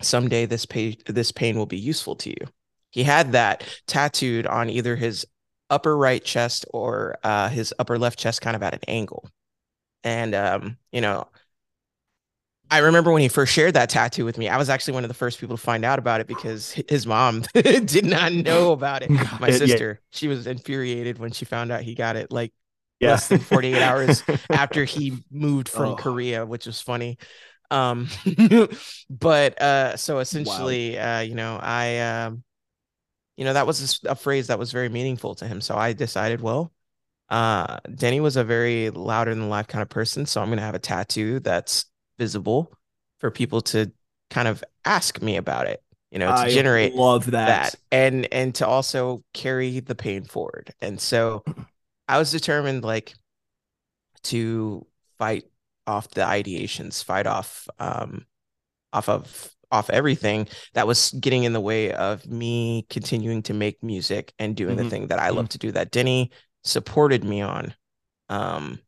Someday 0.00 0.46
this 0.46 0.66
pain 0.66 0.96
this 1.06 1.32
pain 1.32 1.56
will 1.56 1.66
be 1.66 1.78
useful 1.78 2.14
to 2.16 2.30
you. 2.30 2.46
He 2.90 3.02
had 3.02 3.32
that 3.32 3.64
tattooed 3.86 4.46
on 4.46 4.70
either 4.70 4.96
his 4.96 5.26
upper 5.70 5.96
right 5.96 6.24
chest 6.24 6.64
or 6.72 7.18
uh, 7.24 7.48
his 7.48 7.74
upper 7.78 7.98
left 7.98 8.18
chest, 8.18 8.40
kind 8.40 8.56
of 8.56 8.62
at 8.62 8.74
an 8.74 8.80
angle. 8.88 9.28
And 10.04 10.34
um, 10.34 10.78
you 10.92 11.00
know, 11.00 11.28
I 12.70 12.78
remember 12.78 13.12
when 13.12 13.22
he 13.22 13.28
first 13.28 13.52
shared 13.52 13.74
that 13.74 13.88
tattoo 13.88 14.24
with 14.26 14.36
me. 14.36 14.48
I 14.48 14.58
was 14.58 14.68
actually 14.68 14.94
one 14.94 15.04
of 15.04 15.08
the 15.08 15.14
first 15.14 15.40
people 15.40 15.56
to 15.56 15.62
find 15.62 15.84
out 15.84 15.98
about 15.98 16.20
it 16.20 16.26
because 16.26 16.72
his 16.88 17.06
mom 17.06 17.42
did 17.54 18.04
not 18.04 18.32
know 18.32 18.72
about 18.72 19.02
it. 19.02 19.12
My 19.38 19.48
Yeah, 19.48 19.58
yeah. 19.62 19.80
sister, 19.80 20.00
she 20.12 20.28
was 20.28 20.46
infuriated 20.46 21.18
when 21.18 21.32
she 21.32 21.46
found 21.46 21.72
out 21.72 21.82
he 21.82 21.94
got 21.94 22.16
it 22.16 22.30
like 22.30 22.52
yeah 23.00 23.20
less 23.20 23.28
than 23.28 23.40
48 23.40 23.80
hours 23.80 24.22
after 24.52 24.84
he 24.84 25.24
moved 25.30 25.68
from 25.68 25.94
Oh. 25.94 25.94
Korea, 25.94 26.44
which 26.44 26.66
was 26.66 26.80
funny. 26.80 27.16
Um, 27.70 28.08
but 29.10 29.60
uh, 29.62 29.96
so 29.96 30.18
essentially, 30.18 30.98
uh, 30.98 31.20
you 31.20 31.34
know, 31.34 31.58
I, 31.62 31.98
um, 32.00 32.44
you 33.36 33.44
know, 33.44 33.52
that 33.52 33.66
was 33.66 34.00
a 34.04 34.14
phrase 34.16 34.48
that 34.48 34.58
was 34.58 34.72
very 34.72 34.88
meaningful 34.88 35.34
to 35.36 35.46
him. 35.46 35.60
So 35.60 35.76
I 35.76 35.92
decided, 35.92 36.40
well, 36.40 36.72
uh, 37.30 37.78
Denny 37.94 38.20
was 38.20 38.36
a 38.36 38.44
very 38.44 38.90
louder 38.90 39.34
than 39.34 39.48
life 39.50 39.68
kind 39.68 39.82
of 39.82 39.88
person, 39.90 40.26
so 40.26 40.42
I'm 40.42 40.50
gonna 40.50 40.62
have 40.62 40.74
a 40.76 40.78
tattoo 40.80 41.40
that's 41.40 41.86
visible 42.18 42.72
for 43.20 43.30
people 43.30 43.60
to 43.62 43.92
kind 44.30 44.48
of 44.48 44.62
ask 44.84 45.22
me 45.22 45.36
about 45.36 45.66
it. 45.66 45.82
You 46.10 46.18
know, 46.18 46.32
to 46.32 46.46
I 46.46 46.48
generate 46.48 46.94
love 46.94 47.30
that, 47.32 47.74
that 47.74 47.76
and 47.92 48.26
and 48.32 48.54
to 48.56 48.66
also 48.66 49.22
carry 49.34 49.80
the 49.80 49.94
pain 49.94 50.24
forward 50.24 50.72
and 50.80 51.00
so 51.00 51.44
i 52.08 52.18
was 52.18 52.30
determined 52.30 52.84
like 52.84 53.14
to 54.24 54.86
fight 55.18 55.44
off 55.86 56.08
the 56.10 56.20
ideations 56.20 57.02
fight 57.02 57.26
off 57.26 57.68
um 57.78 58.26
off 58.92 59.08
of 59.08 59.50
off 59.72 59.90
everything 59.90 60.48
that 60.74 60.86
was 60.86 61.12
getting 61.20 61.44
in 61.44 61.52
the 61.52 61.60
way 61.60 61.92
of 61.92 62.26
me 62.26 62.86
continuing 62.90 63.42
to 63.42 63.54
make 63.54 63.82
music 63.82 64.32
and 64.38 64.56
doing 64.56 64.76
Mhm. 64.76 64.84
the 64.84 64.90
thing 64.90 65.06
that 65.08 65.18
I 65.18 65.30
love 65.30 65.48
to 65.50 65.58
do 65.58 65.72
that 65.72 65.90
Denny 65.92 66.30
supported 66.64 67.24
me 67.24 67.42
on. 67.42 67.74
Um 68.28 68.80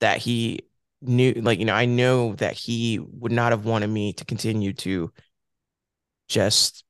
that 0.00 0.18
he 0.18 0.65
knew 1.02 1.32
like 1.34 1.58
you 1.58 1.64
know, 1.64 1.74
I 1.74 1.84
know 1.86 2.34
that 2.36 2.54
he 2.54 2.98
would 2.98 3.32
not 3.32 3.52
have 3.52 3.64
wanted 3.64 3.88
me 3.88 4.12
to 4.14 4.24
continue 4.24 4.72
to 4.74 5.12
just 6.28 6.84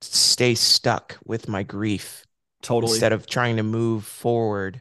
stay 0.00 0.54
stuck 0.54 1.18
with 1.24 1.48
my 1.48 1.62
grief 1.62 2.24
Totally. 2.62 2.92
instead 2.92 3.12
of 3.12 3.26
trying 3.26 3.56
to 3.56 3.62
move 3.62 4.04
forward, 4.04 4.80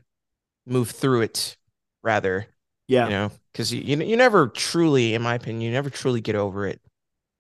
move 0.66 0.92
through 0.92 1.22
it 1.22 1.58
rather 2.04 2.48
yeah. 2.88 3.06
you 3.06 3.10
know 3.12 3.32
because 3.52 3.74
you, 3.74 3.82
you 3.82 4.04
you 4.04 4.18
never 4.18 4.48
truly 4.48 5.14
in 5.14 5.22
my 5.22 5.36
opinion 5.36 5.62
you 5.62 5.72
never 5.72 5.90
truly 5.90 6.22
get 6.22 6.36
over 6.36 6.68
it 6.68 6.82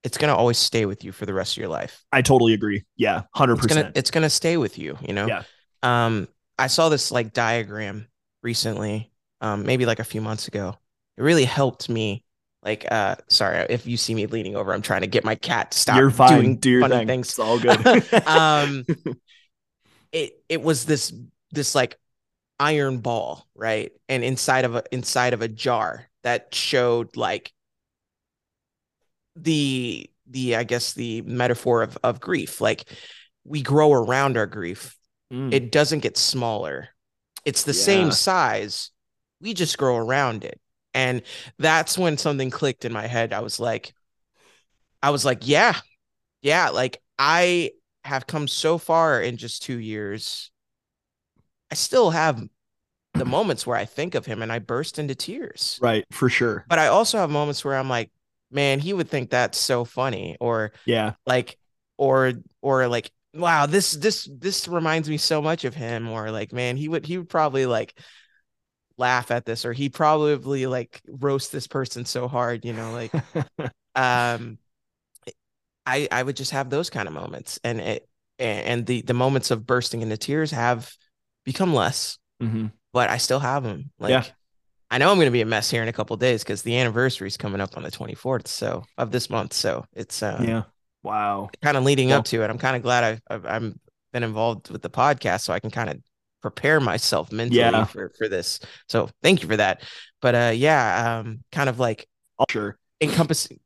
it's 0.03 0.17
going 0.17 0.29
to 0.29 0.35
always 0.35 0.57
stay 0.57 0.85
with 0.85 1.03
you 1.03 1.11
for 1.11 1.25
the 1.25 1.33
rest 1.33 1.53
of 1.53 1.57
your 1.61 1.69
life 1.69 2.03
I 2.11 2.21
totally 2.23 2.53
agree. 2.53 2.83
Yeah. 2.95 3.23
100%. 3.35 3.53
it's 3.53 3.65
going 3.67 3.85
to 3.85 3.99
it's 3.99 4.11
to 4.11 4.29
stay 4.29 4.57
with 4.57 4.77
you 4.77 4.97
you 5.01 5.13
know 5.13 5.27
Yeah. 5.27 5.43
um 5.83 6.27
i 6.57 6.67
saw 6.67 6.89
this 6.89 7.11
like 7.11 7.33
diagram 7.33 8.07
recently 8.43 9.11
um 9.41 9.63
maybe 9.63 9.85
like 9.85 9.99
a 9.99 10.03
few 10.03 10.21
months 10.21 10.47
ago 10.47 10.77
it 11.21 11.23
really 11.23 11.45
helped 11.45 11.87
me 11.87 12.23
like 12.63 12.85
uh 12.91 13.15
sorry 13.27 13.65
if 13.69 13.85
you 13.85 13.95
see 13.95 14.15
me 14.15 14.25
leaning 14.25 14.55
over 14.55 14.73
i'm 14.73 14.81
trying 14.81 15.01
to 15.01 15.07
get 15.07 15.23
my 15.23 15.35
cat 15.35 15.71
to 15.71 15.77
stop 15.77 15.97
You're 15.97 16.09
fine. 16.09 16.41
doing 16.41 16.55
Do 16.57 16.69
your 16.71 16.81
funny 16.81 16.97
thing. 16.97 17.07
things 17.07 17.29
It's 17.29 17.39
all 17.39 17.59
good. 17.59 17.85
um 18.27 18.85
it 20.11 20.33
it 20.49 20.61
was 20.61 20.85
this 20.85 21.13
this 21.51 21.75
like 21.75 21.97
iron 22.59 22.97
ball 22.99 23.47
right 23.55 23.91
and 24.09 24.23
inside 24.23 24.65
of 24.65 24.75
a 24.75 24.83
inside 24.91 25.33
of 25.33 25.41
a 25.41 25.47
jar 25.47 26.07
that 26.23 26.53
showed 26.53 27.15
like 27.17 27.51
the 29.35 30.09
the 30.29 30.55
i 30.55 30.63
guess 30.63 30.93
the 30.93 31.21
metaphor 31.23 31.81
of 31.81 31.97
of 32.03 32.19
grief 32.19 32.61
like 32.61 32.83
we 33.43 33.61
grow 33.61 33.93
around 33.93 34.37
our 34.37 34.47
grief 34.47 34.95
Mm. 35.31 35.53
it 35.53 35.71
doesn't 35.71 35.99
get 35.99 36.17
smaller 36.17 36.89
it's 37.45 37.63
the 37.63 37.71
Yeah. 37.71 37.85
same 37.85 38.11
size 38.11 38.91
we 39.39 39.53
just 39.53 39.77
grow 39.77 39.95
around 39.95 40.43
it 40.43 40.59
and 40.93 41.21
that's 41.57 41.97
when 41.97 42.17
something 42.17 42.49
clicked 42.49 42.85
in 42.85 42.91
my 42.93 43.07
head 43.07 43.33
i 43.33 43.39
was 43.39 43.59
like 43.59 43.93
i 45.01 45.09
was 45.09 45.25
like 45.25 45.47
yeah 45.47 45.75
yeah 46.41 46.69
like 46.69 47.01
i 47.19 47.71
have 48.03 48.27
come 48.27 48.47
so 48.47 48.77
far 48.77 49.21
in 49.21 49.37
just 49.37 49.63
2 49.63 49.77
years 49.77 50.51
i 51.71 51.75
still 51.75 52.09
have 52.11 52.41
the 53.13 53.25
moments 53.25 53.67
where 53.67 53.77
i 53.77 53.85
think 53.85 54.15
of 54.15 54.25
him 54.25 54.41
and 54.41 54.51
i 54.51 54.59
burst 54.59 54.97
into 54.99 55.15
tears 55.15 55.77
right. 55.81 56.05
For 56.11 56.29
sure. 56.29 56.65
but 56.69 56.79
i 56.79 56.87
also 56.87 57.17
have 57.17 57.29
moments 57.29 57.63
where 57.63 57.75
i'm 57.75 57.89
like 57.89 58.11
man 58.51 58.79
he 58.79 58.93
would 58.93 59.09
think 59.09 59.29
that's 59.29 59.57
so 59.57 59.85
funny 59.85 60.37
or 60.39 60.71
Yeah. 60.85 61.13
like 61.25 61.57
or 61.97 62.33
or 62.61 62.87
like 62.87 63.11
wow 63.33 63.65
this 63.65 63.91
this 63.93 64.29
this 64.39 64.67
reminds 64.67 65.09
me 65.09 65.17
so 65.17 65.41
much 65.41 65.63
of 65.63 65.73
him 65.73 66.09
or 66.09 66.31
like 66.31 66.51
man 66.51 66.75
he 66.75 66.87
would 66.89 67.05
he 67.05 67.17
would 67.17 67.29
probably 67.29 67.65
like 67.65 67.97
laugh 68.97 69.31
at 69.31 69.45
this 69.45 69.65
or 69.65 69.73
he 69.73 69.89
probably 69.89 70.67
like 70.67 71.01
roast 71.07 71.51
this 71.51 71.67
person 71.67 72.05
so 72.05 72.27
hard 72.27 72.65
you 72.65 72.73
know 72.73 72.91
like 72.91 73.11
um 73.95 74.57
i 75.85 76.07
i 76.11 76.21
would 76.21 76.35
just 76.35 76.51
have 76.51 76.69
those 76.69 76.89
kind 76.89 77.07
of 77.07 77.13
moments 77.13 77.59
and 77.63 77.79
it 77.79 78.07
and 78.39 78.85
the 78.85 79.01
the 79.01 79.13
moments 79.13 79.51
of 79.51 79.65
bursting 79.65 80.01
into 80.01 80.17
tears 80.17 80.51
have 80.51 80.91
become 81.45 81.73
less 81.73 82.17
hmm 82.39 82.67
but 82.93 83.09
i 83.09 83.17
still 83.17 83.39
have 83.39 83.63
them 83.63 83.91
like 83.99 84.11
Yeah. 84.11 84.23
i 84.89 84.97
know 84.97 85.09
i'm 85.11 85.17
going 85.17 85.25
to 85.27 85.31
be 85.31 85.41
a 85.41 85.45
mess 85.45 85.69
here 85.69 85.81
in 85.81 85.87
a 85.89 85.93
couple 85.93 86.15
days 86.17 86.43
because 86.43 86.61
the 86.61 86.77
anniversary 86.77 87.27
is 87.27 87.37
coming 87.37 87.61
up 87.61 87.77
on 87.77 87.83
the 87.83 87.91
24th 87.91 88.47
so 88.47 88.83
of 88.97 89.11
this 89.11 89.29
month 89.29 89.53
so 89.53 89.85
it's 89.93 90.21
uh 90.23 90.43
Yeah. 90.45 90.63
Wow. 91.03 91.49
kind 91.63 91.77
of 91.77 91.83
leading 91.83 92.11
up 92.11 92.25
to 92.25 92.43
it. 92.43 92.49
I'm 92.49 92.59
kind 92.59 92.75
of 92.75 92.83
glad 92.83 93.03
I've, 93.03 93.21
I've 93.27 93.45
I'm 93.45 93.79
been 94.13 94.23
involved 94.23 94.69
with 94.69 94.81
the 94.83 94.89
podcast, 94.89 95.41
so 95.41 95.53
I 95.53 95.59
can 95.59 95.71
kind 95.71 95.89
of 95.89 95.97
prepare 96.41 96.79
myself 96.79 97.31
mentally 97.31 97.59
Yeah. 97.59 97.85
for 97.85 98.11
for 98.17 98.27
this. 98.27 98.59
So 98.87 99.09
thank 99.21 99.41
you 99.41 99.47
for 99.47 99.57
that. 99.57 99.83
But 100.21 100.35
uh, 100.35 100.51
yeah, 100.55 101.19
um, 101.19 101.43
kind 101.51 101.69
of 101.69 101.79
like 101.79 102.07
sure. 102.49 102.77
encompassing. 102.99 103.59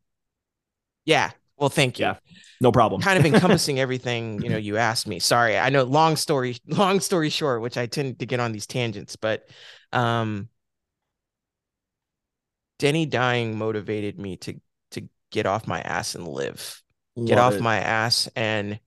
Yeah. 1.05 1.31
Well, 1.57 1.69
thank 1.69 1.99
you. 1.99 2.05
Yeah. 2.05 2.15
No 2.61 2.71
problem. 2.71 3.01
Kind 3.01 3.19
of 3.19 3.25
encompassing 3.33 3.79
everything 3.79 4.41
you 4.41 4.49
know 4.49 4.57
you 4.57 4.77
asked 4.77 5.07
me. 5.07 5.19
Sorry, 5.19 5.57
I 5.57 5.69
know. 5.69 5.83
Long 5.83 6.15
story. 6.15 6.57
Long 6.67 6.99
story 6.99 7.29
short, 7.29 7.61
which 7.61 7.77
I 7.77 7.85
tend 7.85 8.19
to 8.19 8.25
get 8.25 8.39
on 8.39 8.51
these 8.51 8.67
tangents, 8.67 9.15
but 9.15 9.47
um, 9.91 10.49
Denny 12.79 13.05
dying 13.05 13.57
motivated 13.57 14.19
me 14.19 14.37
to 14.37 14.59
to 14.91 15.07
get 15.31 15.45
off 15.45 15.67
my 15.67 15.81
ass 15.81 16.15
and 16.15 16.27
live 16.27 16.81
get 17.25 17.37
off 17.37 17.53
it. 17.55 17.61
my 17.61 17.79
ass 17.79 18.27
and 18.35 18.79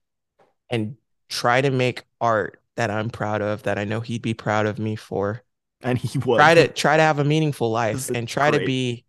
and 0.71 0.97
try 1.31 1.61
to 1.61 1.71
make 1.71 2.03
art 2.21 2.61
that 2.79 2.93
I'm 2.93 3.11
proud 3.11 3.43
of 3.43 3.65
that 3.65 3.77
I 3.77 3.83
know 3.83 3.99
he'd 4.01 4.23
be 4.23 4.35
proud 4.35 4.65
of 4.67 4.79
me 4.79 4.95
for. 4.95 5.43
and 5.83 5.99
he 5.99 6.17
would 6.25 6.37
Try 6.37 6.55
to 6.55 6.69
try 6.69 6.97
to 6.97 7.03
have 7.03 7.19
a 7.19 7.25
meaningful 7.25 7.71
life 7.73 8.09
and 8.09 8.27
try 8.29 8.53
to 8.53 8.61
be 8.65 9.05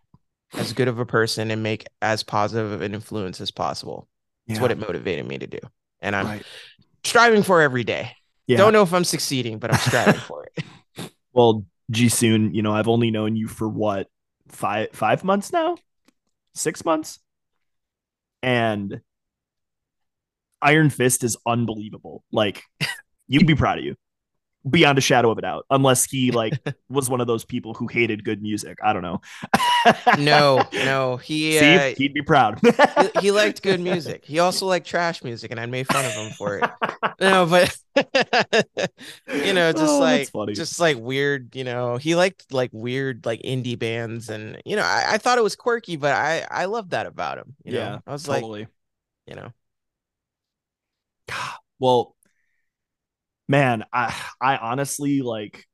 as 0.53 0.73
good 0.73 0.87
of 0.87 0.97
a 0.97 1.05
person 1.05 1.51
and 1.51 1.61
make 1.61 1.85
as 2.01 2.23
positive 2.23 2.71
of 2.71 2.81
an 2.81 2.95
influence 2.95 3.39
as 3.39 3.51
possible. 3.51 4.07
It's 4.47 4.57
Yeah. 4.57 4.63
what 4.63 4.71
it 4.71 4.79
motivated 4.79 5.27
me 5.27 5.37
to 5.37 5.45
do. 5.45 5.59
And 6.01 6.15
I'm 6.15 6.25
Right. 6.25 6.43
striving 7.03 7.43
for 7.43 7.61
every 7.61 7.83
day. 7.83 8.15
Yeah. 8.47 8.57
Don't 8.57 8.73
know 8.73 8.81
if 8.81 8.91
I'm 8.91 9.03
succeeding, 9.03 9.59
but 9.59 9.71
I'm 9.71 9.79
striving 9.79 10.19
for 10.21 10.45
it. 10.45 10.65
Well, 11.31 11.63
Jisun, 11.93 12.55
you 12.55 12.63
know, 12.63 12.73
I've 12.73 12.87
only 12.87 13.11
known 13.11 13.35
you 13.35 13.47
for 13.47 13.69
what 13.69 14.07
five 14.47 14.89
five 14.93 15.23
months 15.23 15.53
now, 15.53 15.77
six 16.55 16.83
months, 16.83 17.19
and 18.41 19.01
Iron 20.59 20.89
Fist 20.89 21.23
is 21.23 21.37
unbelievable. 21.45 22.23
Like, 22.31 22.63
you 23.29 23.39
can 23.39 23.47
be 23.47 23.55
proud 23.55 23.79
of 23.79 23.85
you, 23.85 23.95
beyond 24.69 24.97
a 24.97 25.01
shadow 25.01 25.31
of 25.31 25.37
a 25.39 25.41
doubt. 25.41 25.65
Unless 25.69 26.05
he 26.05 26.31
like 26.31 26.59
was 26.89 27.09
one 27.09 27.21
of 27.21 27.27
those 27.27 27.45
people 27.45 27.73
who 27.75 27.87
hated 27.87 28.23
good 28.25 28.41
music. 28.41 28.79
I 28.83 28.93
don't 28.93 29.03
know. 29.03 29.21
No, 30.15 30.69
no. 30.79 31.17
He 31.17 31.57
See, 31.57 31.59
uh, 31.59 31.95
he'd 31.95 32.13
be 32.13 32.21
proud. 32.21 32.59
he, 32.95 33.09
he 33.15 33.31
liked 33.31 33.61
good 33.61 33.79
music. 33.79 34.25
He 34.25 34.39
also 34.39 34.65
liked 34.67 34.87
trash 34.87 35.23
music, 35.23 35.51
and 35.51 35.59
I 35.59 35.65
made 35.65 35.87
fun 35.87 36.05
of 36.05 36.15
him 36.15 36.31
for 36.31 36.57
it. 36.59 36.69
No, 37.19 37.45
but 37.45 37.75
you 39.43 39.53
know, 39.53 39.73
just 39.73 39.99
Oh, 39.99 39.99
like 39.99 40.33
just 40.53 40.79
like 40.79 40.97
weird, 40.97 41.55
you 41.55 41.63
know, 41.63 41.97
he 41.97 42.15
liked 42.15 42.51
like 42.53 42.71
weird 42.73 43.25
like 43.25 43.41
indie 43.43 43.77
bands, 43.77 44.29
and 44.29 44.61
you 44.65 44.75
know, 44.75 44.83
I, 44.83 45.13
I 45.13 45.17
thought 45.17 45.37
it 45.37 45.43
was 45.43 45.55
quirky, 45.55 45.95
but 45.97 46.13
I 46.13 46.45
I 46.49 46.65
loved 46.65 46.91
that 46.91 47.05
about 47.05 47.37
him. 47.37 47.55
You 47.63 47.71
yeah, 47.71 47.73
know, 47.73 48.01
I 48.07 48.11
was 48.11 48.27
like, 48.27 48.49
totally. 48.49 48.67
you 49.27 49.35
know, 49.35 49.53
Well, 51.79 52.15
man, 53.49 53.83
I 53.91 54.15
I 54.41 54.57
honestly 54.57 55.21
like 55.21 55.65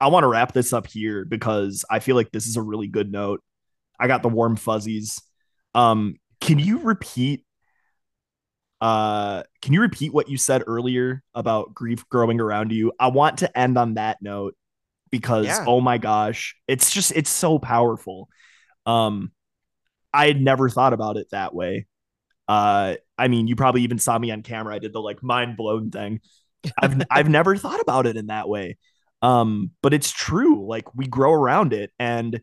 I 0.00 0.08
want 0.08 0.24
to 0.24 0.28
wrap 0.28 0.52
this 0.52 0.72
up 0.72 0.86
here 0.86 1.24
because 1.24 1.84
I 1.90 2.00
feel 2.00 2.16
like 2.16 2.32
this 2.32 2.46
is 2.46 2.56
a 2.56 2.62
really 2.62 2.88
good 2.88 3.10
note. 3.12 3.42
I 3.98 4.08
got 4.08 4.22
the 4.22 4.28
warm 4.28 4.56
fuzzies. 4.56 5.22
Um, 5.74 6.16
can 6.40 6.58
you 6.58 6.80
repeat 6.80 7.44
uh 8.80 9.44
can 9.60 9.72
you 9.72 9.80
repeat 9.80 10.12
what 10.12 10.28
you 10.28 10.36
said 10.36 10.64
earlier 10.66 11.22
about 11.34 11.72
grief 11.74 12.08
growing 12.08 12.40
around 12.40 12.72
you? 12.72 12.92
I 12.98 13.08
want 13.08 13.38
to 13.38 13.58
end 13.58 13.78
on 13.78 13.94
that 13.94 14.20
note 14.20 14.56
because 15.10 15.46
Yeah. 15.46 15.64
oh 15.66 15.80
my 15.80 15.98
gosh, 15.98 16.56
it's 16.66 16.92
just 16.92 17.12
it's 17.14 17.30
so 17.30 17.58
powerful. 17.58 18.28
Um 18.86 19.32
I 20.12 20.26
had 20.28 20.40
never 20.40 20.68
thought 20.68 20.92
about 20.94 21.16
it 21.16 21.28
that 21.32 21.54
way. 21.54 21.86
Uh 22.48 22.96
I 23.18 23.28
mean, 23.28 23.48
you 23.48 23.56
probably 23.56 23.82
even 23.82 23.98
saw 23.98 24.18
me 24.18 24.30
on 24.32 24.42
camera. 24.42 24.74
I 24.74 24.78
did 24.80 24.92
the 24.92 25.00
like 25.00 25.22
mind 25.22 25.56
blown 25.56 25.90
thing. 25.90 26.20
I've 26.78 27.02
I've 27.10 27.28
never 27.28 27.56
thought 27.56 27.80
about 27.80 28.06
it 28.06 28.16
in 28.16 28.26
that 28.26 28.48
way. 28.48 28.76
Um, 29.20 29.70
but 29.82 29.94
it's 29.94 30.10
true. 30.10 30.66
Like 30.66 30.94
we 30.94 31.06
grow 31.06 31.32
around 31.32 31.72
it, 31.72 31.92
and 31.98 32.40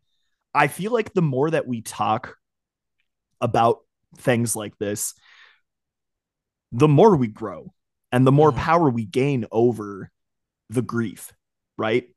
I 0.53 0.67
feel 0.67 0.91
like 0.93 1.13
the 1.13 1.22
more 1.22 1.49
that 1.51 1.67
we 1.67 1.82
talk 1.82 2.36
about 3.41 3.80
things 4.17 4.55
like 4.55 4.78
this, 4.78 5.13
the 6.72 6.88
more 6.88 7.15
we 7.15 7.28
grow, 7.28 7.74
and 8.11 8.26
the 8.26 8.32
more 8.32 8.51
Mhm. 8.51 8.57
power 8.57 8.89
we 8.89 9.05
gain 9.05 9.45
over 9.51 10.11
the 10.70 10.82
grief. 10.82 11.34
Right? 11.78 12.09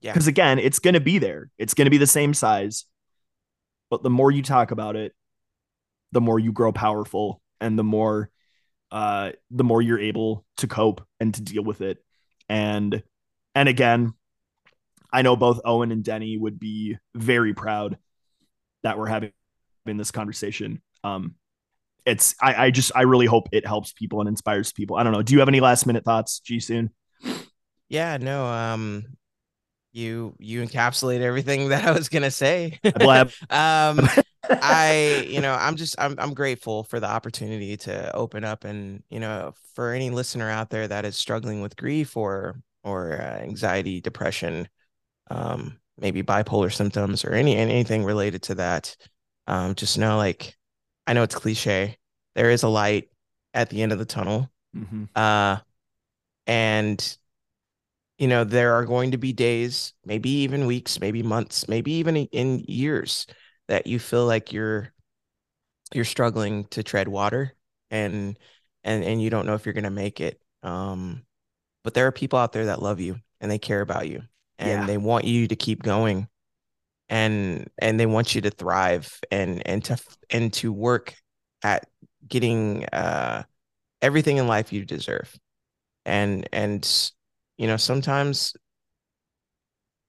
Yeah. 0.00 0.12
Because 0.12 0.26
again, 0.26 0.58
it's 0.58 0.78
gonna 0.78 1.00
be 1.00 1.18
there. 1.18 1.50
It's 1.58 1.74
gonna 1.74 1.90
be 1.90 1.98
the 1.98 2.06
same 2.06 2.34
size, 2.34 2.84
but 3.90 4.02
the 4.02 4.10
more 4.10 4.30
you 4.30 4.42
talk 4.42 4.70
about 4.70 4.96
it, 4.96 5.14
the 6.12 6.20
more 6.20 6.38
you 6.38 6.52
grow 6.52 6.72
powerful, 6.72 7.40
and 7.60 7.78
the 7.78 7.84
more 7.84 8.30
uh, 8.90 9.32
the 9.50 9.64
more 9.64 9.82
you're 9.82 10.00
able 10.00 10.44
to 10.58 10.66
cope 10.66 11.06
and 11.20 11.34
to 11.34 11.42
deal 11.42 11.62
with 11.62 11.80
it. 11.80 11.98
And 12.48 13.02
and 13.54 13.68
again, 13.68 14.14
I 15.12 15.22
know 15.22 15.36
both 15.36 15.60
Owen 15.64 15.92
and 15.92 16.04
Denny 16.04 16.36
would 16.36 16.58
be 16.58 16.96
very 17.14 17.54
proud 17.54 17.98
that 18.82 18.98
we're 18.98 19.06
having 19.06 19.32
in 19.86 19.96
this 19.96 20.10
conversation. 20.10 20.82
Um, 21.04 21.34
it's 22.04 22.34
I, 22.40 22.66
I 22.66 22.70
just 22.70 22.92
I 22.94 23.02
really 23.02 23.26
hope 23.26 23.48
it 23.52 23.66
helps 23.66 23.92
people 23.92 24.20
and 24.20 24.28
inspires 24.28 24.72
people. 24.72 24.96
I 24.96 25.02
don't 25.02 25.12
know. 25.12 25.22
Do 25.22 25.34
you 25.34 25.40
have 25.40 25.48
any 25.48 25.60
last 25.60 25.86
minute 25.86 26.04
thoughts, 26.04 26.40
Jisun? 26.48 26.90
yeah, 27.88 28.16
no, 28.18 28.46
um, 28.46 29.04
you 29.96 30.34
you 30.38 30.62
encapsulate 30.62 31.20
everything 31.20 31.68
that 31.70 31.84
I 31.84 31.92
was 31.92 32.08
gonna 32.08 32.30
say. 32.30 32.78
Blab. 32.96 33.30
um, 33.50 34.08
I 34.48 35.26
you 35.28 35.40
know 35.40 35.54
I'm 35.54 35.76
just 35.76 35.96
I'm 35.98 36.14
I'm 36.18 36.34
grateful 36.34 36.84
for 36.84 37.00
the 37.00 37.08
opportunity 37.08 37.76
to 37.78 38.14
open 38.14 38.44
up 38.44 38.64
and 38.64 39.02
you 39.10 39.18
know 39.18 39.54
for 39.74 39.92
any 39.92 40.10
listener 40.10 40.48
out 40.50 40.70
there 40.70 40.86
that 40.86 41.04
is 41.04 41.16
struggling 41.16 41.62
with 41.62 41.76
grief 41.76 42.16
or 42.16 42.60
or 42.84 43.20
uh, 43.20 43.42
anxiety, 43.42 44.00
depression, 44.00 44.68
um, 45.30 45.78
maybe 45.98 46.22
bipolar 46.22 46.72
symptoms 46.72 47.24
or 47.24 47.32
any 47.32 47.56
anything 47.56 48.04
related 48.04 48.42
to 48.42 48.54
that, 48.56 48.96
um, 49.46 49.74
just 49.74 49.98
know 49.98 50.16
like 50.16 50.56
I 51.06 51.14
know 51.14 51.22
it's 51.22 51.34
cliche. 51.34 51.96
There 52.34 52.50
is 52.50 52.62
a 52.62 52.68
light 52.68 53.08
at 53.54 53.70
the 53.70 53.82
end 53.82 53.92
of 53.92 53.98
the 53.98 54.04
tunnel. 54.04 54.50
Mm-hmm. 54.76 55.04
Uh, 55.14 55.58
and 56.46 57.16
you 58.18 58.28
know 58.28 58.44
there 58.44 58.74
are 58.74 58.84
going 58.84 59.12
to 59.12 59.18
be 59.18 59.32
days, 59.32 59.92
maybe 60.04 60.30
even 60.30 60.66
weeks, 60.66 61.00
maybe 61.00 61.22
months, 61.22 61.68
maybe 61.68 61.92
even 61.92 62.16
in 62.16 62.60
years 62.68 63.26
that 63.68 63.86
you 63.86 63.98
feel 63.98 64.26
like 64.26 64.52
you're 64.52 64.92
you're 65.92 66.04
struggling 66.04 66.64
to 66.66 66.82
tread 66.82 67.08
water 67.08 67.54
and 67.90 68.38
and 68.84 69.04
and 69.04 69.22
you 69.22 69.30
don't 69.30 69.46
know 69.46 69.54
if 69.54 69.64
you're 69.66 69.72
going 69.72 69.84
to 69.84 69.90
make 69.90 70.20
it. 70.20 70.40
Um, 70.62 71.22
but 71.84 71.94
there 71.94 72.06
are 72.06 72.12
people 72.12 72.38
out 72.38 72.52
there 72.52 72.66
that 72.66 72.82
love 72.82 73.00
you 73.00 73.16
and 73.40 73.50
they 73.50 73.58
care 73.58 73.80
about 73.80 74.08
you 74.08 74.22
and 74.58 74.88
Yeah. 74.88 74.88
they 74.88 74.98
want 74.98 75.24
you 75.24 75.48
to 75.48 75.56
keep 75.56 75.82
going 75.82 76.28
and 77.08 77.70
and 77.78 78.00
they 78.00 78.06
want 78.06 78.34
you 78.34 78.40
to 78.42 78.50
thrive 78.50 79.20
and 79.30 79.66
and 79.66 79.84
to 79.84 79.98
and 80.30 80.52
to 80.54 80.72
work 80.72 81.14
at 81.62 81.88
getting 82.28 82.84
uh 82.86 83.42
everything 84.02 84.38
in 84.38 84.48
life 84.48 84.72
you 84.72 84.84
deserve 84.84 85.34
and 86.06 86.48
and 86.52 87.12
you 87.58 87.66
know 87.66 87.76
sometimes 87.76 88.54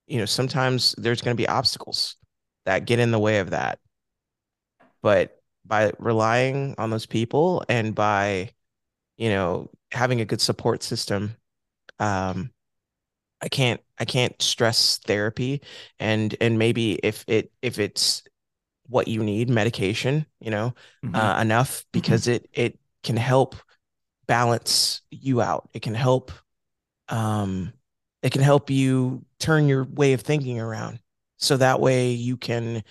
you 0.08 0.18
know 0.20 0.26
sometimes 0.26 0.96
there's 0.98 1.22
going 1.22 1.36
to 1.36 1.42
be 1.42 1.48
obstacles 1.48 2.16
that 2.66 2.86
get 2.86 3.00
in 3.00 3.12
the 3.12 3.20
way 3.20 3.40
of 3.40 3.52
that. 3.52 3.80
But 5.02 5.42
by 5.66 5.92
relying 6.00 6.76
on 6.78 6.90
those 6.90 7.06
people 7.06 7.64
and 7.70 7.94
by 7.94 8.52
you 9.18 9.30
know 9.30 9.70
having 9.92 10.22
a 10.22 10.26
good 10.26 10.42
support 10.42 10.84
system 10.84 11.36
um 12.00 12.52
i 13.42 13.50
can't 13.50 13.82
i 14.00 14.06
can't 14.06 14.42
stress 14.42 15.00
therapy 15.00 15.62
and 16.00 16.36
and 16.42 16.60
maybe 16.60 16.94
if 17.04 17.26
it 17.28 17.52
if 17.62 17.80
it's 17.80 18.24
what 18.88 19.08
you 19.08 19.24
need 19.24 19.50
medication 19.50 20.26
you 20.40 20.52
know 20.52 20.74
Mhm. 21.04 21.16
uh, 21.16 21.40
enough 21.42 21.86
because 21.94 22.28
it 22.28 22.50
it 22.54 22.80
can 23.04 23.18
help 23.18 23.56
balance 24.28 25.02
you 25.12 25.42
out. 25.42 25.70
It 25.74 25.82
can 25.82 25.96
help 25.96 26.32
um 27.10 27.74
it 28.24 28.32
can 28.32 28.42
help 28.42 28.70
you 28.70 29.24
turn 29.40 29.68
your 29.68 29.84
way 29.84 30.14
of 30.14 30.22
thinking 30.22 30.60
around. 30.60 31.00
So 31.38 31.58
that 31.58 31.80
way 31.80 32.12
you 32.12 32.36
can 32.36 32.84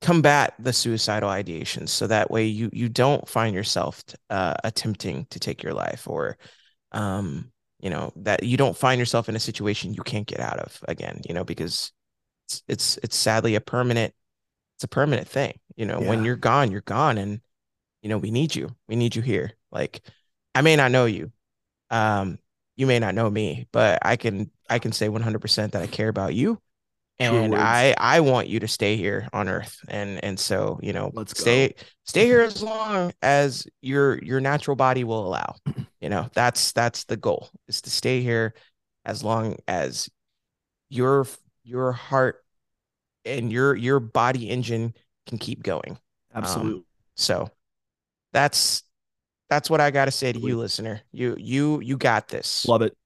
combat 0.00 0.54
the 0.58 0.72
suicidal 0.72 1.28
ideations. 1.28 1.90
So 1.90 2.06
that 2.06 2.30
way 2.30 2.46
you 2.46 2.70
you 2.72 2.88
don't 2.88 3.28
find 3.28 3.54
yourself 3.54 4.02
uh, 4.30 4.54
attempting 4.64 5.26
to 5.30 5.40
take 5.40 5.62
your 5.62 5.74
life 5.74 6.08
or 6.08 6.38
um 6.92 7.52
you 7.80 7.90
know 7.90 8.12
that 8.16 8.42
you 8.42 8.56
don't 8.56 8.76
find 8.76 8.98
yourself 8.98 9.28
in 9.28 9.36
a 9.36 9.40
situation 9.40 9.94
you 9.94 10.02
can't 10.02 10.26
get 10.26 10.40
out 10.40 10.58
of 10.58 10.82
again 10.88 11.20
you 11.28 11.34
know 11.34 11.44
because 11.44 11.92
it's 12.46 12.62
it's, 12.66 12.96
it's 13.02 13.16
sadly 13.16 13.54
a 13.56 13.60
permanent 13.60 14.14
it's 14.76 14.84
a 14.84 14.88
permanent 14.88 15.28
thing. 15.28 15.58
You 15.76 15.86
know 15.86 16.00
when 16.00 16.24
you're 16.24 16.36
gone 16.36 16.70
you're 16.70 16.80
gone 16.82 17.18
and 17.18 17.40
you 18.02 18.08
know 18.08 18.18
we 18.18 18.30
need 18.30 18.54
you. 18.54 18.74
We 18.88 18.96
need 18.96 19.16
you 19.16 19.22
here. 19.22 19.52
Like 19.72 20.00
i 20.54 20.62
may 20.62 20.74
not 20.76 20.90
know 20.90 21.04
you 21.04 21.30
um 21.90 22.38
you 22.78 22.86
may 22.86 22.98
not 22.98 23.14
know 23.14 23.28
me 23.28 23.66
but 23.72 23.98
i 24.02 24.16
can 24.16 24.50
i 24.70 24.78
can 24.78 24.92
say 24.92 25.08
100% 25.08 25.72
that 25.72 25.82
i 25.82 25.86
care 25.86 26.08
about 26.08 26.34
you. 26.34 26.58
And 27.18 27.54
i 27.54 27.94
i 27.98 28.20
want 28.20 28.46
you 28.46 28.60
to 28.60 28.68
stay 28.68 28.96
here 28.96 29.28
on 29.32 29.48
earth. 29.48 29.76
And 29.88 30.22
and 30.24 30.38
so 30.38 30.78
you 30.80 30.92
know 30.92 31.10
Let's 31.12 31.34
go. 31.34 31.40
stay 31.40 31.74
stay 32.04 32.26
here 32.32 32.40
as 32.40 32.62
long 32.62 33.12
as 33.20 33.66
your 33.82 34.22
your 34.22 34.40
natural 34.40 34.76
body 34.76 35.04
will 35.04 35.26
allow. 35.26 35.56
You 36.00 36.08
know 36.08 36.30
that's 36.32 36.70
that's 36.70 37.04
the 37.04 37.16
goal 37.16 37.50
is 37.66 37.82
to 37.82 37.90
stay 37.90 38.22
here 38.22 38.54
as 39.04 39.24
long 39.24 39.56
as 39.66 40.08
your 40.88 41.26
your 41.64 41.90
heart 41.90 42.44
and 43.24 43.50
your 43.50 43.74
your 43.74 43.98
body 43.98 44.48
engine 44.48 44.94
can 45.26 45.38
keep 45.38 45.64
going. 45.64 45.98
Um, 46.34 46.44
Absolutely. 46.44 46.84
so 47.16 47.50
that's 48.32 48.84
that's 49.48 49.70
what 49.70 49.80
i 49.80 49.90
got 49.90 50.06
to 50.06 50.10
say 50.10 50.32
to 50.32 50.38
you 50.38 50.56
listener 50.56 51.00
you 51.12 51.36
you 51.38 51.80
you 51.80 51.96
got 51.96 52.28
this 52.28 52.66
Love 52.66 52.82
it. 52.82 52.92
It. 52.92 52.98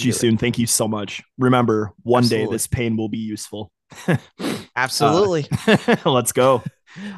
Jisun, 0.00 0.38
thank 0.38 0.58
you 0.58 0.66
so 0.66 0.86
much. 0.86 1.22
Remember, 1.38 1.92
one 2.02 2.26
day 2.28 2.46
this 2.46 2.68
pain 2.68 2.96
will 2.96 3.08
be 3.08 3.18
useful. 3.18 3.72
absolutely 4.76 5.48
Let's 6.04 6.32
go. 6.32 6.62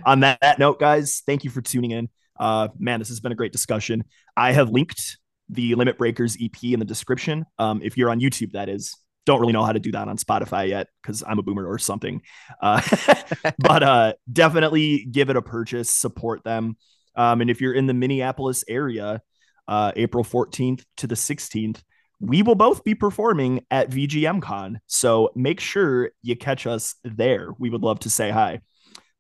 On 0.05 0.21
that, 0.21 0.39
that 0.41 0.59
note, 0.59 0.81
guys, 0.81 1.23
thank 1.27 1.45
you 1.45 1.51
for 1.51 1.61
tuning 1.61 1.91
in. 1.91 2.09
Uh, 2.39 2.69
man, 2.79 2.99
this 2.99 3.09
has 3.09 3.21
been 3.21 3.33
a 3.33 3.35
great 3.35 3.53
discussion. 3.53 4.05
I 4.37 4.53
have 4.53 4.71
linked 4.71 5.19
the 5.49 5.75
Limit 5.75 5.99
Breakers 5.99 6.37
EP 6.41 6.63
in 6.65 6.79
the 6.79 6.85
description. 6.85 7.45
Um, 7.59 7.81
if 7.83 7.97
you're 7.97 8.11
on 8.11 8.21
YouTube, 8.21 8.53
that 8.53 8.69
is. 8.69 8.97
Don't 9.27 9.41
really 9.41 9.53
know 9.53 9.65
how 9.65 9.73
to 9.73 9.79
do 9.79 9.93
that 9.93 10.09
on 10.09 10.17
Spotify 10.17 10.69
yet 10.69 10.89
because 11.03 11.23
I'm 11.25 11.39
a 11.39 11.43
boomer 11.43 11.67
or 11.67 11.79
something. 11.79 12.23
Uh, 12.63 12.81
but 13.59 13.83
uh, 13.83 14.13
definitely 14.33 15.05
give 15.05 15.29
it 15.29 15.37
a 15.37 15.43
purchase, 15.43 15.91
support 15.91 16.43
them. 16.43 16.79
Um, 17.17 17.41
and 17.41 17.51
if 17.51 17.61
you're 17.61 17.75
in 17.75 17.87
the 17.87 17.95
Minneapolis 17.95 18.65
area, 18.69 19.21
uh, 19.69 19.93
April 19.97 20.25
14th 20.25 20.85
to 20.99 21.07
the 21.07 21.15
16th, 21.17 21.83
we 22.21 22.43
will 22.43 22.55
both 22.55 22.85
be 22.85 22.95
performing 22.95 23.65
at 23.71 23.91
VGM 23.91 24.43
Con. 24.43 24.81
So 24.87 25.31
make 25.35 25.61
sure 25.61 26.11
you 26.23 26.37
catch 26.37 26.67
us 26.67 26.95
there. 27.05 27.53
We 27.59 27.71
would 27.71 27.83
love 27.83 28.01
to 28.01 28.11
say 28.11 28.31
hi. 28.31 28.61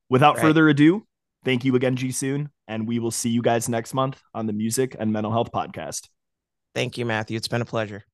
Without 0.09 0.36
Right. 0.36 0.43
further 0.43 0.68
ado, 0.68 1.07
thank 1.45 1.64
you 1.64 1.76
again, 1.76 1.97
Jisun, 1.97 2.49
and 2.68 2.86
we 2.86 2.99
will 2.99 3.11
see 3.11 3.30
you 3.30 3.43
guys 3.43 3.68
next 3.68 3.95
month 3.95 4.20
on 4.34 4.47
the 4.47 4.53
Music 4.53 4.97
and 4.99 5.12
Mental 5.12 5.32
Health 5.32 5.51
Podcast. 5.53 6.09
thank 6.74 6.97
you 6.97 7.05
matthew 7.05 7.36
it's 7.36 7.49
been 7.49 7.62
a 7.62 7.64
pleasure 7.64 8.05